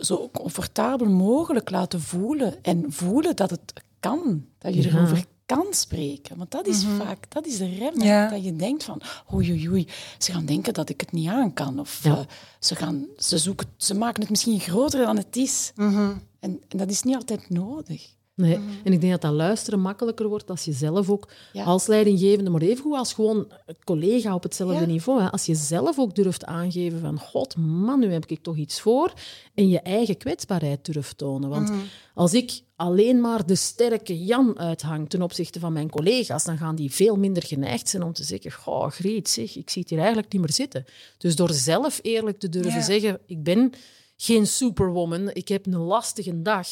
zo 0.00 0.28
comfortabel 0.32 1.08
mogelijk 1.08 1.70
laten 1.70 2.00
voelen 2.00 2.64
en 2.64 2.84
voelen 2.92 3.36
dat 3.36 3.50
het 3.50 3.72
kan, 4.00 4.46
dat 4.58 4.74
je 4.74 4.82
Ja. 4.82 4.88
erover 4.88 5.24
kan 5.46 5.66
spreken. 5.70 6.36
Want 6.36 6.50
dat 6.50 6.66
is 6.66 6.84
vaak 6.98 7.30
dat 7.32 7.46
is 7.46 7.58
de 7.58 7.68
rem, 7.68 8.02
Ja. 8.02 8.28
dat 8.28 8.44
je 8.44 8.56
denkt 8.56 8.84
van 8.84 9.00
oei, 9.34 9.50
oei, 9.50 9.68
oei, 9.68 9.88
ze 10.18 10.32
gaan 10.32 10.46
denken 10.46 10.74
dat 10.74 10.88
ik 10.88 11.00
het 11.00 11.12
niet 11.12 11.28
aan 11.28 11.52
kan. 11.52 11.78
Of 11.80 12.00
Ja. 12.04 12.10
eh, 12.18 12.24
ze, 12.60 12.74
gaan, 12.74 13.06
ze, 13.16 13.38
zoeken, 13.38 13.66
ze 13.76 13.94
maken 13.94 14.20
het 14.20 14.30
misschien 14.30 14.60
groter 14.60 15.04
dan 15.04 15.16
het 15.16 15.36
is. 15.36 15.72
En, 15.76 16.22
en 16.40 16.78
dat 16.78 16.90
is 16.90 17.02
niet 17.02 17.14
altijd 17.16 17.50
nodig. 17.50 18.14
Nee. 18.36 18.58
En 18.84 18.92
ik 18.92 19.00
denk 19.00 19.12
dat 19.12 19.20
dat 19.20 19.32
luisteren 19.32 19.80
makkelijker 19.80 20.28
wordt 20.28 20.50
als 20.50 20.64
je 20.64 20.72
zelf 20.72 21.10
ook 21.10 21.28
Ja. 21.52 21.64
als 21.64 21.86
leidinggevende, 21.86 22.50
maar 22.50 22.60
evengoed 22.60 22.96
als 22.98 23.12
gewoon 23.12 23.52
collega 23.84 24.34
op 24.34 24.42
hetzelfde 24.42 24.80
Ja. 24.80 24.86
niveau, 24.86 25.22
hè, 25.22 25.30
als 25.30 25.46
je 25.46 25.54
zelf 25.54 25.98
ook 25.98 26.14
durft 26.14 26.44
aangeven 26.44 27.00
van 27.00 27.18
god 27.18 27.56
man, 27.56 28.00
nu 28.00 28.12
heb 28.12 28.26
ik 28.26 28.42
toch 28.42 28.56
iets 28.56 28.80
voor, 28.80 29.12
en 29.54 29.68
je 29.68 29.80
eigen 29.80 30.16
kwetsbaarheid 30.16 30.84
durft 30.84 31.18
tonen. 31.18 31.48
Want 31.50 31.70
als 32.14 32.34
ik 32.34 32.60
alleen 32.76 33.20
maar 33.20 33.46
de 33.46 33.54
sterke 33.54 34.24
Jan 34.24 34.58
uithang 34.58 35.10
ten 35.10 35.22
opzichte 35.22 35.60
van 35.60 35.72
mijn 35.72 35.90
collega's, 35.90 36.44
dan 36.44 36.58
gaan 36.58 36.74
die 36.76 36.92
veel 36.92 37.16
minder 37.16 37.42
geneigd 37.42 37.88
zijn 37.88 38.02
om 38.02 38.12
te 38.12 38.24
zeggen, 38.24 38.52
goh, 38.52 38.90
Griet, 38.90 39.28
zeg, 39.28 39.56
ik 39.56 39.70
zie 39.70 39.80
het 39.82 39.90
hier 39.90 39.98
eigenlijk 39.98 40.32
niet 40.32 40.40
meer 40.42 40.52
zitten. 40.52 40.84
Dus 41.18 41.36
door 41.36 41.52
zelf 41.52 41.98
eerlijk 42.02 42.38
te 42.38 42.48
durven 42.48 42.72
Ja. 42.72 42.82
zeggen, 42.82 43.18
ik 43.26 43.42
ben 43.42 43.72
geen 44.16 44.46
superwoman, 44.46 45.30
ik 45.32 45.48
heb 45.48 45.66
een 45.66 45.76
lastige 45.76 46.42
dag. 46.42 46.68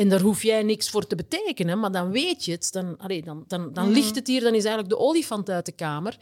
En 0.00 0.08
daar 0.08 0.20
hoef 0.20 0.42
jij 0.42 0.62
niks 0.62 0.90
voor 0.90 1.06
te 1.06 1.16
betekenen, 1.16 1.80
maar 1.80 1.92
dan 1.92 2.10
weet 2.10 2.44
je 2.44 2.52
het. 2.52 2.68
Dan, 2.72 2.98
allee, 2.98 3.22
dan, 3.22 3.44
dan, 3.46 3.72
dan 3.72 3.90
ligt 3.90 4.14
het 4.14 4.26
hier, 4.26 4.40
dan 4.40 4.54
is 4.54 4.64
eigenlijk 4.64 4.88
de 4.88 4.98
olifant 4.98 5.50
uit 5.50 5.66
de 5.66 5.72
kamer. 5.72 6.18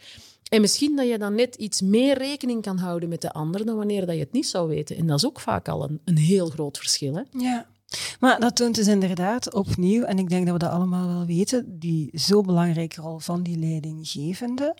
En 0.49 0.61
misschien 0.61 0.95
dat 0.95 1.07
je 1.07 1.17
dan 1.17 1.35
net 1.35 1.55
iets 1.55 1.81
meer 1.81 2.17
rekening 2.17 2.61
kan 2.61 2.77
houden 2.77 3.09
met 3.09 3.21
de 3.21 3.33
ander 3.33 3.65
dan 3.65 3.75
wanneer 3.75 4.05
dat 4.05 4.15
je 4.15 4.21
het 4.21 4.31
niet 4.31 4.47
zou 4.47 4.67
weten. 4.67 4.97
En 4.97 5.07
dat 5.07 5.17
is 5.17 5.25
ook 5.25 5.39
vaak 5.39 5.67
al 5.67 5.83
een, 5.83 6.01
een 6.05 6.17
heel 6.17 6.49
groot 6.49 6.77
verschil. 6.77 7.15
Hè? 7.15 7.21
Ja. 7.31 7.67
Maar 8.19 8.39
dat 8.39 8.55
toont 8.55 8.75
dus 8.75 8.87
inderdaad 8.87 9.53
opnieuw, 9.53 10.03
en 10.03 10.19
ik 10.19 10.29
denk 10.29 10.45
dat 10.45 10.53
we 10.53 10.59
dat 10.59 10.71
allemaal 10.71 11.07
wel 11.07 11.25
weten, 11.25 11.79
die 11.79 12.19
zo 12.19 12.41
belangrijke 12.41 13.01
rol 13.01 13.19
van 13.19 13.43
die 13.43 13.57
leidinggevende. 13.57 14.75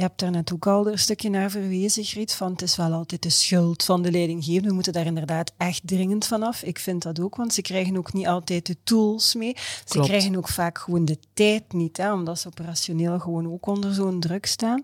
Je 0.00 0.06
hebt 0.06 0.18
daar 0.20 0.30
net 0.30 0.52
ook 0.52 0.66
al 0.66 0.86
een 0.90 0.98
stukje 0.98 1.30
naar 1.30 1.50
verwezen, 1.50 2.04
Griet, 2.04 2.32
van 2.32 2.52
het 2.52 2.62
is 2.62 2.76
wel 2.76 2.92
altijd 2.92 3.22
de 3.22 3.30
schuld 3.30 3.84
van 3.84 4.02
de 4.02 4.10
leidinggevende. 4.10 4.68
We 4.68 4.74
moeten 4.74 4.92
daar 4.92 5.06
inderdaad 5.06 5.52
echt 5.56 5.80
dringend 5.84 6.26
vanaf. 6.26 6.62
Ik 6.62 6.78
vind 6.78 7.02
dat 7.02 7.20
ook, 7.20 7.36
want 7.36 7.54
ze 7.54 7.62
krijgen 7.62 7.96
ook 7.96 8.12
niet 8.12 8.26
altijd 8.26 8.66
de 8.66 8.76
tools 8.84 9.34
mee. 9.34 9.56
Ze 9.56 9.84
Klopt. 9.84 10.06
krijgen 10.08 10.36
ook 10.36 10.48
vaak 10.48 10.78
gewoon 10.78 11.04
de 11.04 11.18
tijd 11.34 11.72
niet, 11.72 11.96
hè, 11.96 12.12
omdat 12.12 12.38
ze 12.38 12.46
operationeel 12.46 13.18
gewoon 13.18 13.52
ook 13.52 13.66
onder 13.66 13.94
zo'n 13.94 14.20
druk 14.20 14.46
staan. 14.46 14.82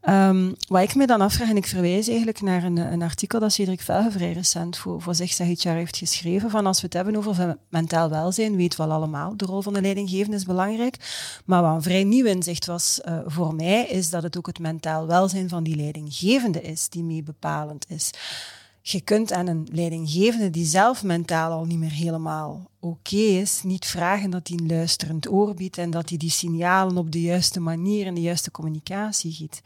Ehm, 0.00 0.52
wat 0.68 0.82
ik 0.82 0.94
me 0.94 1.06
dan 1.06 1.20
afvraag, 1.20 1.48
en 1.48 1.56
ik 1.56 1.66
verwijs 1.66 2.08
eigenlijk 2.08 2.40
naar 2.40 2.64
een, 2.64 2.76
een 2.76 3.02
artikel 3.02 3.40
dat 3.40 3.52
Cedric 3.52 3.80
Velge 3.80 4.10
vrij 4.10 4.32
recent 4.32 4.76
voor, 4.76 5.02
voor 5.02 5.14
Zeg 5.14 5.32
Zeg 5.32 5.62
HR 5.62 5.68
heeft 5.68 5.96
geschreven, 5.96 6.50
van 6.50 6.66
als 6.66 6.80
we 6.80 6.84
het 6.86 6.94
hebben 6.94 7.16
over 7.16 7.34
ve- 7.34 7.58
mentaal 7.68 8.10
welzijn, 8.10 8.56
weten 8.56 8.78
we 8.78 8.84
al 8.86 8.92
allemaal, 8.92 9.36
de 9.36 9.44
rol 9.44 9.62
van 9.62 9.72
de 9.72 9.80
leidinggevende 9.80 10.36
is 10.36 10.44
belangrijk. 10.44 10.96
Maar 11.44 11.62
wat 11.62 11.74
een 11.74 11.82
vrij 11.82 12.04
nieuw 12.04 12.24
inzicht 12.26 12.66
was 12.66 13.00
eh, 13.00 13.18
voor 13.26 13.54
mij, 13.54 13.86
is 13.86 14.10
dat 14.10 14.22
het 14.22 14.36
ook 14.38 14.46
het 14.48 14.58
mentaal 14.58 15.06
welzijn 15.06 15.48
van 15.48 15.64
die 15.64 15.76
leidinggevende 15.76 16.62
is, 16.62 16.88
die 16.88 17.02
mee 17.02 17.22
bepalend 17.22 17.84
is. 17.88 18.10
Je 18.82 19.00
kunt 19.00 19.32
aan 19.32 19.46
een 19.46 19.68
leidinggevende 19.72 20.50
die 20.50 20.64
zelf 20.64 21.02
mentaal 21.02 21.52
al 21.52 21.64
niet 21.64 21.78
meer 21.78 21.92
helemaal 21.92 22.70
oké 22.80 23.16
is, 23.16 23.62
niet 23.62 23.86
vragen 23.86 24.30
dat 24.30 24.48
hij 24.48 24.58
een 24.58 24.66
luisterend 24.66 25.30
oor 25.30 25.54
biedt 25.54 25.78
en 25.78 25.90
dat 25.90 26.08
hij 26.08 26.18
die 26.18 26.30
signalen 26.30 26.96
op 26.96 27.12
de 27.12 27.20
juiste 27.20 27.60
manier 27.60 28.06
en 28.06 28.14
de 28.14 28.20
juiste 28.20 28.50
communicatie 28.50 29.32
giet. 29.32 29.62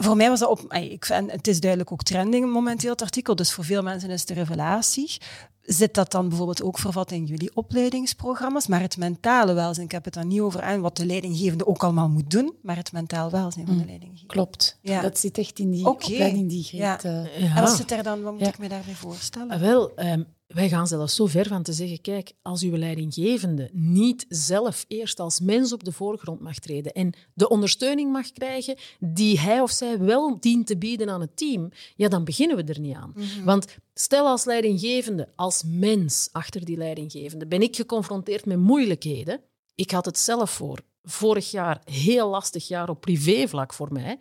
Voor 0.00 0.16
mij 0.16 0.28
was 0.28 0.38
dat 0.40 0.48
op. 0.48 0.72
Ik 0.72 1.04
vind, 1.04 1.30
het 1.32 1.46
is 1.48 1.60
duidelijk 1.60 1.92
ook 1.92 2.02
trending 2.02 2.52
momenteel, 2.52 2.90
het 2.90 3.02
artikel. 3.02 3.36
Dus 3.36 3.52
voor 3.52 3.64
veel 3.64 3.82
mensen 3.82 4.10
is 4.10 4.20
het 4.20 4.30
een 4.30 4.36
revelatie. 4.36 5.16
Zit 5.62 5.94
dat 5.94 6.10
dan 6.10 6.28
bijvoorbeeld 6.28 6.62
ook 6.62 6.78
vervat 6.78 7.10
in 7.10 7.24
jullie 7.24 7.50
opleidingsprogramma's? 7.56 8.66
Maar 8.66 8.80
het 8.80 8.96
mentale 8.96 9.52
welzijn, 9.52 9.86
ik 9.86 9.92
heb 9.92 10.04
het 10.04 10.14
dan 10.14 10.26
niet 10.28 10.40
over 10.40 10.62
aan 10.62 10.80
wat 10.80 10.96
de 10.96 11.06
leidinggevende 11.06 11.66
ook 11.66 11.82
allemaal 11.84 12.08
moet 12.08 12.30
doen, 12.30 12.54
maar 12.62 12.76
het 12.76 12.92
mentaal 12.92 13.30
welzijn 13.30 13.66
van 13.66 13.78
de 13.78 13.84
leidinggevende. 13.84 14.32
Klopt. 14.32 14.78
Ja. 14.82 15.00
Dat 15.02 15.18
zit 15.18 15.38
echt 15.38 15.58
in 15.58 15.70
die 15.70 15.86
Oké. 15.86 16.04
opleiding 16.04 16.48
die 16.48 16.62
Greet... 16.64 16.80
Ja. 16.80 17.02
eh, 17.02 17.40
Ja. 17.40 17.56
En 17.56 17.62
wat 17.62 17.76
zit 17.76 17.90
er 17.92 18.02
dan, 18.02 18.22
wat 18.22 18.32
moet 18.32 18.40
Ja. 18.40 18.48
ik 18.48 18.58
me 18.58 18.68
daarbij 18.68 18.94
voorstellen? 18.94 19.50
Ah, 19.50 19.60
wel, 19.60 19.94
ehm, 19.94 20.22
wij 20.48 20.68
gaan 20.68 20.86
zelfs 20.86 21.14
zo 21.14 21.26
ver 21.26 21.46
van 21.46 21.62
te 21.62 21.72
zeggen, 21.72 22.00
kijk, 22.00 22.32
als 22.42 22.62
uw 22.62 22.76
leidinggevende 22.76 23.70
niet 23.72 24.26
zelf 24.28 24.84
eerst 24.88 25.20
als 25.20 25.40
mens 25.40 25.72
op 25.72 25.84
de 25.84 25.92
voorgrond 25.92 26.40
mag 26.40 26.58
treden 26.58 26.92
en 26.92 27.12
de 27.34 27.48
ondersteuning 27.48 28.12
mag 28.12 28.32
krijgen 28.32 28.76
die 28.98 29.40
hij 29.40 29.60
of 29.60 29.70
zij 29.70 29.98
wel 29.98 30.40
dient 30.40 30.66
te 30.66 30.76
bieden 30.76 31.10
aan 31.10 31.20
het 31.20 31.36
team, 31.36 31.70
ja, 31.96 32.08
dan 32.08 32.24
beginnen 32.24 32.56
we 32.56 32.62
er 32.64 32.80
niet 32.80 32.94
aan. 32.94 33.14
Want 33.44 33.66
stel 33.94 34.26
als 34.26 34.44
leidinggevende, 34.44 35.28
als 35.36 35.62
mens 35.66 36.28
achter 36.32 36.64
die 36.64 36.76
leidinggevende, 36.76 37.46
ben 37.46 37.62
ik 37.62 37.76
geconfronteerd 37.76 38.46
met 38.46 38.58
moeilijkheden. 38.58 39.40
Ik 39.74 39.90
had 39.90 40.04
het 40.04 40.18
zelf 40.18 40.50
voor. 40.50 40.78
Vorig 41.02 41.50
jaar, 41.50 41.80
heel 41.84 42.28
lastig 42.28 42.68
jaar 42.68 42.88
op 42.88 43.00
privévlak 43.00 43.74
voor 43.74 43.92
mij. 43.92 44.18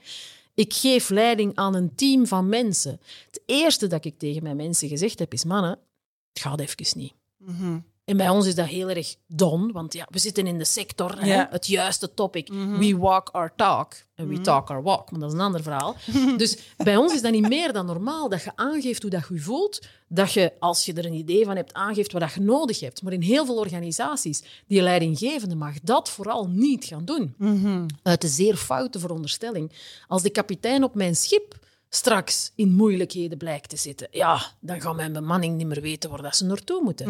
Ik 0.54 0.74
geef 0.74 1.10
leiding 1.10 1.56
aan 1.56 1.76
een 1.76 1.96
team 1.96 2.28
van 2.28 2.50
mensen. 2.50 3.00
Het 3.26 3.42
eerste 3.46 3.88
dat 3.88 4.06
ik 4.06 4.18
tegen 4.18 4.44
mijn 4.44 4.56
mensen 4.56 4.88
gezegd 4.88 5.20
heb 5.20 5.34
is: 5.34 5.44
mannen, 5.44 5.80
het 6.38 6.47
gaat 6.47 6.60
even 6.60 7.00
niet. 7.00 7.13
Mhm. 7.38 7.78
En 8.08 8.17
bij 8.17 8.30
ons 8.30 8.45
is 8.45 8.56
dat 8.56 8.65
heel 8.65 8.89
erg 8.89 9.15
don, 9.28 9.71
want 9.71 9.93
ja, 9.93 10.08
we 10.10 10.19
zitten 10.19 10.47
in 10.47 10.58
de 10.58 10.65
sector, 10.65 11.21
hè, 11.21 11.43
het 11.50 11.67
juiste 11.67 12.13
topic. 12.13 12.47
We 12.78 12.97
walk 12.97 13.30
our 13.30 13.54
talk 13.56 13.93
en 14.15 14.28
we 14.28 14.41
talk 14.41 14.69
our 14.69 14.84
walk, 14.84 15.12
maar 15.12 15.19
dat 15.19 15.30
is 15.30 15.36
een 15.36 15.43
ander 15.43 15.63
verhaal. 15.63 15.95
dus 16.38 16.58
bij 16.78 16.97
ons 16.97 17.13
is 17.13 17.21
dat 17.21 17.32
niet 17.32 17.47
meer 17.47 17.73
dan 17.73 17.86
normaal, 17.86 18.30
dat 18.30 18.43
je 18.43 18.52
aangeeft 18.56 19.02
hoe 19.02 19.12
dat 19.12 19.28
je 19.28 19.34
je 19.34 19.39
voelt, 19.39 19.88
dat 20.08 20.34
je, 20.34 20.54
als 20.60 20.86
je 20.86 20.93
er 20.93 21.06
een 21.06 21.13
idee 21.13 21.45
van 21.45 21.56
hebt, 21.56 21.73
aangeeft 21.73 22.12
wat 22.12 22.21
dat 22.21 22.34
je 22.34 22.41
nodig 22.41 22.80
hebt. 22.80 23.02
Maar 23.02 23.13
in 23.13 23.21
heel 23.21 23.45
veel 23.45 23.58
organisaties, 23.58 24.43
die 24.67 24.82
leidinggevende 24.82 25.56
mag 25.56 25.73
dat 25.82 26.10
vooral 26.10 26.47
niet 26.47 26.86
gaan 26.86 27.06
doen. 27.06 27.36
Uit 28.04 28.21
de 28.21 28.28
zeer 28.28 28.56
foute 28.56 29.00
veronderstelling. 29.00 29.71
Als 30.08 30.21
de 30.21 30.30
kapitein 30.30 30.84
op 30.84 30.95
mijn 30.95 31.15
schip 31.15 31.58
straks 31.89 32.52
in 32.56 32.73
moeilijkheden 32.73 33.38
blijkt 33.38 33.69
te 33.69 33.78
zitten, 33.78 34.08
ja, 34.12 34.41
dan 34.60 34.82
gaat 34.82 34.95
mijn 34.95 35.13
bemanning 35.13 35.58
niet 35.58 35.67
meer 35.67 35.82
weten 35.82 36.10
waar 36.10 36.21
dat 36.21 36.36
ze 36.36 36.45
naartoe 36.45 36.84
moeten. 36.84 37.08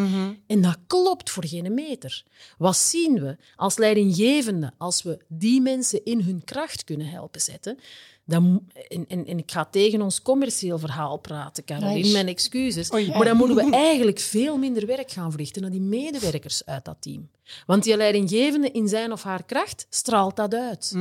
En 0.48 0.62
dat 0.62 0.78
klopt 0.88 1.30
voor 1.30 1.46
geen 1.46 1.74
meter. 1.74 2.24
Wat 2.58 2.78
zien 2.78 3.20
we 3.20 3.38
als 3.56 3.78
leidinggevende 3.78 4.72
als 4.78 5.04
we 5.04 5.20
die 5.28 5.62
mensen 5.62 6.06
in 6.06 6.22
hun 6.22 6.44
kracht 6.44 6.84
kunnen 6.84 7.08
helpen 7.08 7.42
zetten? 7.42 7.80
Dan, 8.26 8.68
en, 8.88 9.06
en, 9.08 9.26
en 9.26 9.38
ik 9.38 9.52
ga 9.52 9.66
tegen 9.66 10.02
ons 10.02 10.22
commercieel 10.22 10.80
verhaal 10.80 11.18
praten, 11.18 11.64
Caroline, 11.64 12.12
mijn 12.12 12.28
excuses. 12.28 12.90
Maar 12.90 13.26
dan 13.26 13.38
moeten 13.38 13.56
we 13.56 13.72
eigenlijk 13.72 14.20
veel 14.20 14.58
minder 14.58 14.86
werk 14.86 15.12
gaan 15.12 15.32
verrichten 15.32 15.62
naar 15.62 15.72
die 15.72 15.82
medewerkers 15.82 16.66
uit 16.66 16.86
dat 16.86 16.98
team. 17.00 17.30
Want 17.66 17.84
die 17.84 17.98
leidinggevende 17.98 18.72
in 18.72 18.88
zijn 18.88 19.12
of 19.12 19.24
haar 19.24 19.44
kracht 19.44 19.88
straalt 19.90 20.36
dat 20.36 20.54
uit. 20.54 20.94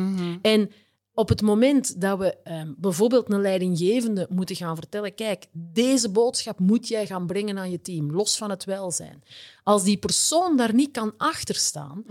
En 0.42 0.70
op 1.16 1.28
het 1.28 1.42
moment 1.42 2.00
dat 2.00 2.18
we 2.18 2.36
ehm, 2.42 2.72
bijvoorbeeld 2.76 3.32
een 3.32 3.40
leidinggevende 3.40 4.26
moeten 4.30 4.56
gaan 4.56 4.76
vertellen: 4.76 5.14
kijk, 5.14 5.46
deze 5.52 6.10
boodschap 6.10 6.58
moet 6.58 6.88
jij 6.88 7.06
gaan 7.06 7.26
brengen 7.26 7.58
aan 7.58 7.70
je 7.70 7.80
team, 7.80 8.12
los 8.12 8.36
van 8.36 8.50
het 8.50 8.64
welzijn. 8.64 9.22
Als 9.62 9.82
die 9.82 9.96
persoon 9.96 10.56
daar 10.56 10.74
niet 10.74 10.90
kan 10.90 11.12
achterstaan, 11.16 12.04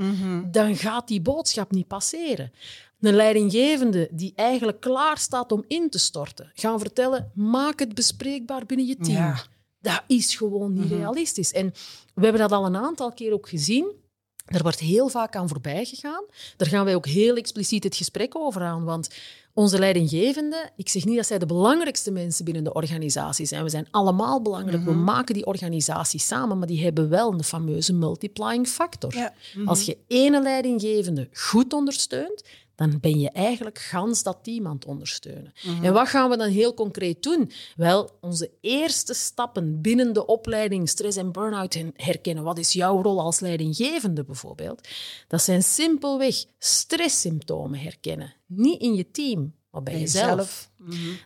dan 0.51 0.75
gaat 0.75 1.07
die 1.07 1.21
boodschap 1.21 1.71
niet 1.71 1.87
passeren. 1.87 2.51
Een 2.99 3.15
leidinggevende 3.15 4.09
die 4.11 4.33
eigenlijk 4.35 4.79
klaar 4.79 5.17
staat 5.17 5.51
om 5.51 5.63
in 5.67 5.89
te 5.89 5.99
storten, 5.99 6.51
gaan 6.53 6.79
vertellen: 6.79 7.31
maak 7.33 7.79
het 7.79 7.95
bespreekbaar 7.95 8.65
binnen 8.65 8.85
je 8.85 8.97
team. 8.97 9.17
Ja. 9.17 9.43
Dat 9.81 10.03
is 10.07 10.35
gewoon 10.35 10.73
niet 10.73 10.91
realistisch. 10.91 11.51
En 11.51 11.73
we 12.13 12.23
hebben 12.23 12.41
dat 12.41 12.51
al 12.51 12.65
een 12.65 12.77
aantal 12.77 13.11
keer 13.11 13.33
ook 13.33 13.49
gezien. 13.49 14.03
Er 14.45 14.61
wordt 14.61 14.79
heel 14.79 15.09
vaak 15.09 15.35
aan 15.35 15.47
voorbij 15.47 15.85
gegaan. 15.85 16.23
Daar 16.57 16.67
gaan 16.67 16.85
wij 16.85 16.95
ook 16.95 17.05
heel 17.05 17.35
expliciet 17.35 17.83
het 17.83 17.95
gesprek 17.95 18.37
over 18.37 18.61
aan. 18.61 18.83
Want 18.83 19.07
onze 19.53 19.79
leidinggevenden, 19.79 20.71
ik 20.75 20.89
zeg 20.89 21.05
niet 21.05 21.15
dat 21.15 21.25
zij 21.25 21.39
de 21.39 21.45
belangrijkste 21.45 22.11
mensen 22.11 22.45
binnen 22.45 22.63
de 22.63 22.73
organisatie 22.73 23.45
zijn. 23.45 23.63
We 23.63 23.69
zijn 23.69 23.87
allemaal 23.91 24.41
belangrijk. 24.41 24.83
We 24.83 24.91
maken 24.93 25.33
die 25.33 25.45
organisatie 25.45 26.19
samen, 26.19 26.57
maar 26.57 26.67
die 26.67 26.83
hebben 26.83 27.09
wel 27.09 27.33
een 27.33 27.43
fameuze 27.43 27.93
multiplying 27.93 28.67
factor. 28.67 29.31
Als 29.65 29.85
je 29.85 29.97
ene 30.07 30.41
leidinggevende 30.41 31.29
goed 31.33 31.73
ondersteunt, 31.73 32.43
dan 32.75 32.99
ben 32.99 33.19
je 33.19 33.29
eigenlijk 33.29 33.79
gans 33.79 34.23
dat 34.23 34.39
team 34.41 34.67
aan 34.67 34.75
het 34.75 34.85
ondersteunen. 34.85 35.53
En 35.81 35.93
wat 35.93 36.07
gaan 36.07 36.29
we 36.29 36.37
dan 36.37 36.49
heel 36.49 36.73
concreet 36.73 37.23
doen? 37.23 37.51
Wel, 37.75 38.09
onze 38.21 38.51
eerste 38.61 39.13
stappen 39.13 39.81
binnen 39.81 40.13
de 40.13 40.25
opleiding 40.25 40.89
stress 40.89 41.17
en 41.17 41.31
burn-out 41.31 41.77
herkennen. 41.93 42.43
Wat 42.43 42.57
is 42.57 42.73
jouw 42.73 43.01
rol 43.01 43.19
als 43.19 43.39
leidinggevende 43.39 44.23
bijvoorbeeld? 44.23 44.87
Dat 45.27 45.41
zijn 45.41 45.63
simpelweg 45.63 46.35
stresssymptomen 46.59 47.79
herkennen. 47.79 48.33
Niet 48.45 48.81
in 48.81 48.95
je 48.95 49.11
team, 49.11 49.53
maar 49.71 49.83
bij, 49.83 49.99
jezelf. 49.99 50.69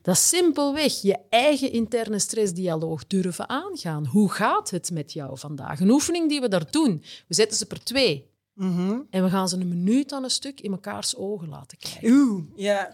Dat 0.02 0.16
is 0.16 0.28
simpelweg 0.28 1.02
je 1.02 1.18
eigen 1.30 1.72
interne 1.72 2.20
stressdialoog 2.20 3.08
durven 3.08 3.50
aangaan. 3.50 4.06
Hoe 4.06 4.32
gaat 4.32 4.70
het 4.70 4.92
met 4.92 5.14
jou 5.14 5.38
vandaag? 5.38 5.80
Een 5.80 5.90
oefening 5.90 6.30
die 6.30 6.42
we 6.42 6.48
daar 6.48 6.72
doen. 6.72 7.04
We 7.28 7.34
zetten 7.34 7.58
ze 7.58 7.66
per 7.66 7.84
twee. 7.84 8.28
Mhm. 8.60 9.00
En 9.10 9.24
we 9.24 9.30
gaan 9.30 9.50
ze 9.50 9.58
een 9.58 9.68
minuut 9.68 10.12
aan 10.12 10.24
een 10.24 10.30
stuk 10.30 10.62
in 10.62 10.72
mekaars 10.72 11.16
ogen 11.16 11.50
laten 11.50 11.78
kijken. 11.78 12.12
Oeh, 12.12 12.44
ja. 12.56 12.92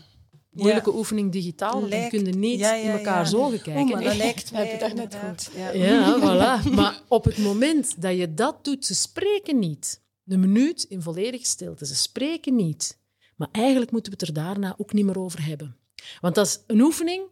Moeilijke 0.51 0.95
oefening 0.95 1.31
digitaal, 1.31 1.69
want 1.71 1.81
dan 1.81 1.99
Lijkt- 1.99 2.09
kun 2.15 2.25
je 2.25 2.31
niet 2.31 2.59
ja, 2.59 2.73
ja, 2.73 2.83
in 2.89 2.91
mekaars 2.95 3.31
ja. 3.31 3.37
ogen 3.37 3.61
kijken. 3.61 3.83
Oh, 3.83 3.89
maar 3.91 4.03
dat 4.03 4.15
lijkt 4.15 4.51
mij 4.51 4.61
Heb 4.61 4.71
je 4.71 4.79
daar 4.79 4.95
net 4.95 5.15
goed. 5.15 5.49
Ja. 5.55 5.71
Ja, 5.71 6.19
voilà. 6.19 6.73
Maar 6.73 7.01
op 7.07 7.23
het 7.23 7.37
moment 7.37 8.01
dat 8.01 8.17
je 8.17 8.33
dat 8.33 8.65
doet, 8.65 8.85
ze 8.85 8.95
spreken 8.95 9.59
niet. 9.59 10.03
Een 10.27 10.39
minuut 10.39 10.83
in 10.89 11.01
volledige 11.01 11.45
stilte, 11.45 11.85
ze 11.85 11.95
spreken 11.95 12.55
niet. 12.55 12.99
Maar 13.35 13.47
eigenlijk 13.51 13.91
moeten 13.91 14.11
we 14.11 14.17
het 14.19 14.27
er 14.27 14.33
daarna 14.43 14.75
ook 14.77 14.93
niet 14.93 15.05
meer 15.05 15.19
over 15.19 15.45
hebben. 15.45 15.77
Want 16.21 16.35
dat 16.35 16.45
is 16.47 16.59
een 16.67 16.81
oefening, 16.81 17.23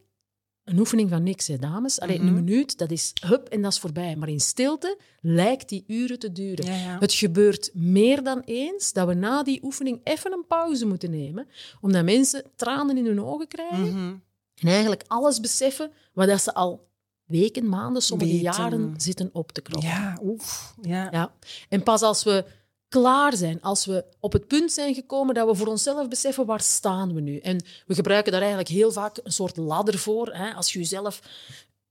een 0.63 0.79
oefening 0.79 1.09
van 1.09 1.23
niks, 1.23 1.47
hè, 1.47 1.57
dames. 1.57 1.99
Alleen 1.99 2.19
Mhm. 2.19 2.27
een 2.27 2.43
minuut, 2.43 2.77
dat 2.77 2.91
is 2.91 3.11
hup 3.27 3.47
en 3.47 3.61
dat 3.61 3.71
is 3.71 3.79
voorbij. 3.79 4.15
Maar 4.15 4.29
in 4.29 4.39
stilte 4.39 4.97
lijkt 5.21 5.69
die 5.69 5.83
uren 5.87 6.19
te 6.19 6.31
duren. 6.31 6.65
Ja, 6.65 6.75
ja. 6.75 6.97
Het 6.99 7.13
gebeurt 7.13 7.69
meer 7.73 8.23
dan 8.23 8.41
eens 8.45 8.93
dat 8.93 9.07
we 9.07 9.13
na 9.13 9.43
die 9.43 9.63
oefening 9.63 9.99
even 10.03 10.31
een 10.33 10.45
pauze 10.47 10.85
moeten 10.85 11.09
nemen, 11.11 11.47
omdat 11.81 12.03
mensen 12.03 12.43
tranen 12.55 12.97
in 12.97 13.05
hun 13.05 13.21
ogen 13.23 13.47
krijgen 13.47 13.87
Mhm. 13.89 14.13
en 14.55 14.67
eigenlijk 14.67 15.03
alles 15.07 15.39
beseffen 15.39 15.91
wat 16.13 16.27
dat 16.27 16.41
ze 16.41 16.53
al 16.53 16.87
weken, 17.25 17.69
maanden, 17.69 18.01
sommige 18.01 18.31
Weten. 18.31 18.43
jaren 18.51 18.93
zitten 18.97 19.29
op 19.33 19.51
te 19.51 19.61
kloppen. 19.61 19.89
Ja, 19.89 20.19
oef. 20.23 20.75
Ja. 20.81 21.07
Ja. 21.11 21.33
En 21.69 21.83
pas 21.83 22.01
als 22.01 22.23
we 22.23 22.45
klaar 22.93 23.35
zijn, 23.35 23.61
als 23.61 23.85
we 23.85 24.05
op 24.19 24.33
het 24.33 24.47
punt 24.47 24.71
zijn 24.71 24.93
gekomen 24.93 25.35
dat 25.35 25.47
we 25.47 25.55
voor 25.55 25.67
onszelf 25.67 26.07
beseffen 26.07 26.45
waar 26.45 26.61
staan 26.61 27.13
we 27.13 27.21
nu. 27.21 27.37
En 27.37 27.63
we 27.85 27.95
gebruiken 27.95 28.31
daar 28.31 28.41
eigenlijk 28.41 28.69
heel 28.69 28.91
vaak 28.91 29.19
een 29.23 29.31
soort 29.31 29.57
ladder 29.57 29.97
voor. 29.97 30.33
Hè? 30.33 30.53
Als 30.53 30.73
je 30.73 30.79
jezelf 30.79 31.21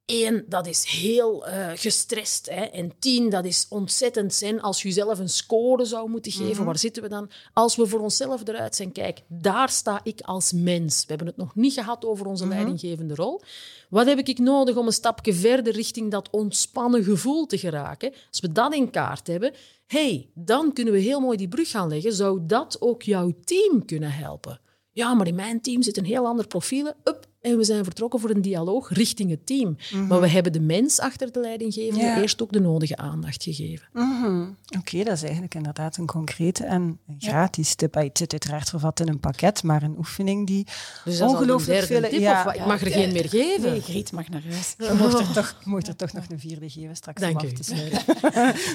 één, 0.04 0.44
dat 0.48 0.66
is 0.66 0.84
heel 0.84 1.46
eh, 1.46 1.70
gestrest. 1.74 2.50
Hè? 2.50 2.60
En 2.60 2.92
tien, 2.98 3.30
dat 3.30 3.44
is 3.44 3.66
ontzettend 3.68 4.34
zen. 4.34 4.60
Als 4.60 4.82
je 4.82 4.88
jezelf 4.88 5.18
een 5.18 5.28
score 5.28 5.84
zou 5.84 6.10
moeten 6.10 6.32
geven, 6.32 6.64
waar 6.64 6.78
zitten 6.78 7.02
we 7.02 7.08
dan? 7.08 7.30
Als 7.52 7.76
we 7.76 7.86
voor 7.86 8.00
onszelf 8.00 8.48
eruit 8.48 8.74
zijn, 8.74 8.92
kijk, 8.92 9.22
daar 9.28 9.68
sta 9.68 10.00
ik 10.02 10.20
als 10.20 10.52
mens. 10.52 11.00
We 11.00 11.08
hebben 11.08 11.26
het 11.26 11.36
nog 11.36 11.54
niet 11.54 11.72
gehad 11.72 12.04
over 12.04 12.26
onze 12.26 12.46
leidinggevende 12.46 13.14
rol. 13.14 13.40
Wat 13.88 14.06
heb 14.06 14.18
ik 14.18 14.38
nodig 14.38 14.76
om 14.76 14.86
een 14.86 14.92
stapje 14.92 15.34
verder 15.34 15.72
richting 15.72 16.10
dat 16.10 16.30
ontspannen 16.30 17.04
gevoel 17.04 17.46
te 17.46 17.58
geraken? 17.58 18.12
Als 18.30 18.40
we 18.40 18.52
dat 18.52 18.74
in 18.74 18.90
kaart 18.90 19.26
hebben, 19.26 19.52
hey, 19.86 20.30
dan 20.34 20.72
kunnen 20.72 20.94
we 20.94 21.00
heel 21.00 21.20
mooi 21.20 21.36
die 21.36 21.48
brug 21.48 21.70
gaan 21.70 21.88
leggen. 21.88 22.12
Zou 22.12 22.40
dat 22.42 22.76
ook 22.80 23.02
jouw 23.02 23.32
team 23.44 23.84
kunnen 23.84 24.12
helpen? 24.12 24.60
Ja, 24.92 25.14
maar 25.14 25.26
in 25.26 25.34
mijn 25.34 25.60
team 25.60 25.82
zit 25.82 25.96
een 25.96 26.04
heel 26.04 26.26
ander 26.26 26.46
profiel. 26.46 26.86
Up, 27.04 27.26
en 27.42 27.56
we 27.56 27.64
zijn 27.64 27.84
vertrokken 27.84 28.20
voor 28.20 28.30
een 28.30 28.42
dialoog 28.42 28.90
richting 28.90 29.30
het 29.30 29.46
team. 29.46 29.76
Maar 30.08 30.20
we 30.20 30.28
hebben 30.28 30.52
de 30.52 30.60
mens 30.60 30.98
achter 31.00 31.32
de 31.32 31.40
leidinggevende 31.40 32.04
Ja. 32.04 32.20
eerst 32.20 32.42
ook 32.42 32.52
de 32.52 32.60
nodige 32.60 32.96
aandacht 32.96 33.42
gegeven. 33.42 33.88
Mhm. 33.92 34.44
Oké, 34.78 35.02
dat 35.04 35.12
is 35.16 35.22
eigenlijk 35.22 35.54
inderdaad 35.54 35.96
een 35.96 36.06
concrete 36.06 36.64
en 36.64 36.98
gratis 37.18 37.74
tip. 37.74 37.96
Ah, 37.96 38.02
Het 38.02 38.18
zit 38.18 38.32
uiteraard 38.32 38.68
vervat 38.68 39.00
in 39.00 39.08
een 39.08 39.20
pakket, 39.20 39.62
maar 39.62 39.82
een 39.82 39.94
oefening 39.98 40.46
die 40.46 40.64
Dus 41.04 41.18
dat 41.18 41.28
is 41.28 41.34
ongelooflijk 41.34 41.84
veel... 41.84 42.00
tip, 42.00 42.12
ja, 42.20 42.44
of? 42.46 42.54
Ik 42.54 42.66
mag 42.66 42.80
er 42.80 42.90
geen 42.90 43.12
meer 43.12 43.28
geven. 43.28 43.70
Nee, 43.70 43.80
Griet 43.80 44.12
mag 44.12 44.28
naar 44.28 44.42
huis. 44.50 44.74
Je 44.78 44.94
mocht 44.98 45.18
er, 45.18 45.32
toch, 45.32 45.56
mocht 45.64 45.88
er 45.88 45.96
toch 45.96 46.12
nog 46.12 46.24
een 46.28 46.38
vierde 46.40 46.70
geven 46.70 46.96
straks 46.96 47.20
Dank 47.20 47.40
om 47.40 47.46
u. 47.46 47.50
af 47.50 47.54
te 47.54 47.62
sluiten. 47.64 48.16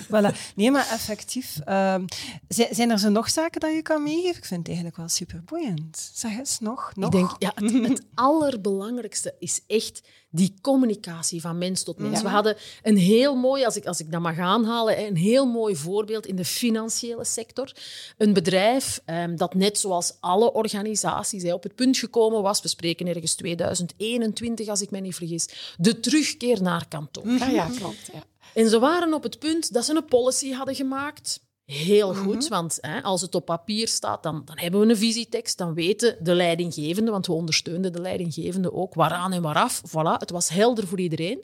voilà. 0.06 0.54
Nee, 0.56 0.72
maar 0.72 0.88
effectief. 0.92 1.60
ehm, 1.66 2.06
zi- 2.48 2.68
zijn 2.72 2.90
er 2.92 3.00
zo 3.00 3.10
nog 3.10 3.30
zaken 3.30 3.60
dat 3.60 3.74
je 3.74 3.82
kan 3.82 4.04
meegeven? 4.04 4.38
Ik 4.38 4.46
vind 4.46 4.60
het 4.60 4.68
eigenlijk 4.68 4.98
wel 4.98 5.08
superboeiend. 5.10 6.12
Zeg 6.14 6.38
eens, 6.38 6.60
nog? 6.60 6.92
nog? 6.96 7.06
Ik 7.06 7.12
denk, 7.20 7.36
ja, 7.40 7.52
het, 7.56 7.90
het 7.90 8.02
allerbelangrijkste 8.58 9.36
is 9.40 9.62
echt 9.68 10.02
die 10.30 10.54
communicatie 10.62 11.42
van 11.42 11.58
mens 11.58 11.84
tot 11.84 11.98
mens. 11.98 12.22
We 12.22 12.28
hadden 12.28 12.56
een 12.84 12.98
heel 12.98 13.36
mooi, 13.36 13.66
als 13.66 13.76
ik, 13.76 13.86
als 13.86 14.00
ik 14.00 14.12
dat 14.12 14.22
mag 14.22 14.40
aanhalen, 14.40 15.06
een 15.06 15.16
heel 15.16 15.46
mooi 15.46 15.76
voorbeeld 15.76 16.26
in 16.26 16.36
de 16.36 16.46
financiële 16.46 17.26
sector. 17.26 17.72
Een 18.18 18.34
bedrijf 18.34 19.02
ehm, 19.06 19.36
dat 19.36 19.54
net 19.54 19.78
zoals 19.78 20.14
alle 20.20 20.54
organisaties 20.54 21.52
op 21.52 21.64
het 21.64 21.76
punt 21.76 21.98
gekomen 21.98 22.42
was, 22.42 22.62
we 22.62 22.68
spreken 22.68 23.08
ergens 23.08 23.36
2021 23.36 24.68
als 24.68 24.82
ik 24.82 24.92
me 24.92 25.00
niet 25.00 25.16
vergis, 25.16 25.76
de 25.78 26.00
terugkeer 26.00 26.62
naar 26.62 26.88
kantoor. 26.88 27.40
Ah 27.40 27.52
ja, 27.52 27.70
klopt. 27.78 28.10
Ja. 28.14 28.24
En 28.54 28.70
ze 28.70 28.80
waren 28.80 29.14
op 29.14 29.24
het 29.24 29.40
punt 29.40 29.74
dat 29.74 29.86
ze 29.86 29.96
een 29.96 30.06
policy 30.06 30.52
hadden 30.52 30.76
gemaakt. 30.76 31.40
Heel 31.72 32.16
goed, 32.16 32.48
want 32.48 32.78
hè, 32.82 33.04
als 33.04 33.22
het 33.22 33.36
op 33.36 33.46
papier 33.46 33.88
staat, 33.88 34.24
dan, 34.24 34.42
dan 34.46 34.58
hebben 34.58 34.80
we 34.80 34.86
een 34.88 34.98
visietekst. 34.98 35.58
Dan 35.58 35.74
weten 35.74 36.18
de 36.20 36.34
leidinggevende, 36.34 37.12
want 37.12 37.28
we 37.28 37.34
ondersteunden 37.34 37.94
de 37.94 38.02
leidinggevende 38.02 38.74
ook, 38.74 38.94
waaraan 38.94 39.34
en 39.34 39.42
waaraf. 39.42 39.82
Voilà, 39.88 40.18
het 40.18 40.32
was 40.32 40.50
helder 40.50 40.88
voor 40.88 41.00
iedereen. 41.00 41.40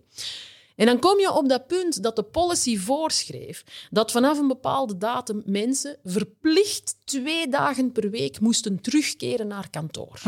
En 0.76 0.86
dan 0.86 1.00
kom 1.00 1.20
je 1.20 1.34
op 1.34 1.50
dat 1.50 1.68
punt 1.68 2.04
dat 2.04 2.16
de 2.16 2.24
policy 2.24 2.78
voorschreef 2.78 3.64
dat 3.92 4.12
vanaf 4.12 4.40
een 4.40 4.48
bepaalde 4.48 4.98
datum 4.98 5.42
mensen 5.46 5.98
verplicht 6.04 6.96
twee 7.04 7.48
dagen 7.48 7.92
per 7.92 8.10
week 8.10 8.40
moesten 8.40 8.82
terugkeren 8.82 9.48
naar 9.48 9.70
kantoor. 9.70 10.22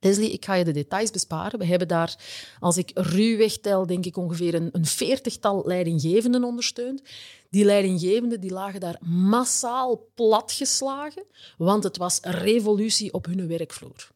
Leslie, 0.00 0.32
ik 0.32 0.44
ga 0.44 0.54
je 0.54 0.64
de 0.64 0.72
details 0.72 1.10
besparen. 1.10 1.58
We 1.58 1.64
hebben 1.64 1.88
daar, 1.88 2.16
als 2.60 2.76
ik 2.76 2.90
ruwweg 2.94 3.58
tel, 3.58 3.86
denk 3.86 4.04
ik 4.06 4.16
ongeveer 4.16 4.54
een, 4.54 4.68
een 4.72 4.86
veertigtal 4.86 5.62
leidinggevenden 5.66 6.44
ondersteund. 6.44 7.02
Die 7.54 7.64
leidinggevenden 7.64 8.40
die 8.40 8.50
lagen 8.50 8.80
daar 8.80 8.98
massaal 9.00 10.10
platgeslagen, 10.14 11.24
want 11.58 11.84
het 11.84 11.96
was 11.96 12.18
een 12.22 12.32
revolutie 12.32 13.12
op 13.12 13.26
hun 13.26 13.48
werkvloer. 13.48 14.10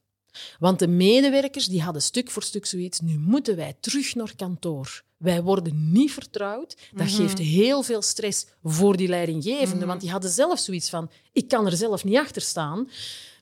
Want 0.59 0.79
de 0.79 0.89
medewerkers 0.89 1.67
die 1.67 1.83
hadden 1.83 2.03
stuk 2.03 2.31
voor 2.31 2.43
stuk 2.43 2.67
zoiets, 2.67 3.01
nu 3.01 3.19
moeten 3.19 3.57
wij 3.57 3.77
terug 3.81 4.15
naar 4.15 4.37
kantoor. 4.37 5.03
Wij 5.17 5.43
worden 5.43 5.93
niet 5.93 6.13
vertrouwd. 6.13 6.77
Dat 6.95 7.11
geeft 7.11 7.39
heel 7.39 7.83
veel 7.83 8.03
stress 8.03 8.47
voor 8.63 8.97
die 8.97 9.09
leidinggevenden, 9.09 9.89
want 9.89 10.01
die 10.01 10.11
hadden 10.11 10.31
zelf 10.31 10.59
zoiets 10.59 10.91
van, 10.91 11.11
ik 11.33 11.49
kan 11.49 11.67
er 11.67 11.77
zelf 11.77 12.05
niet 12.05 12.17
achter 12.17 12.43
staan. 12.43 12.89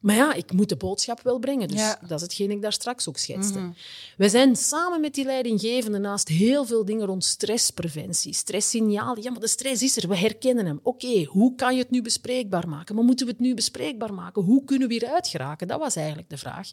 Maar 0.01 0.17
ja, 0.17 0.35
ik 0.35 0.53
moet 0.53 0.69
de 0.69 0.77
boodschap 0.77 1.21
wel 1.23 1.39
brengen. 1.39 1.69
Dus 1.69 1.79
Ja. 1.79 1.99
dat 2.01 2.11
is 2.17 2.23
hetgeen 2.23 2.51
ik 2.51 2.63
daar 2.63 2.73
straks 2.73 3.09
ook 3.09 3.19
schetste. 3.19 3.73
We 4.17 4.29
zijn 4.29 4.57
samen 4.57 5.01
met 5.01 5.15
die 5.15 5.25
leidinggevenden 5.25 6.01
naast 6.01 6.29
heel 6.29 6.65
veel 6.65 6.85
dingen 6.85 7.07
rond 7.07 7.25
stresspreventie, 7.25 8.33
stresssignalen. 8.35 9.23
Ja, 9.23 9.31
maar 9.31 9.41
de 9.41 9.49
stress 9.49 9.83
is 9.83 9.97
er, 9.97 10.09
we 10.09 10.17
herkennen 10.17 10.67
hem. 10.67 10.81
Oké, 10.83 11.25
hoe 11.25 11.55
kan 11.55 11.75
je 11.75 11.81
het 11.81 11.91
nu 11.91 12.03
bespreekbaar 12.03 12.69
maken? 12.69 12.95
Maar 12.95 13.05
moeten 13.05 13.27
we 13.27 13.33
het 13.33 13.41
nu 13.41 13.55
bespreekbaar 13.55 14.15
maken? 14.15 14.43
Hoe 14.43 14.65
kunnen 14.65 14.89
we 14.89 14.95
hieruit 14.95 15.29
geraken? 15.29 15.69
Dat 15.69 15.79
was 15.79 15.97
eigenlijk 15.97 16.31
de 16.31 16.39
vraag. 16.39 16.71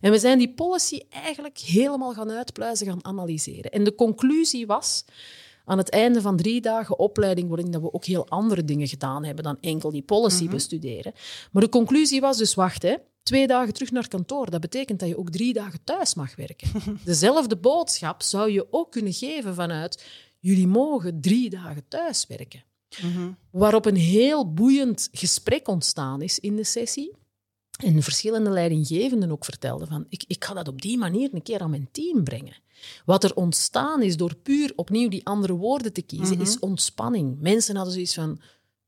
En 0.00 0.10
we 0.10 0.18
zijn 0.18 0.38
die 0.38 0.52
policy 0.54 1.00
eigenlijk 1.10 1.58
helemaal 1.58 2.12
gaan 2.12 2.30
uitpluizen, 2.30 2.86
gaan 2.86 3.04
analyseren. 3.04 3.70
En 3.70 3.84
de 3.84 3.94
conclusie 3.94 4.66
was 4.66 5.04
aan 5.70 5.78
het 5.78 5.90
einde 5.90 6.20
van 6.20 6.36
drie 6.36 6.60
dagen 6.60 6.98
opleiding, 6.98 7.48
waarin 7.48 7.70
dat 7.70 7.82
we 7.82 7.92
ook 7.92 8.04
heel 8.04 8.28
andere 8.28 8.64
dingen 8.64 8.88
gedaan 8.88 9.24
hebben 9.24 9.44
dan 9.44 9.60
enkel 9.60 9.90
die 9.90 10.02
policy 10.02 10.48
bestuderen. 10.48 11.12
Maar 11.52 11.62
de 11.62 11.68
conclusie 11.68 12.20
was 12.20 12.36
dus, 12.36 12.54
wacht, 12.54 12.82
hè, 12.82 12.94
twee 13.22 13.46
dagen 13.46 13.72
terug 13.72 13.90
naar 13.90 14.08
kantoor, 14.08 14.50
dat 14.50 14.60
betekent 14.60 15.00
dat 15.00 15.08
je 15.08 15.18
ook 15.18 15.30
drie 15.30 15.52
dagen 15.52 15.78
thuis 15.84 16.14
mag 16.14 16.36
werken. 16.36 16.70
Dezelfde 17.04 17.56
boodschap 17.56 18.22
zou 18.22 18.50
je 18.50 18.66
ook 18.70 18.90
kunnen 18.90 19.12
geven 19.12 19.54
vanuit, 19.54 20.04
jullie 20.38 20.66
mogen 20.66 21.20
drie 21.20 21.50
dagen 21.50 21.84
thuis 21.88 22.26
werken. 22.26 22.64
Waarop 23.50 23.86
een 23.86 23.96
heel 23.96 24.52
boeiend 24.52 25.08
gesprek 25.12 25.68
ontstaan 25.68 26.22
is 26.22 26.38
in 26.38 26.56
de 26.56 26.64
sessie. 26.64 27.14
En 27.82 28.02
verschillende 28.02 28.50
leidinggevenden 28.50 29.30
ook 29.30 29.44
vertelden 29.44 29.88
van, 29.88 30.06
ik, 30.08 30.24
ik 30.26 30.44
ga 30.44 30.54
dat 30.54 30.68
op 30.68 30.82
die 30.82 30.98
manier 30.98 31.28
een 31.32 31.42
keer 31.42 31.60
aan 31.60 31.70
mijn 31.70 31.88
team 31.92 32.24
brengen. 32.24 32.56
Wat 33.04 33.24
er 33.24 33.34
ontstaan 33.34 34.02
is 34.02 34.16
door 34.16 34.34
puur 34.34 34.72
opnieuw 34.76 35.08
die 35.08 35.26
andere 35.26 35.52
woorden 35.52 35.92
te 35.92 36.02
kiezen, 36.02 36.40
is 36.40 36.58
ontspanning. 36.58 37.40
Mensen 37.40 37.76
hadden 37.76 37.94
zoiets 37.94 38.14
van, 38.14 38.40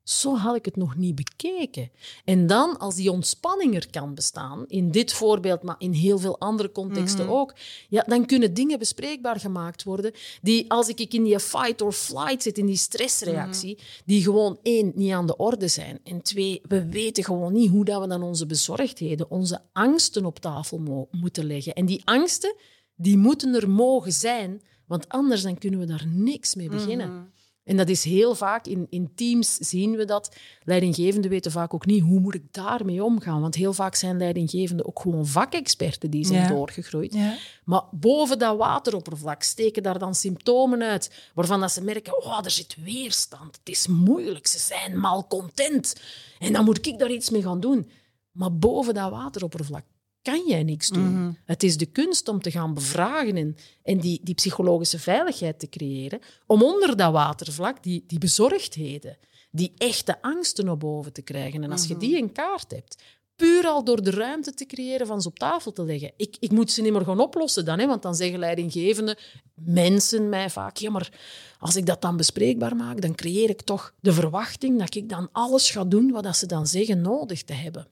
zo 0.03 0.36
had 0.36 0.57
ik 0.57 0.64
het 0.64 0.76
nog 0.76 0.96
niet 0.96 1.14
bekeken. 1.14 1.90
En 2.24 2.46
dan, 2.46 2.78
als 2.78 2.94
die 2.94 3.11
ontspanning 3.11 3.74
er 3.74 3.90
kan 3.90 4.14
bestaan, 4.14 4.64
in 4.68 4.90
dit 4.90 5.12
voorbeeld, 5.12 5.62
maar 5.62 5.74
in 5.78 5.92
heel 5.92 6.18
veel 6.18 6.38
andere 6.40 6.72
contexten 6.72 7.24
Mhm. 7.24 7.34
ook, 7.34 7.55
ja, 7.88 8.03
dan 8.07 8.26
kunnen 8.26 8.55
dingen 8.55 8.78
bespreekbaar 8.78 9.40
gemaakt 9.40 9.82
worden 9.82 10.12
die, 10.42 10.70
als 10.70 10.88
ik 10.88 11.14
in 11.14 11.24
die 11.24 11.40
fight 11.40 11.82
or 11.82 11.92
flight 11.92 12.42
zit, 12.42 12.59
in 12.59 12.66
die 12.66 12.76
stressreactie, 12.76 13.74
Mhm. 13.76 13.84
die 14.05 14.22
gewoon 14.22 14.59
één, 14.62 14.92
niet 14.94 15.12
aan 15.12 15.26
de 15.26 15.36
orde 15.36 15.68
zijn. 15.68 15.98
En 16.05 16.22
twee, 16.22 16.61
we 16.68 16.88
weten 16.88 17.24
gewoon 17.24 17.53
niet 17.53 17.70
hoe 17.70 17.84
dat 17.84 18.00
we 18.00 18.07
dan 18.09 18.22
onze 18.22 18.46
bezorgdheden, 18.46 19.30
onze 19.30 19.61
angsten 19.72 20.24
op 20.24 20.38
tafel 20.38 20.78
mo- 20.78 21.09
moeten 21.11 21.44
leggen. 21.46 21.72
En 21.74 21.86
die 21.86 22.03
angsten, 22.05 22.55
die 22.96 23.16
moeten 23.16 23.55
er 23.55 23.70
mogen 23.70 24.12
zijn, 24.12 24.62
want 24.86 25.09
anders 25.09 25.42
dan 25.42 25.59
kunnen 25.59 25.80
we 25.80 25.86
daar 25.86 26.07
niks 26.07 26.55
mee 26.55 26.68
beginnen. 26.68 27.12
Mhm. 27.12 27.22
En 27.64 27.76
dat 27.76 27.88
is 27.88 28.04
heel 28.04 28.34
vaak, 28.34 28.66
in, 28.66 28.86
in 28.90 29.12
teams 29.14 29.54
zien 29.56 29.96
we 29.96 30.04
dat. 30.04 30.36
Leidinggevenden 30.64 31.30
weten 31.30 31.50
vaak 31.50 31.74
ook 31.74 31.86
niet 31.86 32.02
hoe 32.02 32.20
moet 32.20 32.34
ik 32.34 32.52
daarmee 32.52 33.04
omgaan. 33.04 33.40
Want 33.40 33.54
heel 33.54 33.72
vaak 33.72 33.94
zijn 33.94 34.16
leidinggevenden 34.18 34.86
ook 34.86 35.00
gewoon 35.00 35.26
vakexperten 35.26 36.10
die 36.10 36.26
zijn 36.26 36.42
Ja. 36.42 36.48
doorgegroeid. 36.48 37.14
Ja. 37.14 37.34
Maar 37.64 37.82
boven 37.90 38.38
dat 38.38 38.56
wateroppervlak 38.56 39.42
steken 39.42 39.82
daar 39.82 39.98
dan 39.98 40.14
symptomen 40.14 40.82
uit 40.82 41.30
waarvan 41.34 41.60
dat 41.60 41.72
ze 41.72 41.82
merken, 41.82 42.24
oh, 42.24 42.38
er 42.44 42.50
zit 42.50 42.76
weerstand. 42.84 43.56
Het 43.56 43.68
is 43.68 43.86
moeilijk, 43.86 44.46
ze 44.46 44.58
zijn 44.58 44.98
malcontent. 44.98 45.94
En 46.38 46.52
dan 46.52 46.64
moet 46.64 46.86
ik 46.86 46.98
daar 46.98 47.10
iets 47.10 47.30
mee 47.30 47.42
gaan 47.42 47.60
doen. 47.60 47.90
Maar 48.32 48.56
boven 48.56 48.94
dat 48.94 49.10
wateroppervlak 49.10 49.84
kan 50.22 50.44
jij 50.46 50.62
niks 50.62 50.88
doen. 50.88 51.38
Het 51.44 51.62
is 51.62 51.76
de 51.76 51.86
kunst 51.86 52.28
om 52.28 52.40
te 52.40 52.50
gaan 52.50 52.74
bevragen 52.74 53.36
en, 53.36 53.56
en 53.82 54.00
die, 54.00 54.20
die 54.22 54.34
psychologische 54.34 54.98
veiligheid 54.98 55.58
te 55.58 55.68
creëren, 55.68 56.20
om 56.46 56.62
onder 56.62 56.96
dat 56.96 57.12
watervlak 57.12 57.82
die, 57.82 58.04
die 58.06 58.18
bezorgdheden, 58.18 59.18
die 59.50 59.72
echte 59.76 60.22
angsten 60.22 60.64
naar 60.64 60.76
boven 60.76 61.12
te 61.12 61.22
krijgen. 61.22 61.62
En 61.62 61.72
als 61.72 61.86
je 61.86 61.96
die 61.96 62.16
in 62.16 62.32
kaart 62.32 62.70
hebt, 62.70 63.02
puur 63.36 63.66
al 63.66 63.84
door 63.84 64.02
de 64.02 64.10
ruimte 64.10 64.54
te 64.54 64.66
creëren 64.66 65.06
van 65.06 65.22
ze 65.22 65.28
op 65.28 65.38
tafel 65.38 65.72
te 65.72 65.84
leggen. 65.84 66.12
Ik, 66.16 66.36
ik 66.40 66.50
moet 66.50 66.70
ze 66.70 66.82
niet 66.82 66.92
meer 66.92 67.04
gaan 67.04 67.20
oplossen 67.20 67.64
dan, 67.64 67.78
hè, 67.78 67.86
want 67.86 68.02
dan 68.02 68.14
zeggen 68.14 68.38
leidinggevende 68.38 69.18
mensen 69.54 70.28
mij 70.28 70.50
vaak, 70.50 70.76
ja, 70.76 70.90
maar 70.90 71.12
als 71.58 71.76
ik 71.76 71.86
dat 71.86 72.02
dan 72.02 72.16
bespreekbaar 72.16 72.76
maak, 72.76 73.00
dan 73.00 73.14
creëer 73.14 73.48
ik 73.50 73.62
toch 73.62 73.94
de 74.00 74.12
verwachting 74.12 74.78
dat 74.78 74.94
ik 74.94 75.08
dan 75.08 75.28
alles 75.32 75.70
ga 75.70 75.84
doen 75.84 76.10
wat 76.10 76.22
dat 76.22 76.36
ze 76.36 76.46
dan 76.46 76.66
zeggen 76.66 77.00
nodig 77.00 77.42
te 77.42 77.52
hebben. 77.52 77.88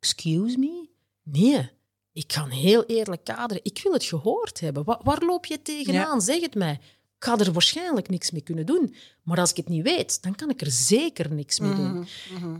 Excuse 0.00 0.58
me? 0.58 0.88
Nee. 1.32 1.70
Ik 2.12 2.32
ga 2.32 2.46
heel 2.46 2.84
eerlijk 2.84 3.24
kaderen. 3.24 3.64
Ik 3.64 3.80
wil 3.82 3.92
het 3.92 4.04
gehoord 4.04 4.60
hebben. 4.60 4.84
Wa- 4.84 5.00
waar 5.02 5.22
loop 5.24 5.46
je 5.46 5.62
tegenaan? 5.62 6.20
Zeg 6.22 6.40
het 6.40 6.54
mij. 6.54 6.72
Ik 7.16 7.24
ga 7.24 7.38
er 7.38 7.52
waarschijnlijk 7.52 8.08
niks 8.08 8.30
mee 8.30 8.40
kunnen 8.40 8.66
doen. 8.66 8.94
Maar 9.22 9.38
als 9.38 9.50
ik 9.50 9.56
het 9.56 9.68
niet 9.68 9.82
weet, 9.82 10.22
dan 10.22 10.34
kan 10.34 10.50
ik 10.50 10.60
er 10.60 10.70
zeker 10.70 11.32
niks 11.34 11.60
mee 11.60 11.74
doen. 11.74 12.06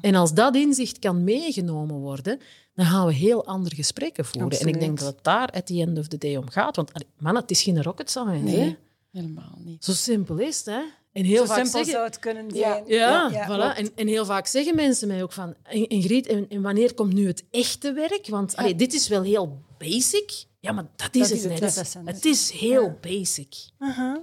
En 0.00 0.14
als 0.14 0.34
dat 0.34 0.56
inzicht 0.56 0.98
kan 0.98 1.24
meegenomen 1.24 1.96
worden, 1.96 2.40
dan 2.74 2.86
gaan 2.86 3.06
we 3.06 3.12
heel 3.12 3.46
andere 3.46 3.74
gesprekken 3.74 4.24
voeren. 4.24 4.60
En 4.60 4.66
ik 4.68 4.80
denk 4.80 4.98
dat 4.98 5.14
het 5.14 5.24
daar 5.24 5.48
at 5.50 5.66
the 5.66 5.80
end 5.80 5.98
of 5.98 6.06
the 6.08 6.18
day 6.18 6.36
om 6.36 6.50
gaat. 6.50 6.76
Want 6.76 6.90
man, 7.18 7.36
het 7.36 7.50
is 7.50 7.62
geen 7.62 7.82
rocket 7.82 8.10
science. 8.10 8.44
Nee, 8.44 8.56
Hè? 8.58 8.76
helemaal 9.20 9.58
niet. 9.64 9.84
Zo 9.84 9.92
simpel 9.92 10.38
is 10.38 10.56
het. 10.56 10.66
Hè? 10.66 10.80
En 11.12 11.24
heel 11.24 11.36
Zo 11.36 11.44
vaak 11.46 11.54
simpel 11.56 11.72
zeggen, 11.72 11.92
zou 11.92 12.04
het 12.04 12.18
kunnen 12.18 12.54
Ja. 12.54 12.72
zijn. 12.72 12.84
ja, 12.86 13.28
ja, 13.32 13.46
voilà. 13.46 13.76
En, 13.76 13.90
en 13.94 14.06
heel 14.06 14.24
vaak 14.24 14.46
zeggen 14.46 14.74
mensen 14.74 15.08
mij 15.08 15.22
ook 15.22 15.32
van... 15.32 15.54
"En- 15.62 15.88
Ingrid, 15.88 16.26
en, 16.26 16.48
en 16.48 16.62
wanneer 16.62 16.94
komt 16.94 17.12
nu 17.12 17.26
het 17.26 17.44
echte 17.50 17.92
werk? 17.92 18.26
Want 18.28 18.56
allee, 18.56 18.74
dit 18.74 18.94
is 18.94 19.08
wel 19.08 19.22
heel 19.22 19.62
basic. 19.78 20.44
Ja, 20.60 20.72
maar 20.72 20.86
dat 20.96 21.14
is 21.14 21.20
Dat 21.20 21.30
het 21.30 21.38
is 21.62 21.76
het, 21.76 22.02
net. 22.04 22.14
Het 22.14 22.24
is 22.24 22.50
heel 22.50 22.98
basic. 23.00 23.54
Aha. 23.78 24.20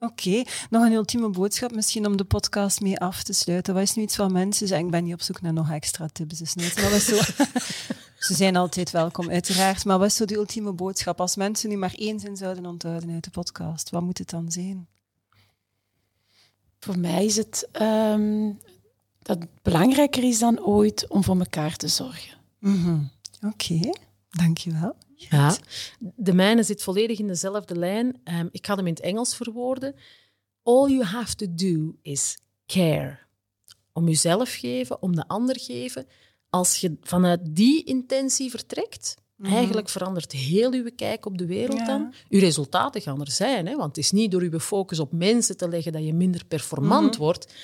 Oké, 0.00 0.42
nog 0.70 0.84
een 0.84 0.92
ultieme 0.92 1.28
boodschap 1.30 1.72
misschien 1.74 2.06
om 2.06 2.16
de 2.16 2.24
podcast 2.24 2.80
mee 2.80 2.98
af 2.98 3.22
te 3.22 3.32
sluiten. 3.32 3.74
Wat 3.74 3.82
is 3.82 3.94
nu 3.94 4.02
iets 4.02 4.16
wat 4.16 4.30
mensen 4.30 4.66
zeggen? 4.66 4.86
Ik 4.86 4.92
ben 4.92 5.04
niet 5.04 5.12
op 5.14 5.22
zoek 5.22 5.40
naar 5.40 5.52
nog 5.52 5.70
extra 5.70 6.08
tips, 6.12 6.38
dus 6.38 6.54
niet. 6.54 6.74
Maar 6.76 6.84
wat 6.90 6.92
is 6.92 7.04
zo... 7.06 7.16
Ze 8.18 8.34
zijn 8.34 8.56
altijd 8.56 8.90
welkom, 8.90 9.30
uiteraard. 9.30 9.84
Maar 9.84 9.98
wat 9.98 10.06
is 10.06 10.16
zo 10.16 10.24
de 10.24 10.34
ultieme 10.34 10.72
boodschap? 10.72 11.20
Als 11.20 11.36
mensen 11.36 11.68
nu 11.68 11.76
maar 11.76 11.94
één 11.96 12.20
zin 12.20 12.36
zouden 12.36 12.66
onthouden 12.66 13.10
uit 13.10 13.24
de 13.24 13.30
podcast, 13.30 13.90
wat 13.90 14.02
moet 14.02 14.18
het 14.18 14.30
dan 14.30 14.52
zijn? 14.52 14.88
Voor 16.78 16.98
mij 16.98 17.24
is 17.24 17.36
het 17.36 17.68
ehm, 17.72 18.52
dat 19.22 19.38
het 19.38 19.48
belangrijker 19.62 20.22
is 20.24 20.38
dan 20.38 20.64
ooit 20.64 21.08
om 21.08 21.24
voor 21.24 21.38
elkaar 21.38 21.76
te 21.76 21.88
zorgen. 21.88 22.38
Mhm. 22.58 23.02
Oké, 23.46 23.80
dankjewel. 24.30 24.96
Ja. 25.14 25.56
De 25.98 26.32
mijne 26.32 26.62
zit 26.62 26.82
volledig 26.82 27.18
in 27.18 27.26
dezelfde 27.26 27.76
lijn. 27.76 28.20
Ehm, 28.24 28.48
ik 28.50 28.66
ga 28.66 28.74
hem 28.74 28.86
in 28.86 28.92
het 28.92 29.02
Engels 29.02 29.36
verwoorden. 29.36 29.94
All 30.62 30.90
you 30.90 31.04
have 31.04 31.34
to 31.34 31.46
do 31.54 31.96
is 32.02 32.38
care. 32.66 33.18
Om 33.92 34.08
jezelf 34.08 34.54
geven, 34.54 35.02
om 35.02 35.16
de 35.16 35.28
ander 35.28 35.60
geven. 35.60 36.06
Als 36.50 36.76
je 36.80 36.96
vanuit 37.00 37.40
die 37.42 37.84
intentie 37.84 38.50
vertrekt, 38.50 39.16
eigenlijk 39.42 39.88
verandert 39.88 40.32
heel 40.32 40.72
uw 40.72 40.88
kijk 40.96 41.26
op 41.26 41.38
de 41.38 41.46
wereld 41.46 41.78
Ja. 41.78 41.86
dan. 41.86 42.14
Uw 42.28 42.38
resultaten 42.40 43.00
gaan 43.00 43.20
er 43.20 43.30
zijn, 43.30 43.66
hè? 43.66 43.76
want 43.76 43.96
het 43.96 44.04
is 44.04 44.10
niet 44.10 44.30
door 44.30 44.40
uw 44.42 44.58
focus 44.58 44.98
op 44.98 45.12
mensen 45.12 45.56
te 45.56 45.68
leggen 45.68 45.92
dat 45.92 46.04
je 46.04 46.14
minder 46.14 46.44
performant 46.48 47.16
wordt, 47.16 47.54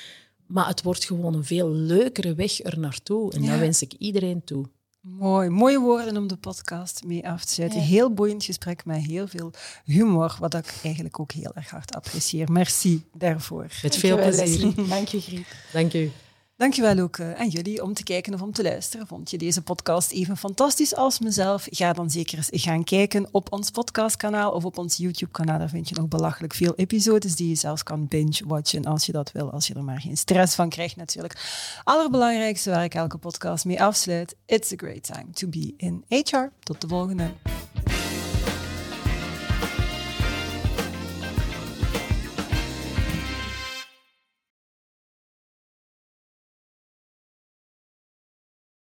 maar 0.47 0.67
het 0.67 0.83
wordt 0.83 1.05
gewoon 1.05 1.35
een 1.35 1.45
veel 1.45 1.71
leukere 1.71 2.35
weg 2.35 2.63
er 2.65 2.79
naartoe. 2.79 3.33
En 3.33 3.43
Ja. 3.43 3.51
dat 3.51 3.59
wens 3.59 3.83
ik 3.83 3.93
iedereen 3.99 4.45
toe. 4.45 4.65
Mooi, 5.01 5.49
mooie 5.49 5.79
woorden 5.81 6.17
om 6.17 6.27
de 6.27 6.37
podcast 6.37 7.03
mee 7.07 7.29
af 7.29 7.45
te 7.45 7.53
sluiten. 7.53 7.81
Heel 7.81 8.11
boeiend 8.13 8.45
gesprek 8.45 8.85
met 8.85 8.97
heel 9.05 9.27
veel 9.29 9.51
humor, 9.85 10.37
wat 10.41 10.55
ik 10.55 10.75
eigenlijk 10.83 11.21
ook 11.21 11.33
heel 11.33 11.53
erg 11.55 11.71
hard 11.71 11.95
apprecieer. 11.95 12.53
Merci 12.53 13.03
daarvoor. 13.13 13.67
Met 13.83 13.97
veel 13.97 14.17
plezier. 14.17 14.75
Dank 14.89 15.09
je, 15.09 15.21
Griet. 15.21 15.47
Dank 15.73 15.93
u. 15.95 16.11
Dankjewel 16.57 16.99
ook 16.99 17.21
aan 17.21 17.49
jullie 17.49 17.83
om 17.83 17.95
te 17.95 18.03
kijken 18.03 18.35
of 18.35 18.43
om 18.43 18.53
te 18.53 18.63
luisteren. 18.63 19.07
Vond 19.07 19.31
je 19.31 19.39
deze 19.39 19.63
podcast 19.63 20.11
even 20.11 20.37
fantastisch 20.37 20.95
als 20.95 21.19
mezelf? 21.19 21.67
Ga 21.71 21.93
dan 21.93 22.11
zeker 22.11 22.37
eens 22.37 22.63
gaan 22.63 22.85
kijken 22.85 23.29
op 23.31 23.53
ons 23.53 23.71
podcastkanaal 23.71 24.53
of 24.53 24.65
op 24.65 24.79
ons 24.79 24.97
YouTube-kanaal. 24.97 25.59
Daar 25.59 25.69
vind 25.69 25.89
je 25.89 25.95
nog 25.95 26.09
belachelijk 26.09 26.55
veel 26.55 26.75
episodes 26.75 27.37
die 27.37 27.49
je 27.49 27.55
zelfs 27.55 27.83
kan 27.83 28.09
binge-watchen 28.09 28.85
als 28.85 29.07
je 29.07 29.13
dat 29.13 29.33
wil, 29.33 29.51
als 29.51 29.67
je 29.67 29.75
er 29.75 29.85
maar 29.85 30.01
geen 30.01 30.17
stress 30.17 30.55
van 30.55 30.69
krijgt 30.69 30.97
natuurlijk. 30.97 31.37
Allerbelangrijkste 31.85 32.71
waar 32.71 32.85
ik 32.85 32.95
elke 32.95 33.19
podcast 33.19 33.65
mee 33.65 33.83
afsluit, 33.83 34.37
it's 34.47 34.73
a 34.73 34.77
great 34.77 35.03
time 35.03 35.31
to 35.33 35.49
be 35.49 35.75
in 35.77 36.05
HR. 36.09 36.49
Tot 36.61 36.81
de 36.81 36.89
volgende. 36.89 37.33